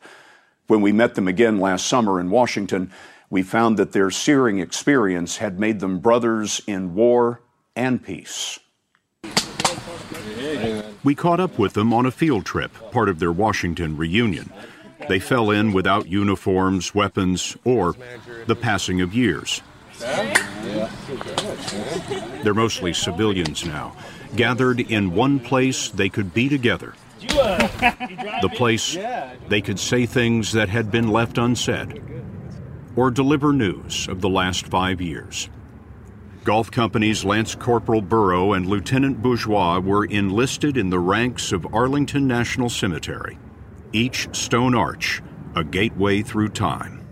When 0.67 0.81
we 0.81 0.91
met 0.91 1.15
them 1.15 1.27
again 1.27 1.59
last 1.59 1.87
summer 1.87 2.19
in 2.19 2.29
Washington, 2.29 2.91
we 3.29 3.41
found 3.41 3.77
that 3.77 3.91
their 3.91 4.11
searing 4.11 4.59
experience 4.59 5.37
had 5.37 5.59
made 5.59 5.79
them 5.79 5.99
brothers 5.99 6.61
in 6.67 6.93
war 6.93 7.41
and 7.75 8.03
peace. 8.03 8.59
We 11.03 11.15
caught 11.15 11.39
up 11.39 11.57
with 11.57 11.73
them 11.73 11.93
on 11.93 12.05
a 12.05 12.11
field 12.11 12.45
trip, 12.45 12.71
part 12.91 13.09
of 13.09 13.19
their 13.19 13.31
Washington 13.31 13.97
reunion. 13.97 14.51
They 15.07 15.19
fell 15.19 15.49
in 15.49 15.71
without 15.71 16.07
uniforms, 16.07 16.93
weapons, 16.93 17.55
or 17.63 17.95
the 18.47 18.55
passing 18.55 19.01
of 19.01 19.13
years. 19.13 19.61
They're 22.43 22.53
mostly 22.53 22.93
civilians 22.93 23.65
now, 23.65 23.95
gathered 24.35 24.79
in 24.79 25.13
one 25.13 25.39
place 25.39 25.89
they 25.89 26.09
could 26.09 26.33
be 26.33 26.49
together. 26.49 26.93
The 28.41 28.49
place 28.53 28.97
they 29.49 29.61
could 29.61 29.79
say 29.79 30.05
things 30.05 30.53
that 30.53 30.69
had 30.69 30.89
been 30.89 31.09
left 31.09 31.37
unsaid, 31.37 32.01
or 32.95 33.11
deliver 33.11 33.51
news 33.51 34.07
of 34.07 34.21
the 34.21 34.29
last 34.29 34.65
five 34.67 35.01
years. 35.01 35.49
Golf 36.45 36.71
Company's 36.71 37.25
Lance 37.25 37.55
Corporal 37.55 38.01
Burrow 38.01 38.53
and 38.53 38.65
Lieutenant 38.65 39.21
Bourgeois 39.21 39.79
were 39.79 40.05
enlisted 40.05 40.77
in 40.77 40.89
the 40.89 40.99
ranks 40.99 41.51
of 41.51 41.73
Arlington 41.73 42.27
National 42.27 42.69
Cemetery. 42.69 43.37
Each 43.91 44.33
stone 44.35 44.73
arch, 44.73 45.21
a 45.55 45.63
gateway 45.63 46.21
through 46.21 46.49
time. 46.49 47.05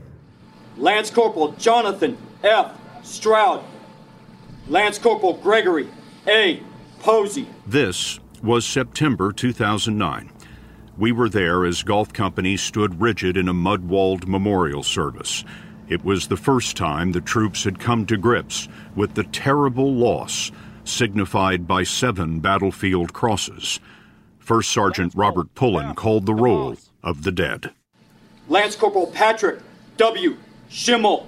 Lance 0.78 1.10
Corporal 1.10 1.52
Jonathan 1.54 2.18
F. 2.44 2.72
Stroud. 3.04 3.64
Lance 4.68 4.98
Corporal 4.98 5.34
Gregory 5.34 5.90
A. 6.28 6.62
Posey. 7.00 7.48
This 7.66 8.20
was 8.44 8.66
September 8.66 9.32
2009. 9.32 10.32
We 10.98 11.12
were 11.12 11.30
there 11.30 11.64
as 11.66 11.84
Golf 11.84 12.12
Company 12.12 12.58
stood 12.58 13.02
rigid 13.02 13.38
in 13.38 13.48
a 13.48 13.54
mud 13.54 13.88
walled 13.88 14.28
memorial 14.28 14.84
service. 14.84 15.44
It 15.88 16.04
was 16.04 16.28
the 16.28 16.38
first 16.38 16.76
time 16.76 17.12
the 17.12 17.22
troops 17.22 17.64
had 17.64 17.80
come 17.80 18.06
to 18.08 18.18
grips 18.18 18.68
with 18.96 19.14
the 19.14 19.24
terrible 19.24 19.94
loss 19.94 20.52
signified 20.84 21.68
by 21.68 21.84
seven 21.84 22.40
battlefield 22.40 23.14
crosses. 23.14 23.80
First 24.40 24.72
Sergeant 24.72 25.14
Robert 25.16 25.54
Pullen 25.56 25.96
called 25.96 26.26
the 26.26 26.34
roll 26.34 26.76
of 27.04 27.24
the 27.24 27.32
dead. 27.32 27.72
Lance 28.50 28.76
Corporal 28.76 29.08
Patrick 29.08 29.60
W. 29.98 30.38
Schimmel. 30.70 31.28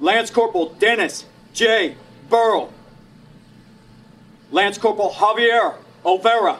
Lance 0.00 0.30
Corporal 0.30 0.70
Dennis 0.74 1.24
J. 1.52 1.96
Burrow. 2.28 2.73
Lance 4.50 4.78
Corporal 4.78 5.10
Javier 5.10 5.76
Olvera. 6.04 6.58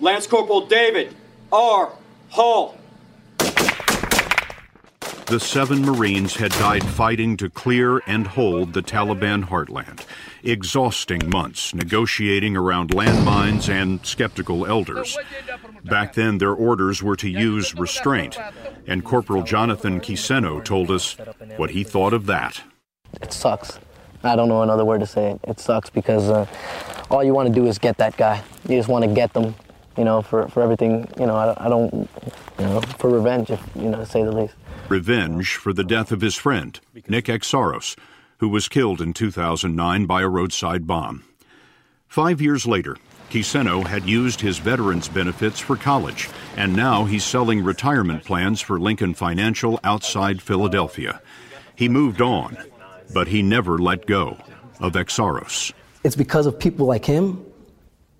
Lance 0.00 0.26
Corporal 0.26 0.66
David 0.66 1.14
R. 1.52 1.92
Hall. 2.30 2.78
The 5.26 5.40
seven 5.40 5.82
Marines 5.82 6.36
had 6.36 6.52
died 6.52 6.82
fighting 6.82 7.36
to 7.36 7.50
clear 7.50 8.00
and 8.06 8.26
hold 8.26 8.72
the 8.72 8.80
Taliban 8.80 9.44
heartland. 9.44 10.06
Exhausting 10.42 11.28
months 11.28 11.74
negotiating 11.74 12.56
around 12.56 12.90
landmines 12.90 13.68
and 13.68 14.04
skeptical 14.06 14.64
elders. 14.64 15.18
Back 15.84 16.14
then, 16.14 16.38
their 16.38 16.54
orders 16.54 17.02
were 17.02 17.16
to 17.16 17.28
use 17.28 17.74
restraint, 17.74 18.38
and 18.86 19.04
Corporal 19.04 19.42
Jonathan 19.42 20.00
Kiseno 20.00 20.64
told 20.64 20.90
us 20.90 21.16
what 21.58 21.72
he 21.72 21.84
thought 21.84 22.14
of 22.14 22.24
that. 22.24 22.62
It 23.20 23.32
sucks. 23.32 23.78
I 24.22 24.36
don't 24.36 24.48
know 24.48 24.62
another 24.62 24.84
word 24.84 25.00
to 25.00 25.06
say 25.06 25.32
it. 25.32 25.40
It 25.44 25.60
sucks 25.60 25.90
because 25.90 26.28
uh, 26.28 26.46
all 27.10 27.22
you 27.22 27.34
want 27.34 27.48
to 27.48 27.54
do 27.54 27.66
is 27.66 27.78
get 27.78 27.98
that 27.98 28.16
guy. 28.16 28.42
You 28.68 28.76
just 28.76 28.88
want 28.88 29.04
to 29.04 29.12
get 29.12 29.32
them, 29.32 29.54
you 29.96 30.04
know, 30.04 30.22
for, 30.22 30.48
for 30.48 30.62
everything, 30.62 31.08
you 31.18 31.26
know, 31.26 31.36
I, 31.36 31.66
I 31.66 31.68
don't, 31.68 31.92
you 32.58 32.64
know, 32.64 32.80
for 32.80 33.10
revenge, 33.10 33.50
if, 33.50 33.62
you 33.76 33.88
know, 33.88 33.98
to 33.98 34.06
say 34.06 34.24
the 34.24 34.32
least. 34.32 34.54
Revenge 34.88 35.54
for 35.54 35.72
the 35.72 35.84
death 35.84 36.10
of 36.12 36.20
his 36.20 36.34
friend, 36.34 36.80
Nick 37.08 37.26
Xiarhos, 37.26 37.96
who 38.38 38.48
was 38.48 38.68
killed 38.68 39.00
in 39.00 39.12
2009 39.12 40.06
by 40.06 40.22
a 40.22 40.28
roadside 40.28 40.86
bomb. 40.86 41.24
Five 42.08 42.40
years 42.40 42.66
later, 42.66 42.96
Quiseno 43.30 43.86
had 43.86 44.08
used 44.08 44.40
his 44.40 44.58
veterans 44.58 45.08
benefits 45.08 45.60
for 45.60 45.76
college, 45.76 46.30
and 46.56 46.74
now 46.74 47.04
he's 47.04 47.24
selling 47.24 47.62
retirement 47.62 48.24
plans 48.24 48.62
for 48.62 48.80
Lincoln 48.80 49.12
Financial 49.12 49.78
outside 49.84 50.40
Philadelphia. 50.40 51.20
He 51.74 51.90
moved 51.90 52.22
on, 52.22 52.56
but 53.12 53.28
he 53.28 53.42
never 53.42 53.78
let 53.78 54.06
go 54.06 54.36
of 54.80 54.92
Xiarhos. 54.92 55.72
It's 56.04 56.16
because 56.16 56.46
of 56.46 56.58
people 56.58 56.86
like 56.86 57.04
him 57.04 57.44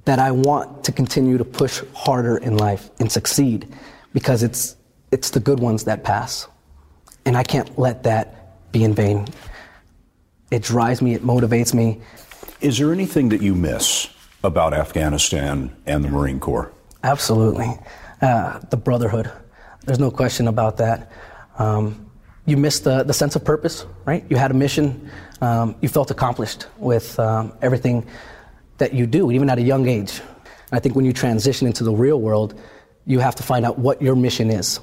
that 0.04 0.18
I 0.18 0.30
want 0.30 0.84
to 0.84 0.92
continue 0.92 1.38
to 1.38 1.44
push 1.44 1.82
harder 1.94 2.38
in 2.38 2.56
life 2.56 2.90
and 2.98 3.10
succeed 3.10 3.72
because 4.12 4.42
it's, 4.42 4.76
it's 5.10 5.30
the 5.30 5.40
good 5.40 5.60
ones 5.60 5.84
that 5.84 6.02
pass. 6.02 6.48
And 7.24 7.36
I 7.36 7.42
can't 7.42 7.78
let 7.78 8.04
that 8.04 8.72
be 8.72 8.84
in 8.84 8.94
vain. 8.94 9.28
It 10.50 10.62
drives 10.62 11.02
me, 11.02 11.14
it 11.14 11.22
motivates 11.22 11.74
me. 11.74 12.00
Is 12.60 12.78
there 12.78 12.92
anything 12.92 13.28
that 13.28 13.42
you 13.42 13.54
miss 13.54 14.08
about 14.42 14.72
Afghanistan 14.72 15.76
and 15.86 16.02
the 16.02 16.08
Marine 16.08 16.40
Corps? 16.40 16.72
Absolutely. 17.04 17.78
Uh, 18.22 18.58
the 18.70 18.76
brotherhood. 18.76 19.30
There's 19.84 19.98
no 19.98 20.10
question 20.10 20.48
about 20.48 20.78
that. 20.78 21.12
Um, 21.58 22.07
you 22.48 22.56
missed 22.56 22.84
the, 22.84 23.02
the 23.02 23.12
sense 23.12 23.36
of 23.36 23.44
purpose, 23.44 23.84
right? 24.06 24.24
You 24.30 24.36
had 24.36 24.50
a 24.50 24.54
mission. 24.54 25.10
Um, 25.40 25.76
you 25.80 25.88
felt 25.88 26.10
accomplished 26.10 26.66
with 26.78 27.18
um, 27.18 27.52
everything 27.60 28.06
that 28.78 28.94
you 28.94 29.06
do, 29.06 29.30
even 29.30 29.50
at 29.50 29.58
a 29.58 29.62
young 29.62 29.86
age. 29.86 30.20
I 30.72 30.78
think 30.80 30.94
when 30.96 31.04
you 31.04 31.12
transition 31.12 31.66
into 31.66 31.84
the 31.84 31.92
real 31.92 32.20
world, 32.20 32.58
you 33.06 33.18
have 33.20 33.34
to 33.36 33.42
find 33.42 33.66
out 33.66 33.78
what 33.78 34.00
your 34.00 34.16
mission 34.16 34.50
is. 34.50 34.80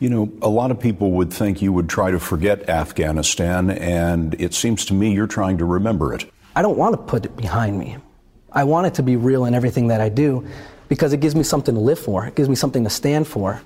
You 0.00 0.10
know, 0.10 0.32
a 0.42 0.48
lot 0.48 0.70
of 0.70 0.78
people 0.78 1.12
would 1.12 1.32
think 1.32 1.60
you 1.60 1.72
would 1.72 1.88
try 1.88 2.10
to 2.10 2.20
forget 2.20 2.68
Afghanistan, 2.68 3.70
and 3.70 4.34
it 4.40 4.54
seems 4.54 4.84
to 4.86 4.94
me 4.94 5.12
you're 5.12 5.26
trying 5.26 5.58
to 5.58 5.64
remember 5.64 6.14
it. 6.14 6.30
I 6.54 6.62
don't 6.62 6.78
want 6.78 6.94
to 6.94 7.02
put 7.02 7.24
it 7.24 7.36
behind 7.36 7.78
me. 7.78 7.96
I 8.52 8.64
want 8.64 8.86
it 8.86 8.94
to 8.94 9.02
be 9.02 9.16
real 9.16 9.44
in 9.44 9.54
everything 9.54 9.88
that 9.88 10.00
I 10.00 10.08
do 10.08 10.46
because 10.88 11.12
it 11.12 11.20
gives 11.20 11.34
me 11.34 11.42
something 11.42 11.74
to 11.74 11.80
live 11.80 11.98
for. 11.98 12.26
It 12.26 12.34
gives 12.34 12.48
me 12.48 12.54
something 12.54 12.84
to 12.84 12.90
stand 12.90 13.26
for. 13.26 13.60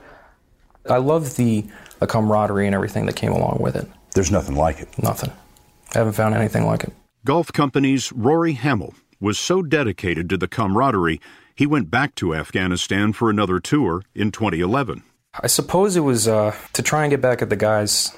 I 0.89 0.97
love 0.97 1.37
the, 1.37 1.65
the 2.03 2.09
camaraderie 2.09 2.67
and 2.67 2.75
everything 2.75 3.07
that 3.07 3.15
came 3.15 3.33
along 3.33 3.59
with 3.61 3.77
it. 3.77 3.87
There's 4.15 4.33
nothing 4.33 4.57
like 4.57 4.81
it. 4.81 4.89
Nothing. 5.01 5.31
I 5.95 5.99
haven't 5.99 6.15
found 6.15 6.35
anything 6.35 6.67
like 6.67 6.83
it. 6.83 6.93
Golf 7.25 7.53
Company's 7.53 8.13
Rory 8.13 8.55
Hamill 8.55 8.95
was 9.21 9.39
so 9.39 9.63
dedicated 9.63 10.29
to 10.29 10.37
the 10.37 10.49
camaraderie, 10.49 11.21
he 11.55 11.65
went 11.65 11.91
back 11.91 12.17
to 12.17 12.35
Afghanistan 12.35 13.13
for 13.13 13.31
another 13.31 13.61
tour 13.61 14.03
in 14.17 14.33
2011. 14.33 15.05
I 15.41 15.47
suppose 15.47 15.95
it 15.95 16.01
was 16.01 16.27
uh, 16.27 16.57
to 16.73 16.83
try 16.83 17.05
and 17.05 17.11
get 17.11 17.21
back 17.21 17.41
at 17.41 17.51
the 17.51 17.57
guys 17.57 18.11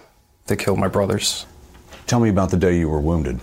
that 0.46 0.56
killed 0.56 0.78
my 0.78 0.88
brothers. 0.88 1.44
Tell 2.06 2.20
me 2.20 2.30
about 2.30 2.50
the 2.50 2.56
day 2.56 2.78
you 2.78 2.88
were 2.88 3.00
wounded. 3.00 3.38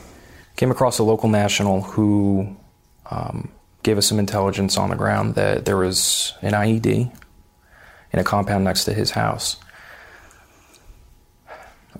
Came 0.56 0.72
across 0.72 0.98
a 0.98 1.04
local 1.04 1.30
national 1.30 1.82
who 1.82 2.58
um, 3.12 3.52
gave 3.84 4.00
us 4.00 4.08
some 4.08 4.18
intelligence 4.18 4.76
on 4.76 4.90
the 4.90 4.96
ground 4.96 5.36
that 5.36 5.66
there 5.66 5.78
was 5.78 6.34
an 6.42 6.54
IED 6.54 7.16
in 8.12 8.20
a 8.20 8.24
compound 8.24 8.64
next 8.64 8.86
to 8.86 8.94
his 8.94 9.12
house. 9.12 9.58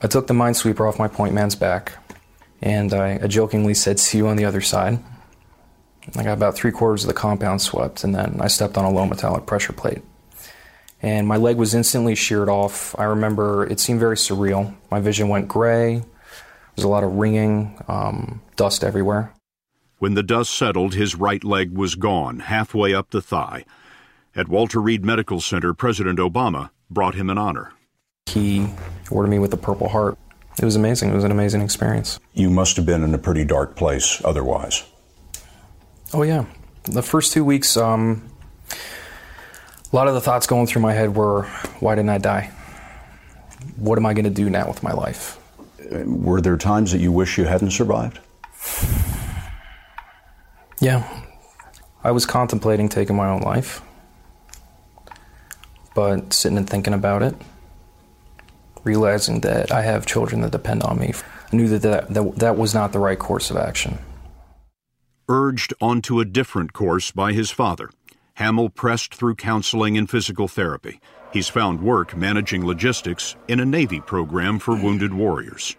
I 0.04 0.08
took 0.08 0.28
the 0.28 0.34
minesweeper 0.34 0.88
off 0.88 0.98
my 0.98 1.08
point 1.08 1.34
man's 1.34 1.56
back, 1.56 1.94
and 2.62 2.94
I, 2.94 3.20
I 3.22 3.28
jokingly 3.28 3.76
said, 3.76 4.00
See 4.00 4.18
you 4.18 4.28
on 4.28 4.36
the 4.36 4.46
other 4.46 4.62
side. 4.62 5.00
I 6.16 6.24
got 6.24 6.34
about 6.34 6.56
three 6.56 6.72
quarters 6.72 7.04
of 7.04 7.08
the 7.08 7.14
compound 7.14 7.62
swept, 7.62 8.04
and 8.04 8.16
then 8.16 8.42
I 8.42 8.48
stepped 8.48 8.78
on 8.78 8.86
a 8.86 8.90
low 8.90 9.06
metallic 9.06 9.46
pressure 9.46 9.74
plate. 9.74 10.02
And 11.04 11.28
my 11.28 11.38
leg 11.38 11.58
was 11.58 11.74
instantly 11.74 12.16
sheared 12.16 12.50
off. 12.50 12.96
I 12.98 13.04
remember 13.04 13.66
it 13.66 13.80
seemed 13.80 14.00
very 14.00 14.16
surreal. 14.16 14.76
My 14.90 15.00
vision 15.00 15.30
went 15.30 15.48
gray. 15.48 15.96
There 15.98 16.06
was 16.76 16.84
a 16.86 16.90
lot 16.90 17.04
of 17.04 17.14
ringing, 17.14 17.80
um, 17.88 18.42
dust 18.56 18.84
everywhere. 18.84 19.34
When 20.00 20.16
the 20.16 20.24
dust 20.24 20.52
settled, 20.56 20.96
his 20.96 21.16
right 21.16 21.44
leg 21.44 21.78
was 21.78 21.94
gone, 21.94 22.40
halfway 22.40 22.94
up 22.94 23.12
the 23.12 23.22
thigh. 23.22 23.66
At 24.36 24.48
Walter 24.48 24.82
Reed 24.82 25.06
Medical 25.06 25.42
Center, 25.42 25.74
President 25.76 26.18
Obama 26.18 26.72
brought 26.90 27.14
him 27.14 27.30
an 27.30 27.38
honor. 27.38 27.74
He 28.26 28.68
awarded 29.12 29.30
me 29.30 29.40
with 29.40 29.52
the 29.52 29.58
Purple 29.58 29.90
Heart. 29.90 30.18
It 30.60 30.66
was 30.66 30.76
amazing. 30.76 31.10
It 31.10 31.16
was 31.16 31.24
an 31.24 31.32
amazing 31.32 31.62
experience. 31.62 32.20
You 32.34 32.50
must 32.50 32.76
have 32.78 32.86
been 32.86 33.04
in 33.04 33.14
a 33.14 33.18
pretty 33.18 33.46
dark 33.46 33.76
place 33.76 34.22
otherwise. 34.24 34.84
Oh, 36.14 36.24
yeah. 36.24 36.46
The 36.84 37.04
first 37.04 37.32
two 37.32 37.46
weeks, 37.46 37.78
um, 37.78 38.30
a 39.92 39.96
lot 39.96 40.08
of 40.08 40.14
the 40.14 40.22
thoughts 40.22 40.48
going 40.48 40.68
through 40.68 40.82
my 40.82 40.94
head 40.94 41.16
were 41.16 41.44
why 41.80 41.96
didn't 41.96 42.10
I 42.10 42.18
die? 42.18 42.52
What 43.76 43.98
am 43.98 44.06
I 44.06 44.14
going 44.14 44.26
to 44.26 44.30
do 44.30 44.50
now 44.50 44.68
with 44.68 44.84
my 44.84 44.92
life? 44.92 45.38
Were 45.92 46.42
there 46.42 46.58
times 46.58 46.92
that 46.92 47.00
you 47.00 47.12
wish 47.12 47.38
you 47.38 47.46
hadn't 47.46 47.72
survived? 47.72 48.20
Yeah. 50.80 51.24
I 52.04 52.12
was 52.12 52.26
contemplating 52.26 52.90
taking 52.90 53.16
my 53.16 53.30
own 53.30 53.42
life, 53.42 53.82
but 55.94 56.34
sitting 56.34 56.58
and 56.58 56.68
thinking 56.68 56.94
about 56.94 57.22
it, 57.22 57.36
realizing 58.84 59.42
that 59.42 59.72
I 59.72 59.82
have 59.82 60.06
children 60.06 60.42
that 60.42 60.52
depend 60.52 60.84
on 60.84 61.00
me, 61.00 61.14
I 61.52 61.56
knew 61.56 61.68
that 61.70 61.82
that, 61.82 62.14
that, 62.14 62.36
that 62.38 62.58
was 62.58 62.74
not 62.74 62.92
the 62.92 63.00
right 63.00 63.20
course 63.20 63.52
of 63.52 63.58
action. 63.58 64.00
Urged 65.30 65.74
onto 65.80 66.20
a 66.20 66.26
different 66.26 66.74
course 66.74 67.12
by 67.12 67.34
his 67.34 67.52
father, 67.52 67.90
Hamill 68.36 68.70
pressed 68.70 69.14
through 69.14 69.36
counseling 69.36 69.98
and 69.98 70.10
physical 70.10 70.48
therapy. 70.48 71.00
He's 71.32 71.48
found 71.48 71.82
work 71.82 72.16
managing 72.16 72.66
logistics 72.66 73.36
in 73.48 73.60
a 73.60 73.66
Navy 73.66 74.02
program 74.02 74.60
for 74.60 74.76
wounded 74.76 75.14
warriors. 75.14 75.76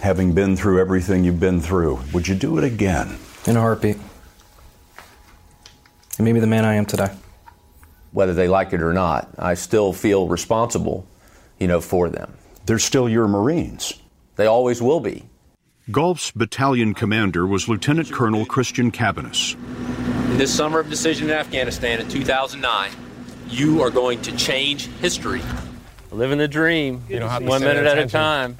Having 0.00 0.32
been 0.32 0.56
through 0.56 0.80
everything 0.80 1.24
you've 1.24 1.40
been 1.40 1.60
through, 1.60 2.00
would 2.14 2.26
you 2.26 2.34
do 2.34 2.56
it 2.56 2.64
again? 2.64 3.18
In 3.46 3.56
a 3.56 3.60
heartbeat. 3.60 3.98
And 6.16 6.24
maybe 6.24 6.40
the 6.40 6.46
man 6.46 6.64
I 6.64 6.74
am 6.74 6.86
today. 6.86 7.10
Whether 8.12 8.34
they 8.34 8.48
like 8.48 8.72
it 8.72 8.82
or 8.82 8.92
not, 8.92 9.28
I 9.38 9.54
still 9.54 9.92
feel 9.92 10.28
responsible, 10.28 11.06
you 11.62 11.68
know, 11.68 11.80
for 11.80 12.10
them. 12.10 12.34
They're 12.66 12.80
still 12.80 13.08
your 13.08 13.28
Marines. 13.28 13.94
They 14.34 14.46
always 14.46 14.82
will 14.82 14.98
be. 14.98 15.24
Golf's 15.92 16.32
battalion 16.32 16.92
commander 16.92 17.46
was 17.46 17.68
Lieutenant 17.68 18.10
Colonel 18.10 18.44
Christian 18.44 18.90
Cabaniss. 18.90 19.54
In 20.32 20.38
this 20.38 20.52
summer 20.52 20.80
of 20.80 20.90
decision 20.90 21.30
in 21.30 21.36
Afghanistan 21.36 22.00
in 22.00 22.08
2009, 22.08 22.90
you 23.48 23.80
are 23.80 23.90
going 23.90 24.20
to 24.22 24.36
change 24.36 24.86
history. 24.86 25.40
Living 26.10 26.38
the 26.38 26.48
dream, 26.48 27.04
you 27.08 27.20
know, 27.20 27.28
one 27.40 27.62
minute 27.62 27.86
at 27.86 27.98
a 27.98 28.06
time. 28.06 28.56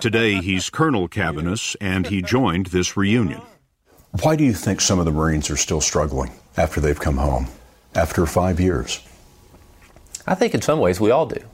Today, 0.00 0.36
he's 0.36 0.70
Colonel 0.70 1.08
Cabaniss, 1.08 1.74
and 1.80 2.06
he 2.06 2.22
joined 2.22 2.66
this 2.66 2.96
reunion. 2.96 3.42
Why 4.22 4.36
do 4.36 4.44
you 4.44 4.54
think 4.54 4.80
some 4.80 5.00
of 5.00 5.04
the 5.04 5.12
Marines 5.12 5.50
are 5.50 5.56
still 5.56 5.80
struggling 5.80 6.30
after 6.56 6.80
they've 6.80 6.98
come 6.98 7.16
home, 7.16 7.48
after 7.94 8.24
five 8.24 8.60
years? 8.60 9.00
I 10.26 10.36
think 10.36 10.54
in 10.54 10.62
some 10.62 10.78
ways 10.78 11.00
we 11.00 11.10
all 11.10 11.26
do 11.26 11.44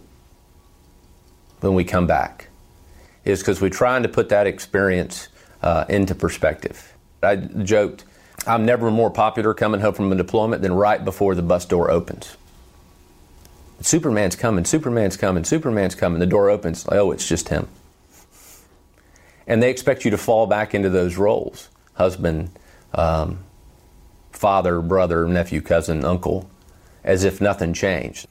when 1.61 1.75
we 1.75 1.85
come 1.85 2.07
back, 2.07 2.49
is 3.25 3.41
because 3.41 3.61
we're 3.61 3.71
trying 3.71 4.03
to 4.03 4.09
put 4.09 4.29
that 4.31 4.47
experience 4.47 5.29
uh, 5.63 5.85
into 5.89 6.15
perspective. 6.15 6.95
I 7.23 7.37
joked, 7.37 8.05
I'm 8.47 8.65
never 8.65 8.91
more 8.91 9.11
popular 9.11 9.53
coming 9.55 9.81
home 9.81 9.95
from 9.95 10.13
a 10.13 10.17
deployment 10.17 10.63
than 10.63 10.73
right 10.73 11.05
before 11.05 11.35
the 11.35 11.43
bus 11.43 11.67
door 11.67 11.91
opens. 11.91 12.37
Superman's 13.81 14.37
coming, 14.37 14.65
Superman's 14.65 15.17
coming, 15.17 15.45
Superman's 15.45 15.95
coming. 15.95 16.21
The 16.21 16.27
door 16.27 16.51
opens, 16.51 16.87
oh, 16.91 17.13
it's 17.13 17.27
just 17.27 17.49
him. 17.49 17.69
And 19.47 19.63
they 19.63 19.71
expect 19.71 20.05
you 20.05 20.11
to 20.11 20.19
fall 20.19 20.47
back 20.47 20.75
into 20.75 20.91
those 20.91 21.17
roles 21.17 21.69
husband, 21.95 22.51
um, 22.95 23.39
father, 24.33 24.81
brother, 24.81 25.27
nephew, 25.27 25.61
cousin, 25.61 26.03
uncle, 26.05 26.51
as 27.05 27.25
if 27.25 27.41
nothing 27.41 27.75
changed. 27.75 28.27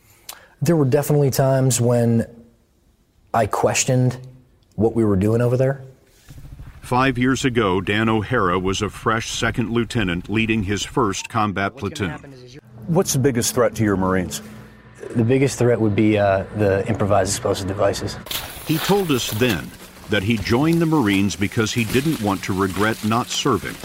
There 0.59 0.75
were 0.75 0.85
definitely 0.85 1.29
times 1.29 1.79
when 1.79 2.25
I 3.33 3.45
questioned 3.45 4.17
what 4.75 4.95
we 4.95 5.03
were 5.03 5.15
doing 5.15 5.41
over 5.41 5.57
there. 5.57 5.83
Five 6.81 7.17
years 7.17 7.45
ago, 7.45 7.81
Dan 7.81 8.09
O'Hara 8.09 8.57
was 8.57 8.81
a 8.81 8.89
fresh 8.89 9.29
second 9.29 9.71
lieutenant 9.71 10.29
leading 10.29 10.63
his 10.63 10.83
first 10.83 11.29
combat 11.29 11.75
platoon. 11.75 12.13
What's 12.87 13.13
the 13.13 13.19
biggest 13.19 13.53
threat 13.53 13.75
to 13.75 13.83
your 13.83 13.97
Marines? 13.97 14.41
The 15.15 15.23
biggest 15.23 15.59
threat 15.59 15.79
would 15.79 15.95
be 15.95 16.17
uh, 16.17 16.45
the 16.55 16.87
improvised 16.87 17.31
explosive 17.31 17.67
devices. 17.67 18.17
He 18.65 18.79
told 18.79 19.11
us 19.11 19.29
then 19.31 19.69
that 20.09 20.23
he 20.23 20.37
joined 20.37 20.81
the 20.81 20.87
Marines 20.87 21.35
because 21.35 21.71
he 21.71 21.83
didn't 21.83 22.21
want 22.21 22.43
to 22.45 22.53
regret 22.53 23.03
not 23.05 23.27
serving. 23.27 23.75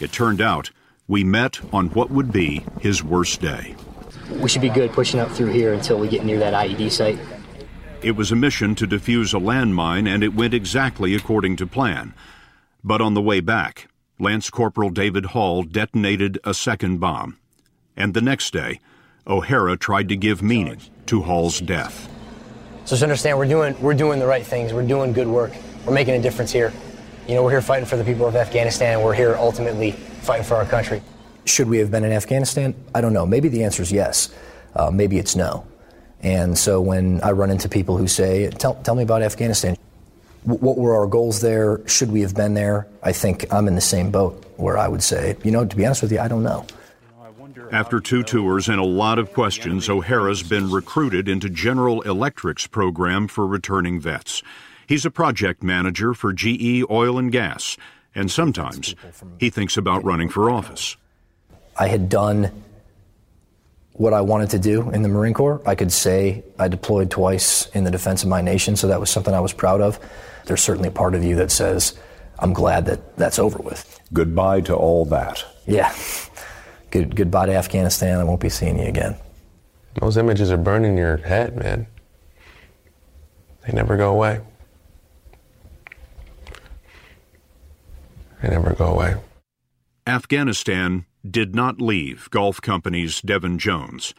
It 0.00 0.12
turned 0.12 0.42
out 0.42 0.70
we 1.08 1.24
met 1.24 1.60
on 1.72 1.88
what 1.90 2.10
would 2.10 2.32
be 2.32 2.64
his 2.80 3.02
worst 3.02 3.40
day. 3.40 3.74
We 4.30 4.48
should 4.48 4.62
be 4.62 4.68
good 4.68 4.92
pushing 4.92 5.20
up 5.20 5.30
through 5.30 5.52
here 5.52 5.72
until 5.72 5.98
we 5.98 6.08
get 6.08 6.24
near 6.24 6.38
that 6.38 6.52
IED 6.52 6.90
site. 6.90 7.18
It 8.02 8.16
was 8.16 8.32
a 8.32 8.36
mission 8.36 8.74
to 8.74 8.86
defuse 8.88 9.32
a 9.32 9.38
landmine, 9.38 10.08
and 10.12 10.24
it 10.24 10.34
went 10.34 10.54
exactly 10.54 11.14
according 11.14 11.54
to 11.58 11.68
plan. 11.68 12.14
But 12.82 13.00
on 13.00 13.14
the 13.14 13.22
way 13.22 13.38
back, 13.38 13.86
Lance 14.18 14.50
Corporal 14.50 14.90
David 14.90 15.26
Hall 15.26 15.62
detonated 15.62 16.40
a 16.42 16.52
second 16.52 16.98
bomb. 16.98 17.38
And 17.96 18.12
the 18.12 18.20
next 18.20 18.52
day, 18.52 18.80
O'Hara 19.24 19.76
tried 19.76 20.08
to 20.08 20.16
give 20.16 20.42
meaning 20.42 20.80
to 21.06 21.22
Hall's 21.22 21.60
death. 21.60 22.08
So 22.86 22.90
just 22.96 23.04
understand 23.04 23.38
we're 23.38 23.46
doing 23.46 23.80
we're 23.80 23.94
doing 23.94 24.18
the 24.18 24.26
right 24.26 24.44
things. 24.44 24.72
We're 24.72 24.86
doing 24.86 25.12
good 25.12 25.28
work. 25.28 25.52
We're 25.86 25.94
making 25.94 26.14
a 26.14 26.20
difference 26.20 26.50
here. 26.50 26.72
You 27.28 27.36
know, 27.36 27.44
we're 27.44 27.52
here 27.52 27.62
fighting 27.62 27.86
for 27.86 27.96
the 27.96 28.04
people 28.04 28.26
of 28.26 28.34
Afghanistan. 28.34 29.00
We're 29.00 29.14
here 29.14 29.36
ultimately 29.36 29.92
fighting 29.92 30.44
for 30.44 30.56
our 30.56 30.66
country. 30.66 31.02
Should 31.44 31.68
we 31.68 31.78
have 31.78 31.92
been 31.92 32.02
in 32.02 32.10
Afghanistan? 32.10 32.74
I 32.96 33.00
don't 33.00 33.12
know. 33.12 33.26
Maybe 33.26 33.48
the 33.48 33.62
answer 33.62 33.80
is 33.80 33.92
yes. 33.92 34.34
Uh, 34.74 34.90
maybe 34.90 35.18
it's 35.18 35.36
no. 35.36 35.64
And 36.22 36.56
so 36.56 36.80
when 36.80 37.20
I 37.22 37.32
run 37.32 37.50
into 37.50 37.68
people 37.68 37.96
who 37.96 38.06
say, 38.06 38.48
"Tell, 38.50 38.74
tell 38.74 38.94
me 38.94 39.02
about 39.02 39.22
Afghanistan," 39.22 39.76
what 40.44 40.78
were 40.78 40.94
our 40.96 41.06
goals 41.06 41.40
there? 41.40 41.80
Should 41.86 42.10
we 42.10 42.20
have 42.22 42.34
been 42.34 42.54
there? 42.54 42.86
I 43.02 43.12
think 43.12 43.52
I'm 43.52 43.68
in 43.68 43.74
the 43.74 43.80
same 43.80 44.10
boat 44.10 44.44
where 44.56 44.78
I 44.78 44.88
would 44.88 45.02
say, 45.02 45.36
you 45.42 45.50
know, 45.50 45.64
to 45.64 45.76
be 45.76 45.84
honest 45.84 46.02
with 46.02 46.12
you, 46.12 46.20
I 46.20 46.28
don't 46.28 46.42
know. 46.42 46.64
After 47.70 48.00
two 48.00 48.22
tours 48.22 48.68
and 48.68 48.80
a 48.80 48.84
lot 48.84 49.18
of 49.18 49.32
questions, 49.32 49.88
O'Hara's 49.88 50.42
been 50.42 50.70
recruited 50.70 51.28
into 51.28 51.48
General 51.48 52.00
Electric's 52.02 52.66
program 52.66 53.28
for 53.28 53.46
returning 53.46 54.00
vets. 54.00 54.42
He's 54.86 55.04
a 55.04 55.10
project 55.10 55.62
manager 55.62 56.14
for 56.14 56.32
GE 56.32 56.84
Oil 56.90 57.18
and 57.18 57.30
Gas, 57.30 57.76
and 58.14 58.30
sometimes 58.30 58.94
he 59.38 59.50
thinks 59.50 59.76
about 59.76 60.04
running 60.04 60.28
for 60.28 60.50
office. 60.50 60.96
I 61.78 61.88
had 61.88 62.08
done 62.08 62.61
what 63.94 64.12
I 64.12 64.20
wanted 64.20 64.50
to 64.50 64.58
do 64.58 64.90
in 64.90 65.02
the 65.02 65.08
Marine 65.08 65.34
Corps. 65.34 65.60
I 65.66 65.74
could 65.74 65.92
say 65.92 66.42
I 66.58 66.68
deployed 66.68 67.10
twice 67.10 67.66
in 67.74 67.84
the 67.84 67.90
defense 67.90 68.22
of 68.22 68.28
my 68.28 68.40
nation, 68.40 68.76
so 68.76 68.88
that 68.88 69.00
was 69.00 69.10
something 69.10 69.34
I 69.34 69.40
was 69.40 69.52
proud 69.52 69.80
of. 69.80 69.98
There's 70.46 70.62
certainly 70.62 70.88
a 70.88 70.92
part 70.92 71.14
of 71.14 71.22
you 71.22 71.36
that 71.36 71.50
says, 71.50 71.98
I'm 72.38 72.52
glad 72.52 72.86
that 72.86 73.16
that's 73.16 73.38
over 73.38 73.58
with. 73.58 74.00
Goodbye 74.12 74.62
to 74.62 74.74
all 74.74 75.04
that. 75.06 75.44
Yeah. 75.66 75.94
Good, 76.90 77.14
goodbye 77.16 77.46
to 77.46 77.54
Afghanistan. 77.54 78.18
I 78.18 78.24
won't 78.24 78.40
be 78.40 78.48
seeing 78.48 78.78
you 78.78 78.86
again. 78.86 79.16
Those 80.00 80.16
images 80.16 80.50
are 80.50 80.56
burning 80.56 80.96
your 80.96 81.18
head, 81.18 81.56
man. 81.56 81.86
They 83.66 83.72
never 83.72 83.96
go 83.96 84.10
away. 84.10 84.40
They 88.42 88.48
never 88.48 88.74
go 88.74 88.86
away. 88.86 89.16
Afghanistan 90.06 91.06
did 91.28 91.54
not 91.54 91.80
leave 91.80 92.28
Golf 92.30 92.60
Company's 92.60 93.20
Devin 93.20 93.58
Jones. 93.58 94.14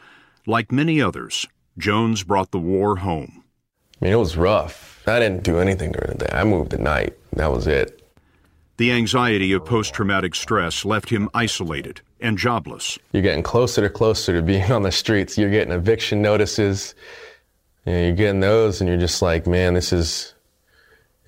Like 0.46 0.72
many 0.72 1.00
others, 1.00 1.46
Jones 1.78 2.22
brought 2.24 2.50
the 2.50 2.58
war 2.58 2.96
home. 2.96 3.44
I 4.00 4.06
mean, 4.06 4.12
it 4.12 4.16
was 4.16 4.36
rough. 4.36 5.02
I 5.06 5.18
didn't 5.18 5.42
do 5.42 5.58
anything 5.58 5.92
during 5.92 6.18
the 6.18 6.26
day. 6.26 6.30
I 6.32 6.44
moved 6.44 6.74
at 6.74 6.80
night. 6.80 7.14
That 7.34 7.50
was 7.50 7.66
it. 7.66 8.00
The 8.76 8.90
anxiety 8.90 9.52
of 9.52 9.64
post 9.64 9.94
traumatic 9.94 10.34
stress 10.34 10.84
left 10.84 11.10
him 11.10 11.28
isolated 11.32 12.00
and 12.20 12.36
jobless. 12.36 12.98
You're 13.12 13.22
getting 13.22 13.42
closer 13.42 13.82
to 13.82 13.88
closer 13.88 14.34
to 14.34 14.42
being 14.42 14.72
on 14.72 14.82
the 14.82 14.90
streets. 14.90 15.38
You're 15.38 15.50
getting 15.50 15.72
eviction 15.72 16.20
notices. 16.20 16.94
You 17.86 17.92
know, 17.92 18.00
you're 18.00 18.16
getting 18.16 18.40
those, 18.40 18.80
and 18.80 18.88
you're 18.88 18.98
just 18.98 19.22
like, 19.22 19.46
man, 19.46 19.74
this 19.74 19.92
is 19.92 20.34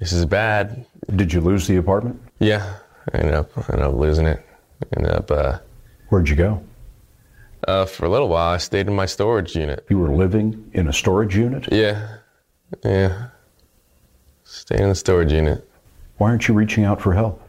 this 0.01 0.12
is 0.12 0.25
bad. 0.25 0.85
Did 1.15 1.33
you 1.33 1.41
lose 1.41 1.67
the 1.67 1.77
apartment? 1.77 2.21
Yeah, 2.41 2.79
I 3.12 3.19
ended 3.19 3.35
up, 3.35 3.51
I 3.57 3.73
ended 3.73 3.87
up 3.87 3.95
losing 3.95 4.27
it. 4.27 4.45
Ended 4.97 5.12
up. 5.12 5.31
Uh, 5.31 5.59
Where'd 6.09 6.29
you 6.29 6.37
go? 6.37 6.62
Uh, 7.66 7.85
for 7.85 8.07
a 8.07 8.09
little 8.09 8.29
while, 8.29 8.55
I 8.55 8.59
stayed 8.59 8.87
in 8.87 8.95
my 8.95 9.07
storage 9.07 9.57
unit. 9.57 9.85
You 9.90 9.99
were 9.99 10.14
living 10.14 10.71
in 10.73 10.88
a 10.88 10.92
storage 10.92 11.37
unit? 11.37 11.69
Yeah, 11.73 12.19
yeah. 12.85 13.29
Staying 14.45 14.83
in 14.85 14.88
the 14.90 14.95
storage 14.95 15.33
unit. 15.33 15.69
Why 16.19 16.31
aren't 16.31 16.47
you 16.47 16.55
reaching 16.55 16.85
out 16.85 17.01
for 17.01 17.12
help? 17.12 17.42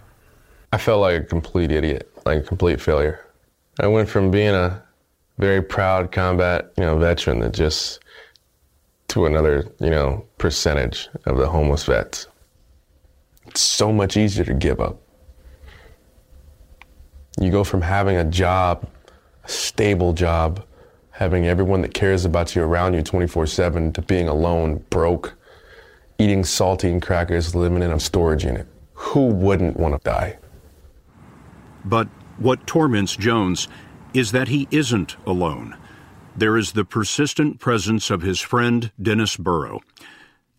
I 0.74 0.78
felt 0.78 1.02
like 1.02 1.22
a 1.22 1.26
complete 1.26 1.72
idiot, 1.72 2.12
like 2.26 2.40
a 2.40 2.44
complete 2.44 2.82
failure. 2.82 3.24
I 3.80 3.88
went 3.88 4.10
from 4.10 4.32
being 4.32 4.56
a 4.56 4.82
very 5.38 5.62
proud 5.62 6.12
combat, 6.12 6.72
you 6.78 6.84
know, 6.84 6.98
veteran 6.98 7.40
that 7.42 7.54
just 7.54 8.00
to 9.10 9.26
another, 9.26 9.72
you 9.80 9.90
know, 9.90 10.26
percentage 10.38 11.10
of 11.26 11.38
the 11.38 11.48
homeless 11.48 11.86
vets. 11.86 12.28
It's 13.46 13.62
so 13.62 13.94
much 13.94 14.18
easier 14.18 14.44
to 14.46 14.54
give 14.54 14.82
up. 14.82 15.00
You 17.40 17.52
go 17.52 17.64
from 17.64 17.82
having 17.82 18.18
a 18.18 18.24
job, 18.24 18.88
a 19.44 19.50
stable 19.50 20.14
job, 20.14 20.66
having 21.12 21.46
everyone 21.46 21.82
that 21.82 21.94
cares 21.94 22.26
about 22.26 22.56
you 22.56 22.64
around 22.64 22.94
you 22.94 23.02
24 23.02 23.48
7 23.48 23.94
to 23.94 24.02
being 24.02 24.28
alone, 24.28 24.84
broke, 24.90 25.36
eating 26.18 26.44
saltine 26.44 27.02
crackers, 27.02 27.54
living 27.56 27.84
in 27.84 27.92
a 27.92 28.00
storage 28.00 28.44
unit. 28.44 28.68
Who 28.94 29.28
wouldn't 29.28 29.78
want 29.78 29.96
to 29.96 30.10
die? 30.10 30.38
But 31.86 32.08
what 32.38 32.66
torments 32.68 33.16
Jones 33.16 33.68
is 34.14 34.32
that 34.32 34.48
he 34.48 34.68
isn't 34.72 35.16
alone. 35.26 35.78
There 36.36 36.58
is 36.58 36.74
the 36.74 36.86
persistent 36.86 37.60
presence 37.60 38.10
of 38.10 38.22
his 38.22 38.40
friend 38.40 38.92
Dennis 39.02 39.38
Burrow. 39.38 39.82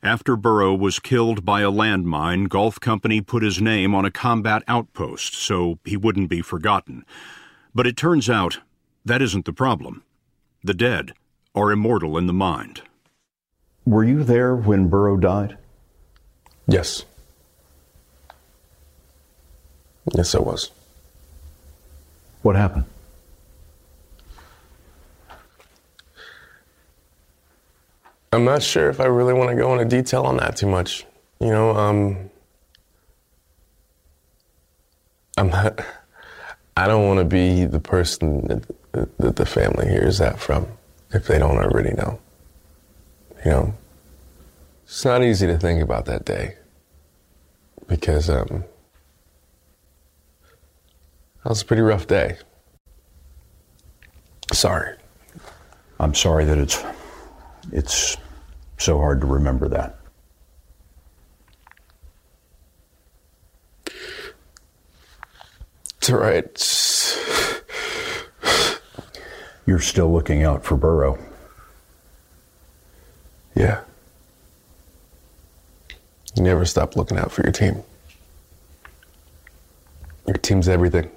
After 0.02 0.36
Burrow 0.36 0.74
was 0.74 1.00
killed 1.00 1.44
by 1.44 1.62
a 1.62 1.72
landmine, 1.72 2.48
Golf 2.48 2.78
Company 2.78 3.20
put 3.20 3.42
his 3.42 3.60
name 3.60 3.96
on 3.96 4.04
a 4.04 4.12
combat 4.12 4.62
outpost 4.68 5.34
so 5.34 5.80
he 5.84 5.96
wouldn't 5.96 6.30
be 6.30 6.40
forgotten. 6.40 7.04
But 7.74 7.86
it 7.86 7.96
turns 7.96 8.30
out 8.30 8.60
that 9.04 9.20
isn't 9.20 9.44
the 9.44 9.52
problem. 9.52 10.04
The 10.62 10.74
dead 10.74 11.12
are 11.52 11.72
immortal 11.72 12.16
in 12.16 12.26
the 12.26 12.32
mind. 12.32 12.82
Were 13.84 14.04
you 14.04 14.22
there 14.22 14.54
when 14.54 14.88
Burrow 14.88 15.16
died? 15.16 15.58
Yes. 16.68 17.04
Yes, 20.14 20.34
I 20.34 20.38
was. 20.38 20.70
What 22.42 22.54
happened? 22.54 22.84
I'm 28.38 28.44
not 28.44 28.62
sure 28.62 28.88
if 28.88 29.00
I 29.00 29.06
really 29.06 29.34
want 29.34 29.50
to 29.50 29.56
go 29.56 29.72
into 29.72 29.84
detail 29.84 30.22
on 30.22 30.36
that 30.36 30.56
too 30.56 30.68
much. 30.68 31.04
You 31.40 31.48
know, 31.48 31.70
um, 31.70 32.30
I'm 35.36 35.48
not. 35.50 35.84
I 36.76 36.86
don't 36.86 37.04
want 37.08 37.18
to 37.18 37.24
be 37.24 37.64
the 37.64 37.80
person 37.80 38.46
that, 38.46 39.18
that 39.18 39.34
the 39.34 39.44
family 39.44 39.88
hears 39.88 40.18
that 40.18 40.38
from 40.38 40.68
if 41.10 41.26
they 41.26 41.40
don't 41.40 41.56
already 41.56 41.90
know. 41.94 42.20
You 43.44 43.50
know, 43.50 43.74
it's 44.84 45.04
not 45.04 45.24
easy 45.24 45.48
to 45.48 45.58
think 45.58 45.82
about 45.82 46.04
that 46.04 46.24
day 46.24 46.58
because 47.88 48.30
um, 48.30 48.62
that 51.42 51.48
was 51.48 51.62
a 51.62 51.64
pretty 51.64 51.82
rough 51.82 52.06
day. 52.06 52.36
Sorry. 54.52 54.96
I'm 55.98 56.14
sorry 56.14 56.44
that 56.44 56.58
it's 56.58 56.84
it's 57.72 58.16
so 58.78 58.98
hard 58.98 59.20
to 59.20 59.26
remember 59.26 59.68
that. 59.68 59.98
It's 65.98 66.10
all 66.10 66.16
right. 66.16 66.46
You're 69.66 69.80
still 69.80 70.10
looking 70.10 70.44
out 70.44 70.64
for 70.64 70.76
Burrow. 70.76 71.18
Yeah. 73.54 73.80
You 76.34 76.42
never 76.42 76.64
stop 76.64 76.96
looking 76.96 77.18
out 77.18 77.32
for 77.32 77.42
your 77.42 77.52
team. 77.52 77.82
Your 80.26 80.36
team's 80.36 80.68
everything. 80.68 81.10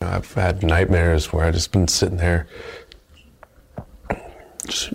I've 0.00 0.32
had 0.34 0.62
nightmares 0.62 1.32
where 1.32 1.44
I've 1.44 1.54
just 1.54 1.72
been 1.72 1.86
sitting 1.88 2.16
there, 2.16 2.48
just 4.66 4.92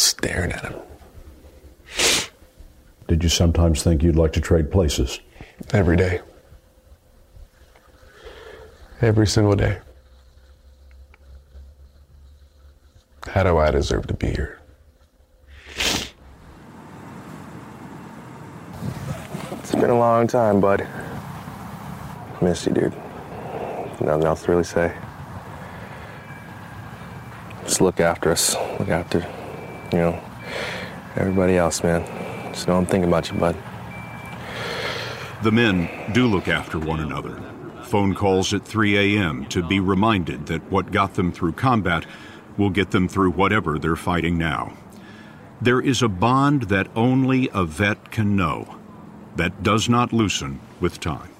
staring 0.00 0.52
at 0.52 0.64
him. 0.64 0.74
Did 3.06 3.22
you 3.22 3.28
sometimes 3.28 3.82
think 3.82 4.02
you'd 4.02 4.16
like 4.16 4.32
to 4.34 4.40
trade 4.40 4.70
places? 4.70 5.20
Every 5.72 5.96
day. 5.96 6.20
Every 9.00 9.26
single 9.26 9.56
day. 9.56 9.78
How 13.28 13.42
do 13.42 13.58
I 13.58 13.70
deserve 13.70 14.06
to 14.08 14.14
be 14.14 14.28
here? 14.28 14.58
It's 19.52 19.72
been 19.72 19.90
a 19.90 19.98
long 19.98 20.26
time, 20.26 20.60
bud. 20.60 20.86
Miss 22.40 22.66
you, 22.66 22.72
dude. 22.72 22.94
Nothing 24.00 24.24
else 24.24 24.42
to 24.44 24.50
really 24.50 24.64
say. 24.64 24.96
Just 27.64 27.80
look 27.80 28.00
after 28.00 28.30
us. 28.30 28.54
Look 28.78 28.88
after, 28.88 29.26
you 29.92 29.98
know, 29.98 30.20
everybody 31.16 31.56
else, 31.56 31.82
man. 31.82 32.04
Just 32.52 32.68
know 32.68 32.76
I'm 32.76 32.86
thinking 32.86 33.08
about 33.08 33.30
you, 33.30 33.38
bud. 33.38 33.56
The 35.42 35.52
men 35.52 35.88
do 36.12 36.26
look 36.26 36.48
after 36.48 36.78
one 36.78 37.00
another. 37.00 37.40
Phone 37.84 38.14
calls 38.14 38.52
at 38.52 38.64
3 38.64 39.16
a.m. 39.16 39.46
to 39.46 39.62
be 39.62 39.80
reminded 39.80 40.46
that 40.46 40.70
what 40.70 40.90
got 40.90 41.14
them 41.14 41.32
through 41.32 41.52
combat 41.52 42.04
will 42.56 42.70
get 42.70 42.90
them 42.90 43.08
through 43.08 43.30
whatever 43.30 43.78
they're 43.78 43.96
fighting 43.96 44.36
now. 44.36 44.76
There 45.60 45.80
is 45.80 46.02
a 46.02 46.08
bond 46.08 46.64
that 46.64 46.88
only 46.94 47.48
a 47.54 47.64
vet 47.64 48.10
can 48.10 48.36
know 48.36 48.76
that 49.36 49.62
does 49.62 49.88
not 49.88 50.12
loosen 50.12 50.60
with 50.80 51.00
time. 51.00 51.30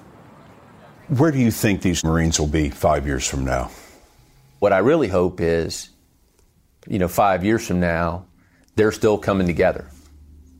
Where 1.09 1.31
do 1.31 1.39
you 1.39 1.51
think 1.51 1.81
these 1.81 2.03
Marines 2.03 2.39
will 2.39 2.47
be 2.47 2.69
five 2.69 3.05
years 3.05 3.27
from 3.27 3.43
now? 3.43 3.71
What 4.59 4.73
I 4.73 4.79
really 4.79 5.07
hope 5.07 5.41
is, 5.41 5.89
you 6.87 6.99
know, 6.99 7.07
five 7.07 7.43
years 7.43 7.65
from 7.65 7.79
now, 7.79 8.25
they're 8.75 8.91
still 8.91 9.17
coming 9.17 9.47
together 9.47 9.89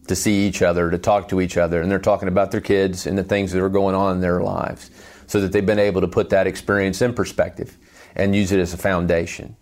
to 0.08 0.16
see 0.16 0.48
each 0.48 0.62
other, 0.62 0.90
to 0.90 0.98
talk 0.98 1.30
to 1.30 1.40
each 1.40 1.58
other, 1.58 1.82
and 1.82 1.92
they're 1.92 2.00
talking 2.00 2.28
about 2.28 2.52
their 2.52 2.62
kids 2.62 3.06
and 3.06 3.18
the 3.18 3.24
things 3.24 3.52
that 3.52 3.62
are 3.62 3.70
going 3.70 3.96
on 3.96 4.16
in 4.16 4.22
their 4.22 4.42
lives 4.42 4.90
so 5.28 5.40
that 5.40 5.52
they've 5.52 5.66
been 5.66 5.80
able 5.80 6.02
to 6.02 6.08
put 6.08 6.32
that 6.32 6.48
experience 6.48 7.02
in 7.02 7.14
perspective 7.14 7.78
and 8.16 8.36
use 8.36 8.52
it 8.52 8.60
as 8.60 8.74
a 8.74 8.78
foundation. 8.78 9.56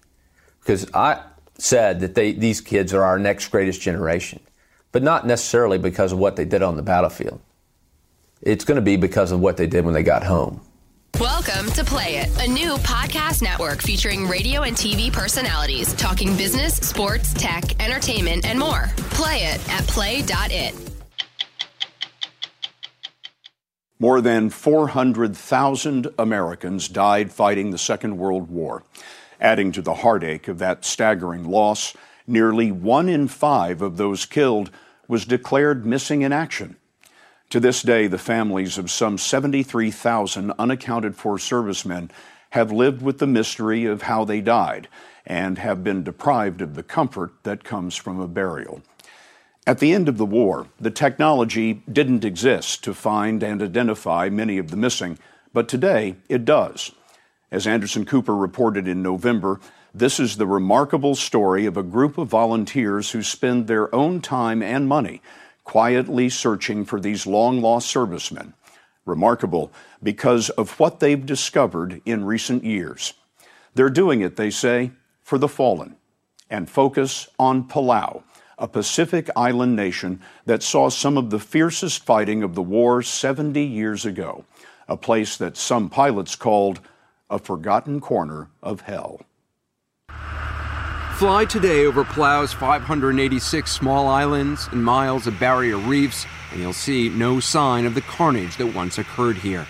Because 0.62 0.90
I 0.94 1.22
said 1.58 2.00
that 2.00 2.16
they, 2.16 2.32
these 2.32 2.62
kids 2.62 2.94
are 2.94 3.04
our 3.04 3.20
next 3.20 3.50
greatest 3.50 3.82
generation, 3.82 4.40
but 4.92 5.04
not 5.04 5.28
necessarily 5.28 5.78
because 5.78 6.14
of 6.14 6.20
what 6.20 6.38
they 6.38 6.46
did 6.46 6.64
on 6.64 6.78
the 6.78 6.82
battlefield. 6.82 7.42
It's 8.42 8.64
going 8.64 8.78
to 8.78 8.82
be 8.82 8.96
because 8.96 9.32
of 9.32 9.42
what 9.42 9.58
they 9.58 9.68
did 9.68 9.84
when 9.84 9.94
they 9.94 10.04
got 10.04 10.24
home. 10.24 10.62
Welcome 11.16 11.72
to 11.72 11.84
Play 11.84 12.18
It, 12.18 12.48
a 12.48 12.48
new 12.48 12.76
podcast 12.76 13.42
network 13.42 13.82
featuring 13.82 14.28
radio 14.28 14.62
and 14.62 14.78
TV 14.78 15.12
personalities 15.12 15.96
talking 15.96 16.38
business, 16.38 16.76
sports, 16.76 17.34
tech, 17.34 17.84
entertainment, 17.84 18.46
and 18.46 18.60
more. 18.60 18.92
Play 19.12 19.46
it 19.46 19.70
at 19.70 19.88
play.it. 19.88 20.76
More 23.98 24.22
than 24.22 24.52
400,000 24.52 26.08
Americans 26.20 26.88
died 26.88 27.32
fighting 27.32 27.72
the 27.72 27.80
Second 27.80 28.20
World 28.20 28.52
War. 28.52 28.84
Adding 29.42 29.72
to 29.72 29.82
the 29.82 29.96
heartache 29.96 30.48
of 30.48 30.60
that 30.60 30.86
staggering 30.86 31.46
loss, 31.46 31.96
nearly 32.28 32.72
one 32.72 33.10
in 33.10 33.28
five 33.28 33.82
of 33.82 33.98
those 33.98 34.28
killed 34.28 34.70
was 35.08 35.26
declared 35.26 35.84
missing 35.84 36.22
in 36.22 36.32
action. 36.32 36.76
To 37.52 37.62
this 37.62 37.82
day, 37.82 38.08
the 38.08 38.18
families 38.18 38.78
of 38.78 38.92
some 38.92 39.18
73,000 39.18 40.52
unaccounted 40.60 41.16
for 41.16 41.40
servicemen 41.40 42.12
have 42.50 42.74
lived 42.74 43.02
with 43.02 43.20
the 43.20 43.28
mystery 43.28 43.86
of 43.86 44.02
how 44.02 44.26
they 44.26 44.42
died 44.42 44.90
and 45.26 45.58
have 45.58 45.82
been 45.82 46.04
deprived 46.04 46.62
of 46.62 46.76
the 46.76 46.84
comfort 46.84 47.32
that 47.44 47.64
comes 47.64 47.96
from 47.96 48.20
a 48.20 48.28
burial. 48.28 48.82
At 49.66 49.80
the 49.80 49.94
end 49.94 50.10
of 50.10 50.18
the 50.18 50.26
war, 50.26 50.68
the 50.78 50.92
technology 50.92 51.84
didn't 51.90 52.26
exist 52.26 52.84
to 52.84 52.94
find 52.94 53.42
and 53.42 53.62
identify 53.62 54.28
many 54.28 54.58
of 54.58 54.70
the 54.70 54.78
missing, 54.78 55.18
but 55.54 55.70
today 55.70 56.18
it 56.28 56.44
does. 56.44 56.92
As 57.50 57.66
Anderson 57.66 58.06
Cooper 58.06 58.36
reported 58.36 58.90
in 58.90 59.02
November, 59.02 59.62
this 59.94 60.20
is 60.20 60.36
the 60.36 60.48
remarkable 60.48 61.16
story 61.16 61.66
of 61.66 61.78
a 61.78 61.84
group 61.84 62.18
of 62.18 62.28
volunteers 62.28 63.12
who 63.12 63.24
spend 63.24 63.68
their 63.68 63.94
own 63.96 64.20
time 64.20 64.62
and 64.62 64.88
money 64.88 65.22
quietly 65.68 66.30
searching 66.30 66.86
for 66.86 66.98
these 66.98 67.28
long 67.28 67.62
lost 67.62 67.90
servicemen. 67.90 68.54
Remarkable 69.06 69.70
because 70.02 70.50
of 70.52 70.80
what 70.80 71.02
they've 71.02 71.26
discovered 71.26 72.02
in 72.06 72.24
recent 72.24 72.64
years. 72.64 73.14
They're 73.76 73.90
doing 73.90 74.22
it, 74.22 74.38
they 74.38 74.50
say, 74.50 74.92
for 75.22 75.38
the 75.38 75.50
fallen 75.50 75.98
and 76.50 76.70
focus 76.70 77.28
on 77.38 77.68
Palau, 77.68 78.24
a 78.58 78.70
Pacific 78.70 79.30
island 79.36 79.76
nation 79.76 80.22
that 80.46 80.64
saw 80.64 80.88
some 80.88 81.18
of 81.18 81.32
the 81.32 81.40
fiercest 81.40 82.06
fighting 82.06 82.44
of 82.44 82.56
the 82.56 82.64
war 82.64 83.02
70 83.02 83.62
years 83.62 84.06
ago, 84.06 84.46
a 84.88 84.96
place 84.96 85.36
that 85.36 85.58
some 85.58 85.90
pilots 85.90 86.38
called 86.38 86.80
a 87.30 87.40
forgotten 87.40 88.00
corner 88.00 88.48
of 88.64 88.82
hell. 88.82 89.20
Fly 91.18 91.46
today 91.46 91.88
over 91.88 92.04
Palau's 92.04 92.54
586 92.54 93.72
small 93.72 94.08
islands 94.08 94.70
and 94.72 94.86
miles 94.86 95.26
of 95.26 95.40
barrier 95.40 95.78
reefs, 95.78 96.28
and 96.52 96.62
you'll 96.62 96.74
see 96.74 97.10
no 97.10 97.40
sign 97.40 97.88
of 97.88 97.96
the 97.96 98.02
carnage 98.02 98.58
that 98.58 98.76
once 98.76 99.00
occurred 99.00 99.38
here. 99.38 99.66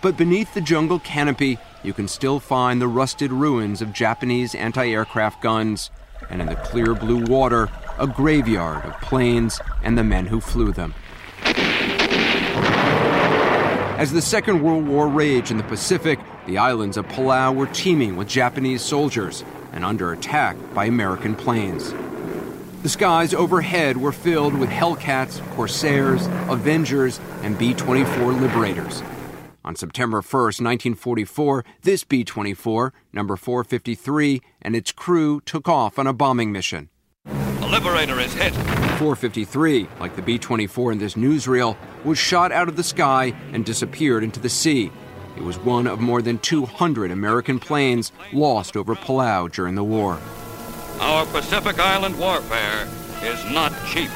But 0.00 0.16
beneath 0.16 0.54
the 0.54 0.60
jungle 0.60 1.00
canopy, 1.00 1.58
you 1.82 1.92
can 1.92 2.06
still 2.06 2.38
find 2.38 2.80
the 2.80 2.86
rusted 2.86 3.32
ruins 3.32 3.82
of 3.82 3.92
Japanese 3.92 4.54
anti 4.54 4.86
aircraft 4.86 5.42
guns, 5.42 5.90
and 6.28 6.40
in 6.40 6.46
the 6.46 6.54
clear 6.54 6.94
blue 6.94 7.24
water, 7.24 7.68
a 7.98 8.06
graveyard 8.06 8.84
of 8.84 9.00
planes 9.00 9.60
and 9.82 9.98
the 9.98 10.04
men 10.04 10.26
who 10.26 10.40
flew 10.40 10.70
them. 10.70 10.94
As 13.98 14.12
the 14.12 14.22
Second 14.22 14.62
World 14.62 14.86
War 14.86 15.08
raged 15.08 15.50
in 15.50 15.56
the 15.56 15.64
Pacific, 15.64 16.20
the 16.46 16.58
islands 16.58 16.96
of 16.96 17.08
Palau 17.08 17.52
were 17.56 17.66
teeming 17.66 18.14
with 18.14 18.28
Japanese 18.28 18.82
soldiers 18.82 19.42
and 19.72 19.84
under 19.84 20.12
attack 20.12 20.56
by 20.74 20.84
American 20.86 21.34
planes. 21.34 21.94
The 22.82 22.88
skies 22.88 23.34
overhead 23.34 23.98
were 23.98 24.12
filled 24.12 24.54
with 24.54 24.70
Hellcats, 24.70 25.40
Corsairs, 25.54 26.26
Avengers, 26.48 27.20
and 27.42 27.58
B 27.58 27.74
24 27.74 28.32
Liberators. 28.32 29.02
On 29.62 29.76
September 29.76 30.22
1, 30.22 30.42
1944, 30.42 31.64
this 31.82 32.04
B 32.04 32.24
24, 32.24 32.94
number 33.12 33.36
453, 33.36 34.40
and 34.62 34.74
its 34.74 34.92
crew 34.92 35.42
took 35.42 35.68
off 35.68 35.98
on 35.98 36.06
a 36.06 36.14
bombing 36.14 36.50
mission. 36.52 36.88
The 37.24 37.68
Liberator 37.70 38.18
is 38.18 38.32
hit. 38.32 38.54
453, 39.00 39.86
like 40.00 40.16
the 40.16 40.22
B 40.22 40.38
24 40.38 40.92
in 40.92 40.98
this 40.98 41.14
newsreel, 41.14 41.76
was 42.04 42.18
shot 42.18 42.52
out 42.52 42.68
of 42.68 42.76
the 42.76 42.82
sky 42.82 43.34
and 43.52 43.64
disappeared 43.64 44.24
into 44.24 44.40
the 44.40 44.48
sea. 44.48 44.90
It 45.40 45.44
was 45.44 45.58
one 45.58 45.86
of 45.86 46.00
more 46.00 46.20
than 46.20 46.38
200 46.38 47.10
American 47.10 47.58
planes 47.58 48.12
lost 48.30 48.76
over 48.76 48.94
Palau 48.94 49.50
during 49.50 49.74
the 49.74 49.82
war. 49.82 50.20
Our 51.00 51.24
Pacific 51.24 51.78
Island 51.78 52.18
warfare 52.18 52.86
is 53.22 53.42
not 53.50 53.72
cheap. 53.86 54.10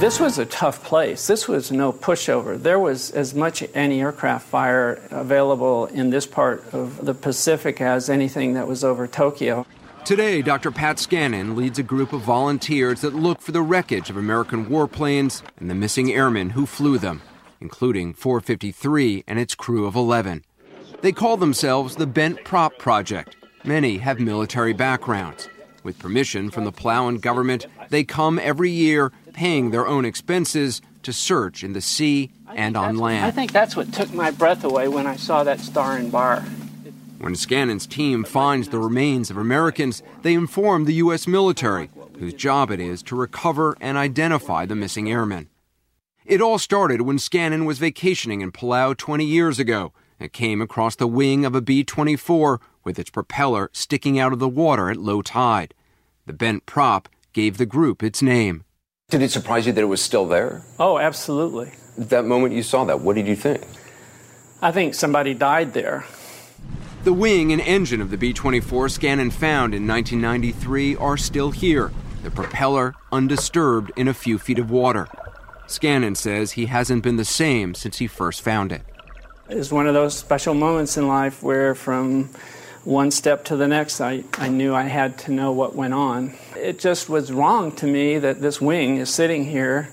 This 0.00 0.18
was 0.18 0.38
a 0.38 0.46
tough 0.46 0.82
place. 0.82 1.26
This 1.26 1.46
was 1.46 1.70
no 1.70 1.92
pushover. 1.92 2.58
There 2.58 2.78
was 2.78 3.10
as 3.10 3.34
much 3.34 3.62
anti 3.74 4.00
aircraft 4.00 4.48
fire 4.48 4.98
available 5.10 5.86
in 5.86 6.08
this 6.08 6.26
part 6.26 6.64
of 6.72 7.04
the 7.04 7.12
Pacific 7.12 7.82
as 7.82 8.08
anything 8.08 8.54
that 8.54 8.66
was 8.66 8.82
over 8.82 9.06
Tokyo. 9.06 9.66
Today, 10.06 10.40
Dr. 10.40 10.70
Pat 10.70 10.96
Scannon 10.96 11.54
leads 11.54 11.78
a 11.78 11.82
group 11.82 12.14
of 12.14 12.22
volunteers 12.22 13.02
that 13.02 13.14
look 13.14 13.42
for 13.42 13.52
the 13.52 13.60
wreckage 13.60 14.08
of 14.08 14.16
American 14.16 14.66
warplanes 14.66 15.42
and 15.60 15.68
the 15.68 15.74
missing 15.74 16.10
airmen 16.10 16.50
who 16.50 16.64
flew 16.64 16.96
them, 16.96 17.20
including 17.60 18.14
453 18.14 19.24
and 19.26 19.38
its 19.38 19.54
crew 19.54 19.86
of 19.86 19.96
11. 19.96 20.44
They 21.02 21.12
call 21.12 21.36
themselves 21.36 21.96
the 21.96 22.06
Bent 22.06 22.44
Prop 22.44 22.78
Project. 22.78 23.36
Many 23.64 23.98
have 23.98 24.20
military 24.20 24.72
backgrounds. 24.72 25.48
With 25.82 25.98
permission 25.98 26.50
from 26.50 26.64
the 26.64 26.72
Palauan 26.72 27.20
government, 27.20 27.66
they 27.90 28.02
come 28.02 28.38
every 28.38 28.70
year 28.70 29.12
paying 29.32 29.70
their 29.70 29.86
own 29.86 30.04
expenses 30.04 30.80
to 31.02 31.12
search 31.12 31.62
in 31.62 31.72
the 31.72 31.80
sea 31.80 32.32
and 32.54 32.76
on 32.76 32.96
land. 32.96 33.24
I 33.24 33.30
think 33.30 33.52
that's 33.52 33.76
what 33.76 33.92
took 33.92 34.12
my 34.12 34.30
breath 34.30 34.64
away 34.64 34.88
when 34.88 35.06
I 35.06 35.16
saw 35.16 35.44
that 35.44 35.60
star 35.60 35.96
and 35.96 36.10
bar. 36.10 36.40
When 37.18 37.36
Scannon's 37.36 37.86
team 37.86 38.24
finds 38.24 38.68
the 38.68 38.78
remains 38.78 39.30
of 39.30 39.36
Americans, 39.36 40.02
they 40.22 40.34
inform 40.34 40.84
the 40.84 40.94
U.S. 40.94 41.26
military, 41.26 41.90
whose 42.18 42.34
job 42.34 42.70
it 42.70 42.80
is 42.80 43.02
to 43.04 43.16
recover 43.16 43.76
and 43.80 43.96
identify 43.96 44.66
the 44.66 44.74
missing 44.74 45.10
airmen. 45.10 45.48
It 46.26 46.40
all 46.40 46.58
started 46.58 47.02
when 47.02 47.18
Scannon 47.18 47.66
was 47.66 47.78
vacationing 47.78 48.40
in 48.40 48.50
Palau 48.50 48.96
20 48.96 49.24
years 49.24 49.60
ago 49.60 49.92
and 50.18 50.32
came 50.32 50.60
across 50.60 50.96
the 50.96 51.06
wing 51.06 51.44
of 51.44 51.54
a 51.54 51.60
B 51.60 51.84
24 51.84 52.60
with 52.82 52.98
its 52.98 53.10
propeller 53.10 53.70
sticking 53.72 54.18
out 54.18 54.32
of 54.32 54.40
the 54.40 54.48
water 54.48 54.90
at 54.90 54.96
low 54.96 55.22
tide. 55.22 55.72
The 56.26 56.32
bent 56.32 56.66
prop 56.66 57.08
gave 57.32 57.58
the 57.58 57.64
group 57.66 58.02
its 58.02 58.22
name. 58.22 58.64
Did 59.08 59.22
it 59.22 59.30
surprise 59.30 59.68
you 59.68 59.72
that 59.72 59.80
it 59.80 59.84
was 59.84 60.02
still 60.02 60.26
there? 60.26 60.64
Oh, 60.80 60.98
absolutely. 60.98 61.70
That 61.96 62.24
moment 62.24 62.54
you 62.54 62.64
saw 62.64 62.84
that, 62.86 63.02
what 63.02 63.14
did 63.14 63.28
you 63.28 63.36
think? 63.36 63.62
I 64.60 64.72
think 64.72 64.94
somebody 64.94 65.32
died 65.32 65.74
there. 65.74 66.06
The 67.04 67.12
wing 67.12 67.52
and 67.52 67.62
engine 67.62 68.00
of 68.00 68.10
the 68.10 68.18
B 68.18 68.32
24 68.32 68.88
Scannon 68.88 69.32
found 69.32 69.74
in 69.74 69.86
1993 69.86 70.96
are 70.96 71.16
still 71.16 71.52
here, 71.52 71.92
the 72.24 72.32
propeller 72.32 72.96
undisturbed 73.12 73.92
in 73.94 74.08
a 74.08 74.14
few 74.14 74.40
feet 74.40 74.58
of 74.58 74.72
water. 74.72 75.06
Scannon 75.66 76.16
says 76.16 76.52
he 76.52 76.66
hasn't 76.66 77.02
been 77.02 77.16
the 77.16 77.24
same 77.24 77.74
since 77.74 77.98
he 77.98 78.06
first 78.06 78.42
found 78.42 78.72
it. 78.72 78.82
It's 79.48 79.70
one 79.70 79.86
of 79.86 79.94
those 79.94 80.16
special 80.16 80.54
moments 80.54 80.96
in 80.96 81.06
life 81.06 81.42
where, 81.42 81.74
from 81.74 82.30
one 82.84 83.10
step 83.10 83.44
to 83.46 83.56
the 83.56 83.68
next, 83.68 84.00
I, 84.00 84.24
I 84.34 84.48
knew 84.48 84.74
I 84.74 84.82
had 84.84 85.18
to 85.18 85.32
know 85.32 85.52
what 85.52 85.74
went 85.74 85.94
on. 85.94 86.34
It 86.56 86.78
just 86.78 87.08
was 87.08 87.32
wrong 87.32 87.72
to 87.76 87.86
me 87.86 88.18
that 88.18 88.40
this 88.40 88.60
wing 88.60 88.98
is 88.98 89.12
sitting 89.12 89.44
here 89.44 89.88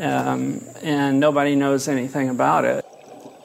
um, 0.00 0.64
and 0.82 1.20
nobody 1.20 1.54
knows 1.54 1.88
anything 1.88 2.28
about 2.28 2.64
it. 2.64 2.84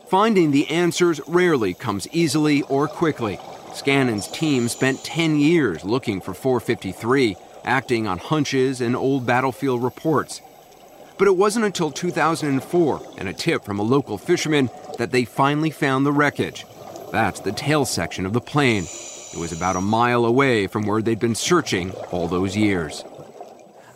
Finding 0.07 0.51
the 0.51 0.67
answers 0.69 1.21
rarely 1.27 1.75
comes 1.75 2.07
easily 2.11 2.63
or 2.63 2.87
quickly. 2.87 3.39
Scannon's 3.73 4.27
team 4.27 4.67
spent 4.67 5.03
10 5.03 5.37
years 5.37 5.83
looking 5.83 6.19
for 6.19 6.33
453, 6.33 7.37
acting 7.63 8.07
on 8.07 8.17
hunches 8.17 8.81
and 8.81 8.95
old 8.95 9.27
battlefield 9.27 9.83
reports. 9.83 10.41
But 11.19 11.27
it 11.27 11.35
wasn't 11.35 11.65
until 11.65 11.91
2004 11.91 13.01
and 13.17 13.29
a 13.29 13.33
tip 13.33 13.65
from 13.65 13.77
a 13.77 13.83
local 13.83 14.17
fisherman 14.17 14.69
that 14.97 15.11
they 15.11 15.25
finally 15.25 15.69
found 15.69 16.05
the 16.05 16.13
wreckage. 16.13 16.65
That's 17.11 17.41
the 17.41 17.51
tail 17.51 17.83
section 17.83 18.25
of 18.25 18.31
the 18.31 18.39
plane. 18.39 18.85
It 19.33 19.37
was 19.37 19.51
about 19.51 19.75
a 19.75 19.81
mile 19.81 20.25
away 20.25 20.67
from 20.67 20.87
where 20.87 21.01
they'd 21.01 21.19
been 21.19 21.35
searching 21.35 21.91
all 22.11 22.29
those 22.29 22.55
years. 22.55 23.03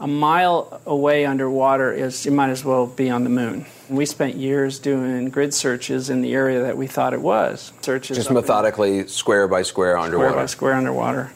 a 0.01 0.07
mile 0.07 0.81
away 0.85 1.25
underwater 1.25 1.93
is 1.93 2.25
you 2.25 2.31
might 2.31 2.49
as 2.49 2.65
well 2.65 2.87
be 2.87 3.09
on 3.09 3.23
the 3.23 3.29
moon. 3.29 3.65
We 3.89 4.05
spent 4.05 4.35
years 4.35 4.77
doing 4.79 5.29
grid 5.29 5.53
searches 5.53 6.09
in 6.09 6.21
the 6.21 6.33
area 6.33 6.61
that 6.63 6.75
we 6.75 6.87
thought 6.87 7.13
it 7.13 7.21
was. 7.21 7.71
Searches 7.81 8.17
Just 8.17 8.31
methodically, 8.31 9.07
square 9.07 9.47
by 9.47 9.61
square 9.61 9.97
underwater. 9.97 10.29
Square 10.29 10.41
by 10.41 10.45
square 10.47 10.73
underwater. 10.73 11.31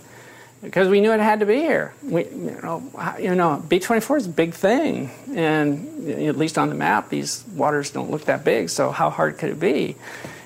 Because 0.62 0.90
we 0.90 1.02
knew 1.02 1.12
it 1.12 1.20
had 1.20 1.40
to 1.42 1.46
be 1.46 1.58
here. 1.58 1.94
We, 2.04 2.26
you 2.26 2.60
know, 2.64 2.84
you 3.20 3.36
know, 3.36 3.64
B24 3.68 4.18
is 4.18 4.26
a 4.26 4.30
big 4.30 4.54
thing, 4.54 5.12
and 5.36 6.10
at 6.10 6.36
least 6.36 6.58
on 6.58 6.70
the 6.70 6.76
map, 6.76 7.10
these 7.10 7.46
waters 7.56 7.92
don't 7.92 8.10
look 8.10 8.26
that 8.26 8.44
big. 8.44 8.70
So 8.70 8.92
how 8.92 9.10
hard 9.10 9.38
could 9.38 9.52
it 9.52 9.60
be? 9.60 9.96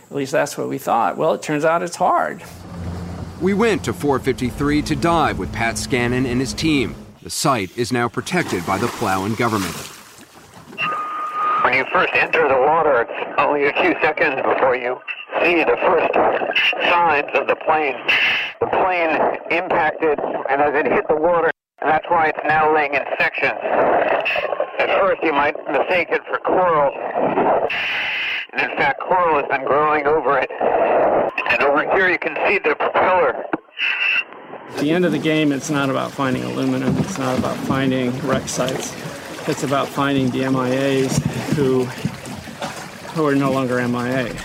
At 0.09 0.15
least 0.15 0.33
that's 0.33 0.57
what 0.57 0.67
we 0.67 0.77
thought. 0.77 1.15
Well, 1.15 1.33
it 1.33 1.41
turns 1.41 1.63
out 1.63 1.81
it's 1.81 1.95
hard. 1.95 2.43
We 3.39 3.53
went 3.53 3.85
to 3.85 3.93
453 3.93 4.81
to 4.83 4.95
dive 4.95 5.39
with 5.39 5.51
Pat 5.53 5.75
Scannon 5.75 6.29
and 6.29 6.39
his 6.39 6.53
team. 6.53 6.95
The 7.23 7.29
site 7.29 7.75
is 7.77 7.91
now 7.91 8.09
protected 8.09 8.65
by 8.65 8.77
the 8.77 8.87
Palauan 8.87 9.37
government. 9.37 9.75
When 11.63 11.73
you 11.73 11.85
first 11.91 12.13
enter 12.13 12.47
the 12.47 12.59
water, 12.59 13.07
it's 13.07 13.39
only 13.39 13.65
a 13.65 13.73
few 13.73 13.93
seconds 14.01 14.35
before 14.35 14.75
you 14.75 14.99
see 15.41 15.63
the 15.63 15.77
first 15.81 16.13
signs 16.89 17.29
of 17.33 17.47
the 17.47 17.55
plane. 17.55 17.95
The 18.61 18.67
plane 18.67 19.17
impacted, 19.49 20.19
and 20.49 20.61
as 20.61 20.73
it 20.75 20.85
hit 20.85 21.07
the 21.09 21.15
water, 21.15 21.49
that's 21.81 22.05
why 22.09 22.27
it's 22.27 22.39
now 22.47 22.73
laying 22.73 22.93
in 22.93 23.01
sections. 23.19 23.57
At 24.77 24.99
first, 25.01 25.23
you 25.23 25.33
might 25.33 25.55
mistake 25.67 26.09
it 26.11 26.21
for 26.29 26.37
coral. 26.37 26.93
And 28.53 28.71
in 28.71 28.77
fact, 28.77 28.99
coral 28.99 29.41
has 29.41 29.47
been 29.49 29.65
growing 29.65 30.05
over 30.05 30.37
it. 30.37 30.51
And 31.49 31.63
over 31.63 31.91
here, 31.95 32.09
you 32.09 32.19
can 32.19 32.35
see 32.47 32.59
the 32.59 32.75
propeller. 32.75 33.45
At 34.69 34.77
the 34.77 34.91
end 34.91 35.05
of 35.05 35.11
the 35.11 35.19
game, 35.19 35.51
it's 35.51 35.71
not 35.71 35.89
about 35.89 36.11
finding 36.11 36.43
aluminum, 36.43 36.95
it's 36.99 37.17
not 37.17 37.39
about 37.39 37.57
finding 37.65 38.11
wreck 38.27 38.47
sites. 38.47 38.93
It's 39.49 39.63
about 39.63 39.87
finding 39.87 40.29
the 40.29 40.41
MIAs 40.41 41.17
who, 41.55 41.85
who 43.13 43.25
are 43.25 43.33
no 43.35 43.51
longer 43.51 43.85
MIA. 43.87 44.35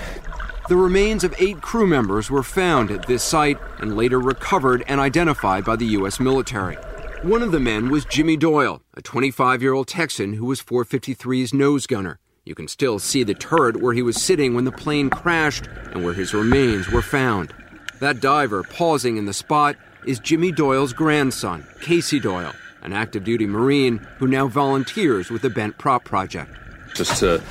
The 0.68 0.76
remains 0.76 1.22
of 1.22 1.32
eight 1.38 1.62
crew 1.62 1.86
members 1.86 2.28
were 2.28 2.42
found 2.42 2.90
at 2.90 3.06
this 3.06 3.22
site 3.22 3.56
and 3.78 3.96
later 3.96 4.18
recovered 4.18 4.82
and 4.88 4.98
identified 4.98 5.64
by 5.64 5.76
the 5.76 5.86
U.S. 5.86 6.18
military. 6.18 6.74
One 7.22 7.40
of 7.40 7.52
the 7.52 7.60
men 7.60 7.88
was 7.88 8.04
Jimmy 8.04 8.36
Doyle, 8.36 8.82
a 8.94 9.00
25 9.00 9.62
year 9.62 9.74
old 9.74 9.86
Texan 9.86 10.32
who 10.32 10.44
was 10.44 10.60
453's 10.60 11.54
nose 11.54 11.86
gunner. 11.86 12.18
You 12.44 12.56
can 12.56 12.66
still 12.66 12.98
see 12.98 13.22
the 13.22 13.32
turret 13.32 13.80
where 13.80 13.92
he 13.92 14.02
was 14.02 14.20
sitting 14.20 14.54
when 14.54 14.64
the 14.64 14.72
plane 14.72 15.08
crashed 15.08 15.68
and 15.92 16.04
where 16.04 16.14
his 16.14 16.34
remains 16.34 16.90
were 16.90 17.00
found. 17.00 17.54
That 18.00 18.20
diver 18.20 18.64
pausing 18.64 19.18
in 19.18 19.26
the 19.26 19.32
spot 19.32 19.76
is 20.04 20.18
Jimmy 20.18 20.50
Doyle's 20.50 20.92
grandson, 20.92 21.64
Casey 21.80 22.18
Doyle, 22.18 22.54
an 22.82 22.92
active 22.92 23.22
duty 23.22 23.46
Marine 23.46 23.98
who 24.18 24.26
now 24.26 24.48
volunteers 24.48 25.30
with 25.30 25.42
the 25.42 25.50
Bent 25.50 25.78
Prop 25.78 26.04
Project. 26.04 26.50
Just 26.96 27.20
to, 27.20 27.42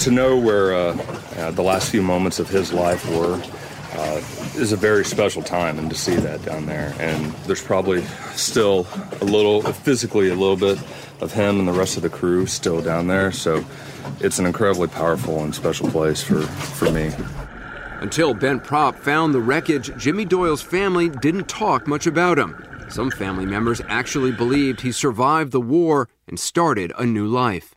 to 0.00 0.10
know 0.10 0.36
where 0.36 0.74
uh, 0.74 0.96
uh, 1.36 1.50
the 1.52 1.62
last 1.62 1.90
few 1.90 2.02
moments 2.02 2.40
of 2.40 2.48
his 2.48 2.72
life 2.72 3.08
were 3.08 3.40
uh, 3.92 4.20
is 4.56 4.72
a 4.72 4.76
very 4.76 5.04
special 5.04 5.42
time, 5.42 5.78
and 5.78 5.88
to 5.90 5.96
see 5.96 6.16
that 6.16 6.42
down 6.44 6.66
there. 6.66 6.94
And 6.98 7.32
there's 7.46 7.62
probably 7.62 8.02
still 8.34 8.86
a 9.20 9.24
little, 9.24 9.62
physically, 9.62 10.28
a 10.28 10.34
little 10.34 10.56
bit 10.56 10.78
of 11.20 11.32
him 11.32 11.58
and 11.58 11.68
the 11.68 11.72
rest 11.72 11.96
of 11.96 12.02
the 12.02 12.10
crew 12.10 12.46
still 12.46 12.80
down 12.80 13.06
there. 13.06 13.30
So 13.30 13.64
it's 14.20 14.38
an 14.38 14.46
incredibly 14.46 14.88
powerful 14.88 15.42
and 15.42 15.54
special 15.54 15.88
place 15.90 16.22
for, 16.22 16.42
for 16.42 16.90
me. 16.90 17.12
Until 18.00 18.34
Bent 18.34 18.64
Prop 18.64 18.96
found 18.96 19.34
the 19.34 19.40
wreckage, 19.40 19.94
Jimmy 19.98 20.24
Doyle's 20.24 20.62
family 20.62 21.08
didn't 21.08 21.48
talk 21.48 21.86
much 21.86 22.06
about 22.06 22.38
him. 22.38 22.64
Some 22.88 23.10
family 23.10 23.46
members 23.46 23.80
actually 23.88 24.32
believed 24.32 24.80
he 24.80 24.90
survived 24.90 25.52
the 25.52 25.60
war 25.60 26.08
and 26.26 26.40
started 26.40 26.92
a 26.98 27.04
new 27.04 27.26
life. 27.26 27.74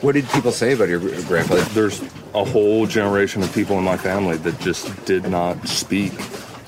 What 0.00 0.12
did 0.12 0.28
people 0.28 0.52
say 0.52 0.74
about 0.74 0.88
your 0.88 1.00
grandfather? 1.00 1.62
There's 1.74 2.00
a 2.34 2.44
whole 2.44 2.86
generation 2.86 3.42
of 3.42 3.52
people 3.52 3.78
in 3.78 3.84
my 3.84 3.96
family 3.96 4.36
that 4.38 4.60
just 4.60 5.04
did 5.04 5.28
not 5.28 5.66
speak 5.66 6.12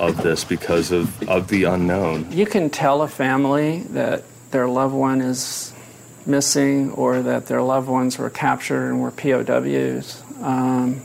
of 0.01 0.21
this 0.23 0.43
because 0.43 0.91
of, 0.91 1.29
of 1.29 1.49
the 1.49 1.65
unknown. 1.65 2.33
You 2.33 2.47
can 2.47 2.71
tell 2.71 3.03
a 3.03 3.09
family 3.09 3.81
that 3.91 4.25
their 4.51 4.67
loved 4.67 4.95
one 4.95 5.21
is 5.21 5.73
missing 6.27 6.91
or 6.93 7.23
that 7.23 7.47
their 7.47 7.63
loved 7.63 7.89
ones 7.89 8.19
were 8.19 8.31
captured 8.31 8.89
and 8.89 9.01
were 9.01 9.11
POWs. 9.11 10.23
Um, 10.41 11.03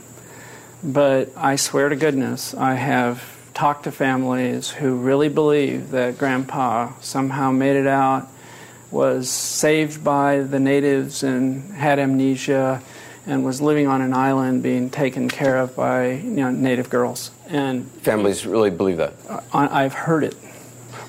but 0.82 1.30
I 1.36 1.56
swear 1.56 1.88
to 1.88 1.96
goodness, 1.96 2.54
I 2.54 2.74
have 2.74 3.22
talked 3.54 3.84
to 3.84 3.92
families 3.92 4.70
who 4.70 4.96
really 4.96 5.28
believe 5.28 5.90
that 5.90 6.18
Grandpa 6.18 6.92
somehow 7.00 7.52
made 7.52 7.76
it 7.76 7.86
out, 7.86 8.28
was 8.96 9.28
saved 9.30 10.02
by 10.02 10.40
the 10.40 10.58
natives 10.58 11.22
and 11.22 11.70
had 11.74 11.98
amnesia, 11.98 12.82
and 13.26 13.44
was 13.44 13.60
living 13.60 13.86
on 13.86 14.00
an 14.00 14.14
island 14.14 14.62
being 14.62 14.88
taken 14.88 15.28
care 15.28 15.58
of 15.58 15.76
by 15.76 16.12
you 16.12 16.30
know, 16.30 16.50
native 16.50 16.88
girls. 16.88 17.30
And 17.48 17.86
families 18.00 18.46
really 18.46 18.70
believe 18.70 18.96
that. 18.96 19.12
I, 19.52 19.84
I've 19.84 19.92
heard 19.92 20.24
it. 20.24 20.34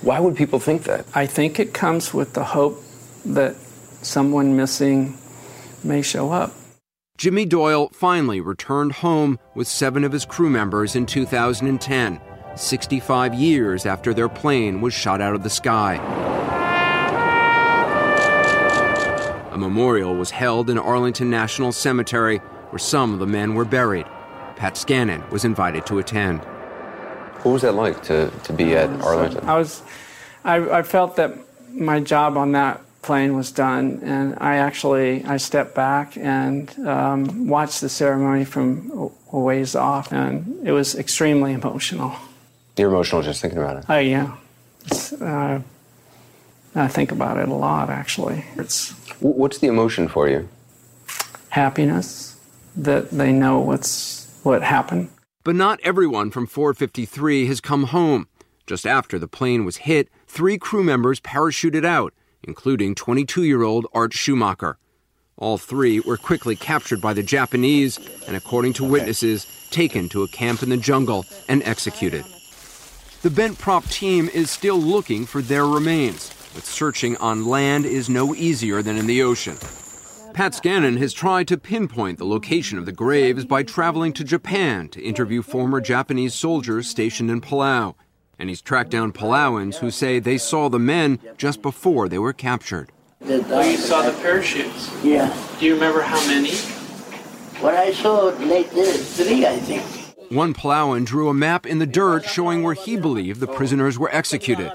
Why 0.02 0.20
would 0.20 0.36
people 0.36 0.60
think 0.60 0.84
that? 0.84 1.06
I 1.16 1.26
think 1.26 1.60
it 1.60 1.74
comes 1.74 2.14
with 2.14 2.34
the 2.34 2.44
hope 2.44 2.84
that 3.26 3.56
someone 4.02 4.58
missing 4.58 5.18
may 5.84 6.02
show 6.02 6.32
up. 6.32 6.54
Jimmy 7.18 7.46
Doyle 7.46 7.90
finally 7.94 8.42
returned 8.42 8.92
home 8.92 9.40
with 9.56 9.68
seven 9.68 10.04
of 10.04 10.12
his 10.12 10.26
crew 10.26 10.50
members 10.50 10.96
in 10.96 11.06
2010, 11.06 12.22
65 12.56 13.34
years 13.34 13.86
after 13.86 14.14
their 14.14 14.30
plane 14.30 14.82
was 14.82 14.94
shot 14.94 15.22
out 15.22 15.34
of 15.34 15.42
the 15.42 15.50
sky. 15.50 16.27
A 19.58 19.60
memorial 19.60 20.14
was 20.14 20.30
held 20.30 20.70
in 20.70 20.78
Arlington 20.78 21.32
National 21.32 21.72
Cemetery 21.72 22.38
where 22.70 22.78
some 22.78 23.12
of 23.12 23.18
the 23.18 23.26
men 23.26 23.56
were 23.56 23.66
buried. 23.66 24.06
Pat 24.56 24.76
Scannon 24.76 25.28
was 25.32 25.46
invited 25.46 25.84
to 25.88 25.98
attend. 25.98 26.42
What 27.42 27.54
was 27.54 27.64
that 27.64 27.72
like 27.72 28.04
to, 28.04 28.30
to 28.44 28.54
be 28.54 28.76
at 28.76 28.88
Arlington? 29.02 29.50
I 29.50 29.58
was, 29.58 29.82
I, 30.44 30.58
I 30.58 30.84
felt 30.84 31.16
that 31.16 31.34
my 31.72 32.00
job 32.00 32.38
on 32.38 32.52
that 32.52 32.82
plane 33.02 33.36
was 33.36 33.52
done, 33.52 34.00
and 34.04 34.38
I 34.38 34.58
actually 34.58 35.26
I 35.26 35.38
stepped 35.38 35.74
back 35.74 36.16
and 36.18 36.70
um, 36.86 37.48
watched 37.48 37.82
the 37.82 37.90
ceremony 37.90 38.46
from 38.46 39.10
a 39.32 39.40
ways 39.40 39.74
off, 39.74 40.12
and 40.12 40.68
it 40.68 40.72
was 40.72 40.94
extremely 40.94 41.54
emotional. 41.62 42.16
You're 42.78 42.90
emotional 42.90 43.24
just 43.24 43.42
thinking 43.42 43.58
about 43.58 43.78
it. 43.78 43.86
Oh 43.90 43.98
yeah, 43.98 44.36
uh, 45.20 45.62
I 46.78 46.88
think 46.88 47.12
about 47.12 47.38
it 47.38 47.50
a 47.50 47.54
lot 47.54 47.90
actually. 47.90 48.46
It's 48.56 48.92
what's 49.20 49.58
the 49.60 49.68
emotion 49.68 50.08
for 50.08 50.30
you? 50.30 50.48
Happiness 51.50 52.40
that 52.76 53.12
they 53.12 53.32
know 53.32 53.60
what's 53.60 54.40
what 54.44 54.64
happened. 54.64 55.10
But 55.44 55.56
not 55.56 55.80
everyone 55.84 56.32
from 56.32 56.46
453 56.46 57.48
has 57.48 57.62
come 57.62 57.86
home. 57.86 58.28
Just 58.66 58.86
after 58.86 59.18
the 59.18 59.28
plane 59.28 59.64
was 59.66 59.78
hit, 59.78 60.10
three 60.28 60.58
crew 60.58 60.84
members 60.84 61.20
parachuted 61.20 61.86
out 61.86 62.14
including 62.44 62.96
22 62.96 63.44
year 63.44 63.64
old 63.64 63.86
Art 63.94 64.14
Schumacher. 64.14 64.78
All 65.38 65.58
three 65.58 66.00
were 66.00 66.18
quickly 66.18 66.56
captured 66.56 67.00
by 67.00 67.14
the 67.14 67.22
Japanese 67.22 68.00
and, 68.28 68.36
according 68.36 68.74
to 68.74 68.84
witnesses, 68.84 69.46
taken 69.70 70.10
to 70.10 70.24
a 70.24 70.28
camp 70.28 70.64
in 70.64 70.70
the 70.70 70.78
jungle 70.78 71.26
and 71.48 71.62
executed. 71.64 72.26
The 73.22 73.30
Bent 73.30 73.60
Prop 73.60 73.86
team 73.86 74.30
is 74.30 74.50
still 74.50 74.80
looking 74.80 75.26
for 75.26 75.42
their 75.42 75.66
remains, 75.66 76.30
but 76.58 76.66
searching 76.66 77.16
on 77.18 77.46
land 77.46 77.86
is 77.86 78.10
no 78.10 78.34
easier 78.34 78.82
than 78.82 78.98
in 78.98 79.06
the 79.06 79.22
ocean. 79.22 79.56
Pat 80.34 80.54
Scannon 80.54 80.98
has 80.98 81.14
tried 81.14 81.48
to 81.50 81.56
pinpoint 81.56 82.18
the 82.18 82.26
location 82.26 82.80
of 82.80 82.88
the 82.88 82.92
graves 82.92 83.46
by 83.46 83.62
traveling 83.62 84.12
to 84.14 84.24
Japan 84.24 84.90
to 84.90 85.00
interview 85.04 85.44
former 85.44 85.80
Japanese 85.80 86.34
soldiers 86.34 86.90
stationed 86.90 87.30
in 87.30 87.42
Palau 87.42 87.94
and 88.40 88.50
he's 88.50 88.64
tracked 88.64 88.90
down 88.90 89.12
Palauans 89.12 89.76
who 89.76 89.92
say 89.92 90.18
they 90.18 90.40
saw 90.40 90.68
the 90.68 90.80
men 90.80 91.20
just 91.38 91.62
before 91.62 92.10
they 92.10 92.18
were 92.18 92.34
captured. 92.34 92.92
Well, 93.20 93.70
you 93.70 93.78
saw 93.78 94.02
the 94.02 94.18
parachutes. 94.20 94.92
Yeah. 95.04 95.32
Do 95.60 95.66
you 95.68 95.76
remember 95.76 96.02
how 96.02 96.26
many? 96.26 96.56
What 97.62 97.76
I 97.76 97.94
saw 97.94 98.30
later, 98.30 98.84
three, 98.84 99.46
I 99.46 99.58
think. 99.58 99.84
One 100.32 100.56
Palauan 100.56 101.06
drew 101.06 101.30
a 101.30 101.36
map 101.36 101.68
in 101.68 101.78
the 101.78 101.86
dirt 101.86 102.26
showing 102.26 102.64
where 102.64 102.74
he 102.74 102.98
believed 102.98 103.42
the 103.42 103.48
prisoners 103.48 104.00
were 104.00 104.10
executed. 104.12 104.72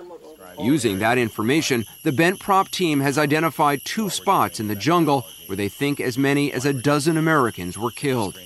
Using 0.61 0.99
that 0.99 1.19
information, 1.19 1.85
the 2.03 2.13
Bent 2.13 2.41
Prop 2.41 2.71
team 2.71 3.01
has 3.01 3.19
identified 3.19 3.85
two 3.85 4.11
spots 4.11 4.61
in 4.61 4.69
the 4.69 4.75
jungle 4.75 5.27
where 5.47 5.57
they 5.57 5.69
think 5.69 6.01
as 6.01 6.19
many 6.19 6.53
as 6.53 6.67
a 6.67 6.73
dozen 6.73 7.17
Americans 7.17 7.79
were 7.79 7.91
killed. 7.91 8.39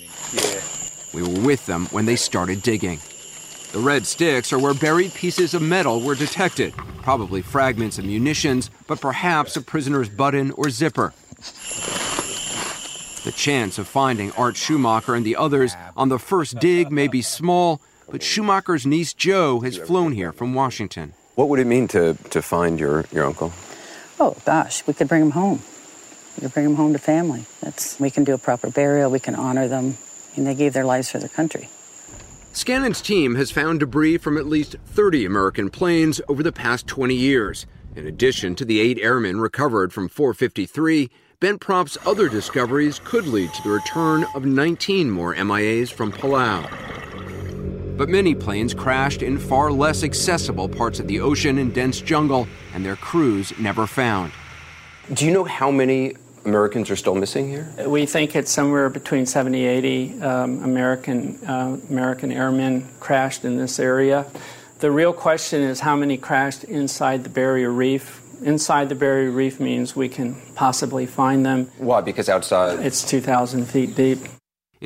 We 1.14 1.22
were 1.22 1.40
with 1.40 1.66
them 1.66 1.86
when 1.86 2.06
they 2.06 2.16
started 2.16 2.62
digging. 2.62 3.00
The 3.72 3.80
red 3.80 4.06
sticks 4.06 4.52
are 4.52 4.58
where 4.58 4.74
buried 4.74 5.12
pieces 5.14 5.52
of 5.52 5.62
metal 5.62 6.00
were 6.00 6.14
detected, 6.14 6.72
probably 7.02 7.42
fragments 7.42 7.98
of 7.98 8.04
munitions, 8.04 8.70
but 8.86 9.00
perhaps 9.00 9.56
a 9.56 9.60
prisoner's 9.60 10.08
button 10.08 10.50
or 10.52 10.70
zipper. 10.70 11.12
The 13.24 13.32
chance 13.32 13.76
of 13.78 13.88
finding 13.88 14.30
Art 14.32 14.56
Schumacher 14.56 15.14
and 15.14 15.26
the 15.26 15.34
others 15.34 15.74
on 15.96 16.08
the 16.10 16.18
first 16.18 16.60
dig 16.60 16.92
may 16.92 17.08
be 17.08 17.22
small, 17.22 17.80
but 18.08 18.22
Schumacher's 18.22 18.86
niece 18.86 19.12
Jo 19.12 19.60
has 19.60 19.76
flown 19.76 20.12
here 20.12 20.32
from 20.32 20.54
Washington. 20.54 21.12
What 21.36 21.50
would 21.50 21.60
it 21.60 21.66
mean 21.66 21.86
to, 21.88 22.14
to 22.30 22.40
find 22.40 22.80
your, 22.80 23.04
your 23.12 23.26
uncle? 23.26 23.52
Oh 24.18 24.34
gosh, 24.46 24.86
we 24.86 24.94
could 24.94 25.06
bring 25.06 25.20
him 25.20 25.32
home. 25.32 25.60
We 26.34 26.40
could 26.40 26.54
bring 26.54 26.64
him 26.64 26.76
home 26.76 26.94
to 26.94 26.98
family. 26.98 27.44
That's 27.60 28.00
we 28.00 28.10
can 28.10 28.24
do 28.24 28.32
a 28.32 28.38
proper 28.38 28.70
burial. 28.70 29.10
We 29.10 29.20
can 29.20 29.34
honor 29.34 29.68
them, 29.68 29.98
and 30.34 30.46
they 30.46 30.54
gave 30.54 30.72
their 30.72 30.86
lives 30.86 31.10
for 31.10 31.18
their 31.18 31.28
country. 31.28 31.68
Scannon's 32.52 33.02
team 33.02 33.34
has 33.34 33.50
found 33.50 33.80
debris 33.80 34.16
from 34.16 34.38
at 34.38 34.46
least 34.46 34.76
30 34.86 35.26
American 35.26 35.68
planes 35.68 36.22
over 36.26 36.42
the 36.42 36.52
past 36.52 36.86
20 36.86 37.14
years. 37.14 37.66
In 37.94 38.06
addition 38.06 38.54
to 38.54 38.64
the 38.64 38.80
eight 38.80 38.98
airmen 38.98 39.38
recovered 39.38 39.92
from 39.92 40.08
453, 40.08 41.10
Bent 41.38 41.60
Prop's 41.60 41.98
other 42.06 42.30
discoveries 42.30 42.98
could 42.98 43.26
lead 43.26 43.52
to 43.52 43.62
the 43.62 43.68
return 43.68 44.24
of 44.34 44.46
19 44.46 45.10
more 45.10 45.34
MIAs 45.34 45.92
from 45.92 46.12
Palau. 46.12 46.66
But 47.96 48.10
many 48.10 48.34
planes 48.34 48.74
crashed 48.74 49.22
in 49.22 49.38
far 49.38 49.72
less 49.72 50.04
accessible 50.04 50.68
parts 50.68 51.00
of 51.00 51.06
the 51.06 51.20
ocean 51.20 51.58
and 51.58 51.72
dense 51.72 52.00
jungle, 52.00 52.46
and 52.74 52.84
their 52.84 52.96
crews 52.96 53.58
never 53.58 53.86
found. 53.86 54.32
Do 55.12 55.24
you 55.24 55.32
know 55.32 55.44
how 55.44 55.70
many 55.70 56.14
Americans 56.44 56.90
are 56.90 56.96
still 56.96 57.14
missing 57.14 57.48
here? 57.48 57.72
We 57.86 58.04
think 58.04 58.36
it's 58.36 58.50
somewhere 58.50 58.90
between 58.90 59.24
70, 59.24 59.64
80 59.64 60.20
um, 60.20 60.62
American 60.62 61.38
uh, 61.46 61.78
American 61.88 62.32
airmen 62.32 62.86
crashed 63.00 63.44
in 63.44 63.56
this 63.56 63.78
area. 63.78 64.26
The 64.80 64.90
real 64.90 65.14
question 65.14 65.62
is 65.62 65.80
how 65.80 65.96
many 65.96 66.18
crashed 66.18 66.64
inside 66.64 67.24
the 67.24 67.30
barrier 67.30 67.70
reef 67.70 68.22
inside 68.42 68.88
the 68.88 68.94
barrier 68.94 69.30
reef 69.30 69.60
means 69.60 69.96
we 69.96 70.08
can 70.08 70.36
possibly 70.54 71.06
find 71.06 71.46
them. 71.46 71.70
Why? 71.78 72.00
Because 72.02 72.28
outside? 72.28 72.84
It's 72.84 73.08
2,000 73.08 73.64
feet 73.64 73.94
deep. 73.94 74.18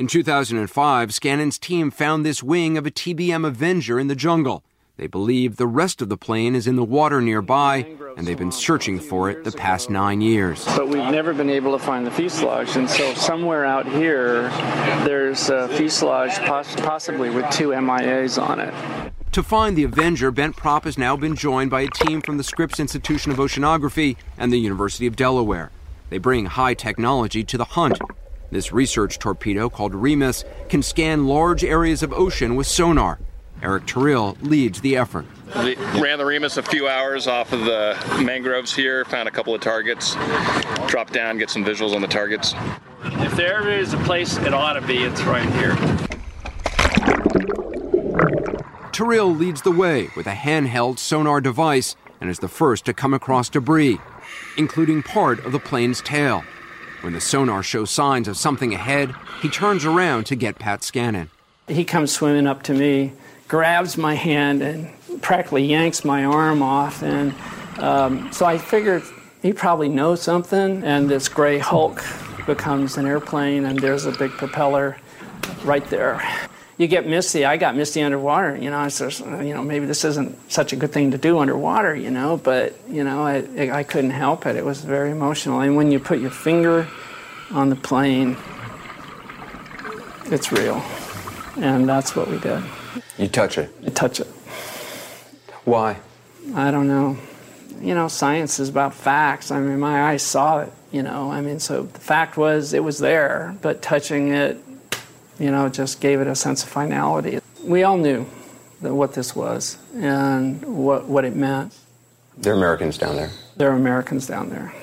In 0.01 0.07
2005, 0.07 1.13
Scannon's 1.13 1.59
team 1.59 1.91
found 1.91 2.25
this 2.25 2.41
wing 2.41 2.75
of 2.75 2.87
a 2.87 2.89
TBM 2.89 3.45
Avenger 3.45 3.99
in 3.99 4.07
the 4.07 4.15
jungle. 4.15 4.63
They 4.97 5.05
believe 5.05 5.57
the 5.57 5.67
rest 5.67 6.01
of 6.01 6.09
the 6.09 6.17
plane 6.17 6.55
is 6.55 6.65
in 6.65 6.75
the 6.75 6.83
water 6.83 7.21
nearby, 7.21 7.85
and 8.17 8.25
they've 8.25 8.35
been 8.35 8.51
searching 8.51 8.99
for 8.99 9.29
it 9.29 9.43
the 9.43 9.51
past 9.51 9.91
nine 9.91 10.19
years. 10.19 10.65
But 10.65 10.87
we've 10.87 11.11
never 11.11 11.35
been 11.35 11.51
able 11.51 11.77
to 11.77 11.85
find 11.85 12.03
the 12.03 12.09
fuselage, 12.09 12.75
and 12.75 12.89
so 12.89 13.13
somewhere 13.13 13.63
out 13.63 13.87
here, 13.87 14.49
there's 15.05 15.51
a 15.51 15.67
fuselage 15.67 16.35
poss- 16.47 16.75
possibly 16.77 17.29
with 17.29 17.47
two 17.51 17.67
MIAs 17.67 18.41
on 18.41 18.59
it. 18.59 18.73
To 19.33 19.43
find 19.43 19.77
the 19.77 19.83
Avenger, 19.83 20.31
Bent 20.31 20.55
Prop 20.55 20.85
has 20.85 20.97
now 20.97 21.15
been 21.15 21.35
joined 21.35 21.69
by 21.69 21.81
a 21.81 21.87
team 21.87 22.23
from 22.23 22.37
the 22.37 22.43
Scripps 22.43 22.79
Institution 22.79 23.31
of 23.31 23.37
Oceanography 23.37 24.17
and 24.35 24.51
the 24.51 24.57
University 24.57 25.05
of 25.05 25.15
Delaware. 25.15 25.69
They 26.09 26.17
bring 26.17 26.47
high 26.47 26.73
technology 26.73 27.43
to 27.43 27.55
the 27.55 27.65
hunt. 27.65 27.99
This 28.51 28.73
research 28.73 29.17
torpedo, 29.17 29.69
called 29.69 29.95
Remus, 29.95 30.43
can 30.67 30.83
scan 30.83 31.25
large 31.25 31.63
areas 31.63 32.03
of 32.03 32.11
ocean 32.11 32.55
with 32.55 32.67
sonar. 32.67 33.17
Eric 33.63 33.85
Terrill 33.85 34.35
leads 34.41 34.81
the 34.81 34.97
effort. 34.97 35.25
We 35.55 35.75
ran 36.01 36.17
the 36.17 36.25
Remus 36.25 36.57
a 36.57 36.63
few 36.63 36.89
hours 36.89 37.27
off 37.27 37.53
of 37.53 37.61
the 37.61 37.97
mangroves 38.21 38.73
here, 38.73 39.05
found 39.05 39.29
a 39.29 39.31
couple 39.31 39.55
of 39.55 39.61
targets, 39.61 40.15
dropped 40.87 41.13
down, 41.13 41.37
get 41.37 41.49
some 41.49 41.63
visuals 41.63 41.95
on 41.95 42.01
the 42.01 42.07
targets. 42.07 42.53
If 43.03 43.35
there 43.35 43.69
is 43.69 43.93
a 43.93 43.97
place 43.99 44.35
it 44.37 44.53
ought 44.53 44.73
to 44.73 44.81
be, 44.81 45.03
it's 45.03 45.21
right 45.23 45.49
here. 45.53 45.75
Terrill 48.91 49.37
leads 49.37 49.61
the 49.61 49.71
way 49.71 50.09
with 50.17 50.27
a 50.27 50.33
handheld 50.33 50.99
sonar 50.99 51.39
device 51.39 51.95
and 52.19 52.29
is 52.29 52.39
the 52.39 52.49
first 52.49 52.83
to 52.85 52.93
come 52.93 53.13
across 53.13 53.49
debris, 53.49 53.99
including 54.57 55.03
part 55.03 55.45
of 55.45 55.53
the 55.53 55.59
plane's 55.59 56.01
tail. 56.01 56.43
When 57.01 57.13
the 57.13 57.21
sonar 57.21 57.63
shows 57.63 57.89
signs 57.89 58.27
of 58.27 58.37
something 58.37 58.73
ahead, 58.73 59.15
he 59.41 59.49
turns 59.49 59.85
around 59.85 60.25
to 60.27 60.35
get 60.35 60.59
Pat 60.59 60.81
Scannon. 60.81 61.29
He 61.67 61.83
comes 61.83 62.11
swimming 62.11 62.45
up 62.45 62.61
to 62.63 62.73
me, 62.73 63.13
grabs 63.47 63.97
my 63.97 64.13
hand, 64.13 64.61
and 64.61 64.89
practically 65.21 65.65
yanks 65.65 66.05
my 66.05 66.25
arm 66.25 66.61
off. 66.61 67.01
And 67.01 67.33
um, 67.79 68.31
so 68.31 68.45
I 68.45 68.59
figured 68.59 69.03
he 69.41 69.51
probably 69.51 69.89
knows 69.89 70.21
something, 70.21 70.83
and 70.83 71.09
this 71.09 71.27
gray 71.27 71.57
Hulk 71.57 72.03
becomes 72.45 72.97
an 72.97 73.07
airplane, 73.07 73.65
and 73.65 73.79
there's 73.79 74.05
a 74.05 74.11
big 74.11 74.31
propeller 74.31 74.97
right 75.63 75.87
there 75.89 76.21
you 76.77 76.87
get 76.87 77.07
misty. 77.07 77.45
I 77.45 77.57
got 77.57 77.75
misty 77.75 78.01
underwater. 78.01 78.55
You 78.55 78.69
know, 78.69 78.79
I 78.79 78.87
said, 78.87 79.13
you 79.45 79.53
know, 79.53 79.63
maybe 79.63 79.85
this 79.85 80.03
isn't 80.05 80.51
such 80.51 80.73
a 80.73 80.75
good 80.75 80.91
thing 80.91 81.11
to 81.11 81.17
do 81.17 81.39
underwater. 81.39 81.95
You 81.95 82.11
know, 82.11 82.37
but 82.37 82.75
you 82.89 83.03
know, 83.03 83.23
I, 83.23 83.71
I 83.71 83.83
couldn't 83.83 84.11
help 84.11 84.45
it. 84.45 84.55
It 84.55 84.65
was 84.65 84.81
very 84.81 85.11
emotional. 85.11 85.59
And 85.61 85.75
when 85.75 85.91
you 85.91 85.99
put 85.99 86.19
your 86.19 86.31
finger 86.31 86.87
on 87.51 87.69
the 87.69 87.75
plane, 87.75 88.37
it's 90.25 90.51
real, 90.51 90.81
and 91.57 91.87
that's 91.87 92.15
what 92.15 92.29
we 92.29 92.39
did. 92.39 92.63
You 93.17 93.27
touch 93.27 93.57
it. 93.57 93.69
You 93.81 93.89
touch 93.89 94.19
it. 94.19 94.27
Why? 95.65 95.97
I 96.55 96.71
don't 96.71 96.87
know. 96.87 97.17
You 97.79 97.95
know, 97.95 98.07
science 98.07 98.59
is 98.59 98.69
about 98.69 98.93
facts. 98.93 99.51
I 99.51 99.59
mean, 99.59 99.79
my 99.79 100.03
eyes 100.03 100.23
saw 100.23 100.59
it. 100.59 100.71
You 100.91 101.03
know, 101.03 101.31
I 101.31 101.41
mean, 101.41 101.59
so 101.59 101.83
the 101.83 101.99
fact 101.99 102.37
was 102.37 102.73
it 102.73 102.83
was 102.83 102.99
there, 102.99 103.55
but 103.61 103.81
touching 103.81 104.33
it 104.33 104.57
you 105.41 105.49
know, 105.49 105.69
just 105.69 105.99
gave 105.99 106.21
it 106.21 106.27
a 106.27 106.35
sense 106.35 106.63
of 106.63 106.69
finality. 106.69 107.39
We 107.63 107.83
all 107.83 107.97
knew 107.97 108.27
that 108.81 108.93
what 108.93 109.13
this 109.13 109.35
was 109.35 109.77
and 109.95 110.63
what, 110.63 111.05
what 111.05 111.25
it 111.25 111.35
meant. 111.35 111.75
There 112.37 112.53
are 112.53 112.57
Americans 112.57 112.97
down 112.97 113.15
there. 113.15 113.31
There 113.57 113.71
are 113.71 113.75
Americans 113.75 114.27
down 114.27 114.49
there. 114.49 114.73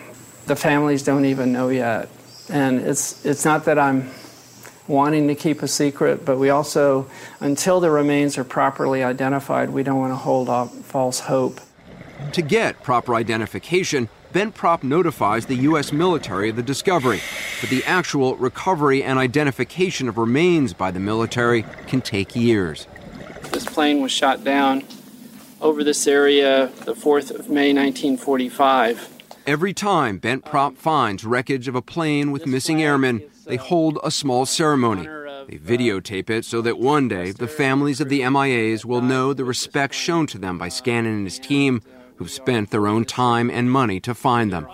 The 0.47 0.57
families 0.57 1.03
don't 1.03 1.25
even 1.25 1.53
know 1.53 1.69
yet. 1.69 2.09
And 2.51 2.81
it's, 2.81 3.25
it's 3.25 3.45
not 3.45 3.67
that 3.67 3.79
I'm 3.79 4.11
wanting 4.89 5.29
to 5.29 5.35
keep 5.35 5.63
a 5.63 5.69
secret, 5.69 6.25
but 6.25 6.39
we 6.39 6.51
also, 6.51 7.09
until 7.41 7.79
the 7.79 7.91
remains 7.91 8.39
are 8.39 8.45
properly 8.45 9.05
identified, 9.05 9.71
we 9.71 9.83
don't 9.83 9.99
want 9.99 10.13
to 10.13 10.17
hold 10.17 10.49
up 10.49 10.71
false 10.71 11.21
hope. 11.21 11.61
To 12.33 12.43
get 12.43 12.83
proper 12.83 13.15
identification, 13.15 14.09
Bent 14.33 14.55
Prop 14.55 14.83
notifies 14.85 15.47
the 15.47 15.55
U.S. 15.55 15.91
military 15.91 16.51
of 16.51 16.57
the 16.57 16.63
discovery, 16.63 17.21
but 17.63 17.71
the 17.71 17.83
actual 17.85 18.37
recovery 18.37 19.03
and 19.03 19.19
identification 19.19 20.07
of 20.07 20.19
remains 20.19 20.75
by 20.75 20.91
the 20.91 21.01
military 21.01 21.65
can 21.87 22.03
take 22.03 22.37
years. 22.37 22.87
This 23.53 23.65
plane 23.65 24.03
was 24.03 24.13
shot 24.13 24.45
down 24.45 24.85
over 25.63 25.83
this 25.83 26.07
area 26.07 26.67
the 26.85 26.95
4th 26.95 27.31
of 27.31 27.49
May 27.49 27.73
1945. 27.73 29.09
Every 29.47 29.73
time 29.73 30.19
Bent 30.19 30.45
Prop 30.45 30.77
finds 30.77 31.25
wreckage 31.25 31.67
of 31.67 31.75
a 31.75 31.81
plane 31.81 32.31
with 32.31 32.47
missing 32.47 32.83
airmen, 32.83 33.23
they 33.47 33.57
hold 33.57 33.99
a 34.05 34.11
small 34.11 34.45
ceremony. 34.45 35.09
They 35.49 35.57
videotape 35.57 36.29
it 36.29 36.45
so 36.45 36.61
that 36.61 36.79
one 36.79 37.09
day 37.09 37.31
the 37.31 37.49
families 37.49 38.03
of 38.03 38.11
the 38.11 38.21
MIAs 38.21 38.85
will 38.85 39.01
know 39.01 39.33
the 39.33 39.47
respect 39.47 39.95
shown 39.95 40.27
to 40.27 40.39
them 40.39 40.59
by 40.59 40.69
Scannon 40.69 41.07
and 41.07 41.25
his 41.25 41.39
team 41.39 41.81
who've 42.19 42.31
spent 42.31 42.71
their 42.71 42.87
own 42.87 43.05
time 43.05 43.51
and 43.51 43.71
money 43.71 43.99
to 44.01 44.15
find 44.15 44.53
them. 44.53 44.69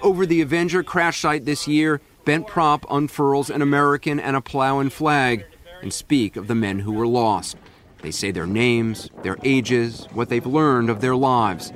Over 0.00 0.24
the 0.24 0.40
Avenger 0.40 0.82
crash 0.82 1.20
site 1.20 1.44
this 1.44 1.68
year, 1.68 2.00
Bent 2.24 2.46
Prop 2.46 2.86
unfurls 2.90 3.50
an 3.50 3.62
American 3.62 4.20
and 4.20 4.36
a 4.36 4.40
Palauan 4.40 4.90
flag 4.90 5.44
and 5.82 5.92
speak 5.92 6.36
of 6.36 6.46
the 6.46 6.54
men 6.54 6.80
who 6.80 6.92
were 6.92 7.06
lost. 7.06 7.56
They 8.02 8.10
say 8.10 8.30
their 8.30 8.46
names, 8.46 9.10
their 9.22 9.36
ages, 9.42 10.06
what 10.12 10.28
they've 10.28 10.46
learned 10.46 10.88
of 10.88 11.00
their 11.00 11.16
lives. 11.16 11.72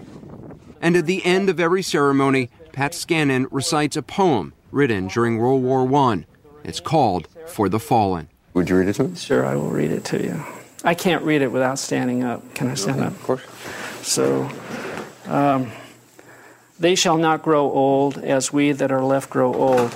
And 0.80 0.96
at 0.96 1.06
the 1.06 1.24
end 1.24 1.48
of 1.48 1.58
every 1.58 1.82
ceremony, 1.82 2.48
Pat 2.72 2.92
Scannon 2.92 3.46
recites 3.50 3.96
a 3.96 4.02
poem 4.02 4.52
written 4.70 5.08
during 5.08 5.38
World 5.38 5.62
War 5.62 5.92
I. 6.10 6.24
It's 6.64 6.80
called 6.80 7.28
For 7.46 7.68
the 7.68 7.80
Fallen. 7.80 8.28
Would 8.54 8.68
you 8.68 8.78
read 8.78 8.88
it 8.88 8.94
to 8.94 9.04
me? 9.04 9.16
Sure, 9.16 9.44
I 9.44 9.56
will 9.56 9.70
read 9.70 9.90
it 9.90 10.04
to 10.06 10.22
you. 10.22 10.44
I 10.84 10.94
can't 10.94 11.24
read 11.24 11.42
it 11.42 11.50
without 11.52 11.78
standing 11.78 12.22
up. 12.22 12.54
Can 12.54 12.68
I 12.68 12.74
stand 12.74 13.00
up? 13.00 13.12
Of 13.12 13.22
course. 13.22 13.42
So, 14.02 14.50
um, 15.26 15.70
they 16.78 16.94
shall 16.94 17.16
not 17.16 17.42
grow 17.42 17.70
old 17.70 18.18
as 18.18 18.52
we 18.52 18.72
that 18.72 18.90
are 18.90 19.04
left 19.04 19.30
grow 19.30 19.54
old. 19.54 19.94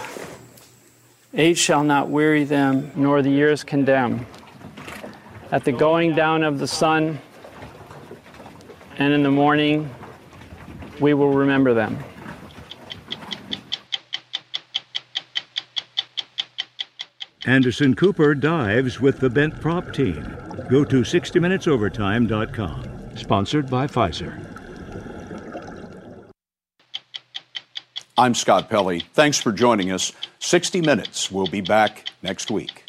Age 1.35 1.59
shall 1.59 1.85
not 1.85 2.09
weary 2.09 2.45
them, 2.45 2.93
nor 2.95 3.23
the 3.23 3.31
years 3.31 3.65
condemn. 3.65 4.27
At 5.51 5.65
the 5.65 5.73
going 5.73 6.15
down 6.15 6.43
of 6.43 6.59
the 6.59 6.67
sun 6.67 7.21
and 8.99 9.13
in 9.13 9.23
the 9.23 9.31
morning, 9.31 9.91
we 11.01 11.15
will 11.15 11.33
remember 11.33 11.75
them. 11.75 11.99
Anderson 17.45 17.95
Cooper 17.95 18.35
dives 18.35 19.01
with 19.01 19.21
the 19.21 19.31
Bent 19.31 19.61
Prop 19.61 19.93
team. 19.93 20.37
Go 20.69 20.85
to 20.85 21.03
60minutesovertime.com. 21.03 23.17
Sponsored 23.17 23.71
by 23.71 23.87
Pfizer. 23.87 24.56
I'm 28.19 28.35
Scott 28.35 28.71
Pelley. 28.71 29.01
Thanks 29.13 29.39
for 29.39 29.53
joining 29.53 29.93
us. 29.93 30.13
60 30.39 30.81
Minutes. 30.81 31.31
We'll 31.31 31.49
be 31.49 31.61
back 31.61 32.09
next 32.23 32.51
week. 32.51 32.86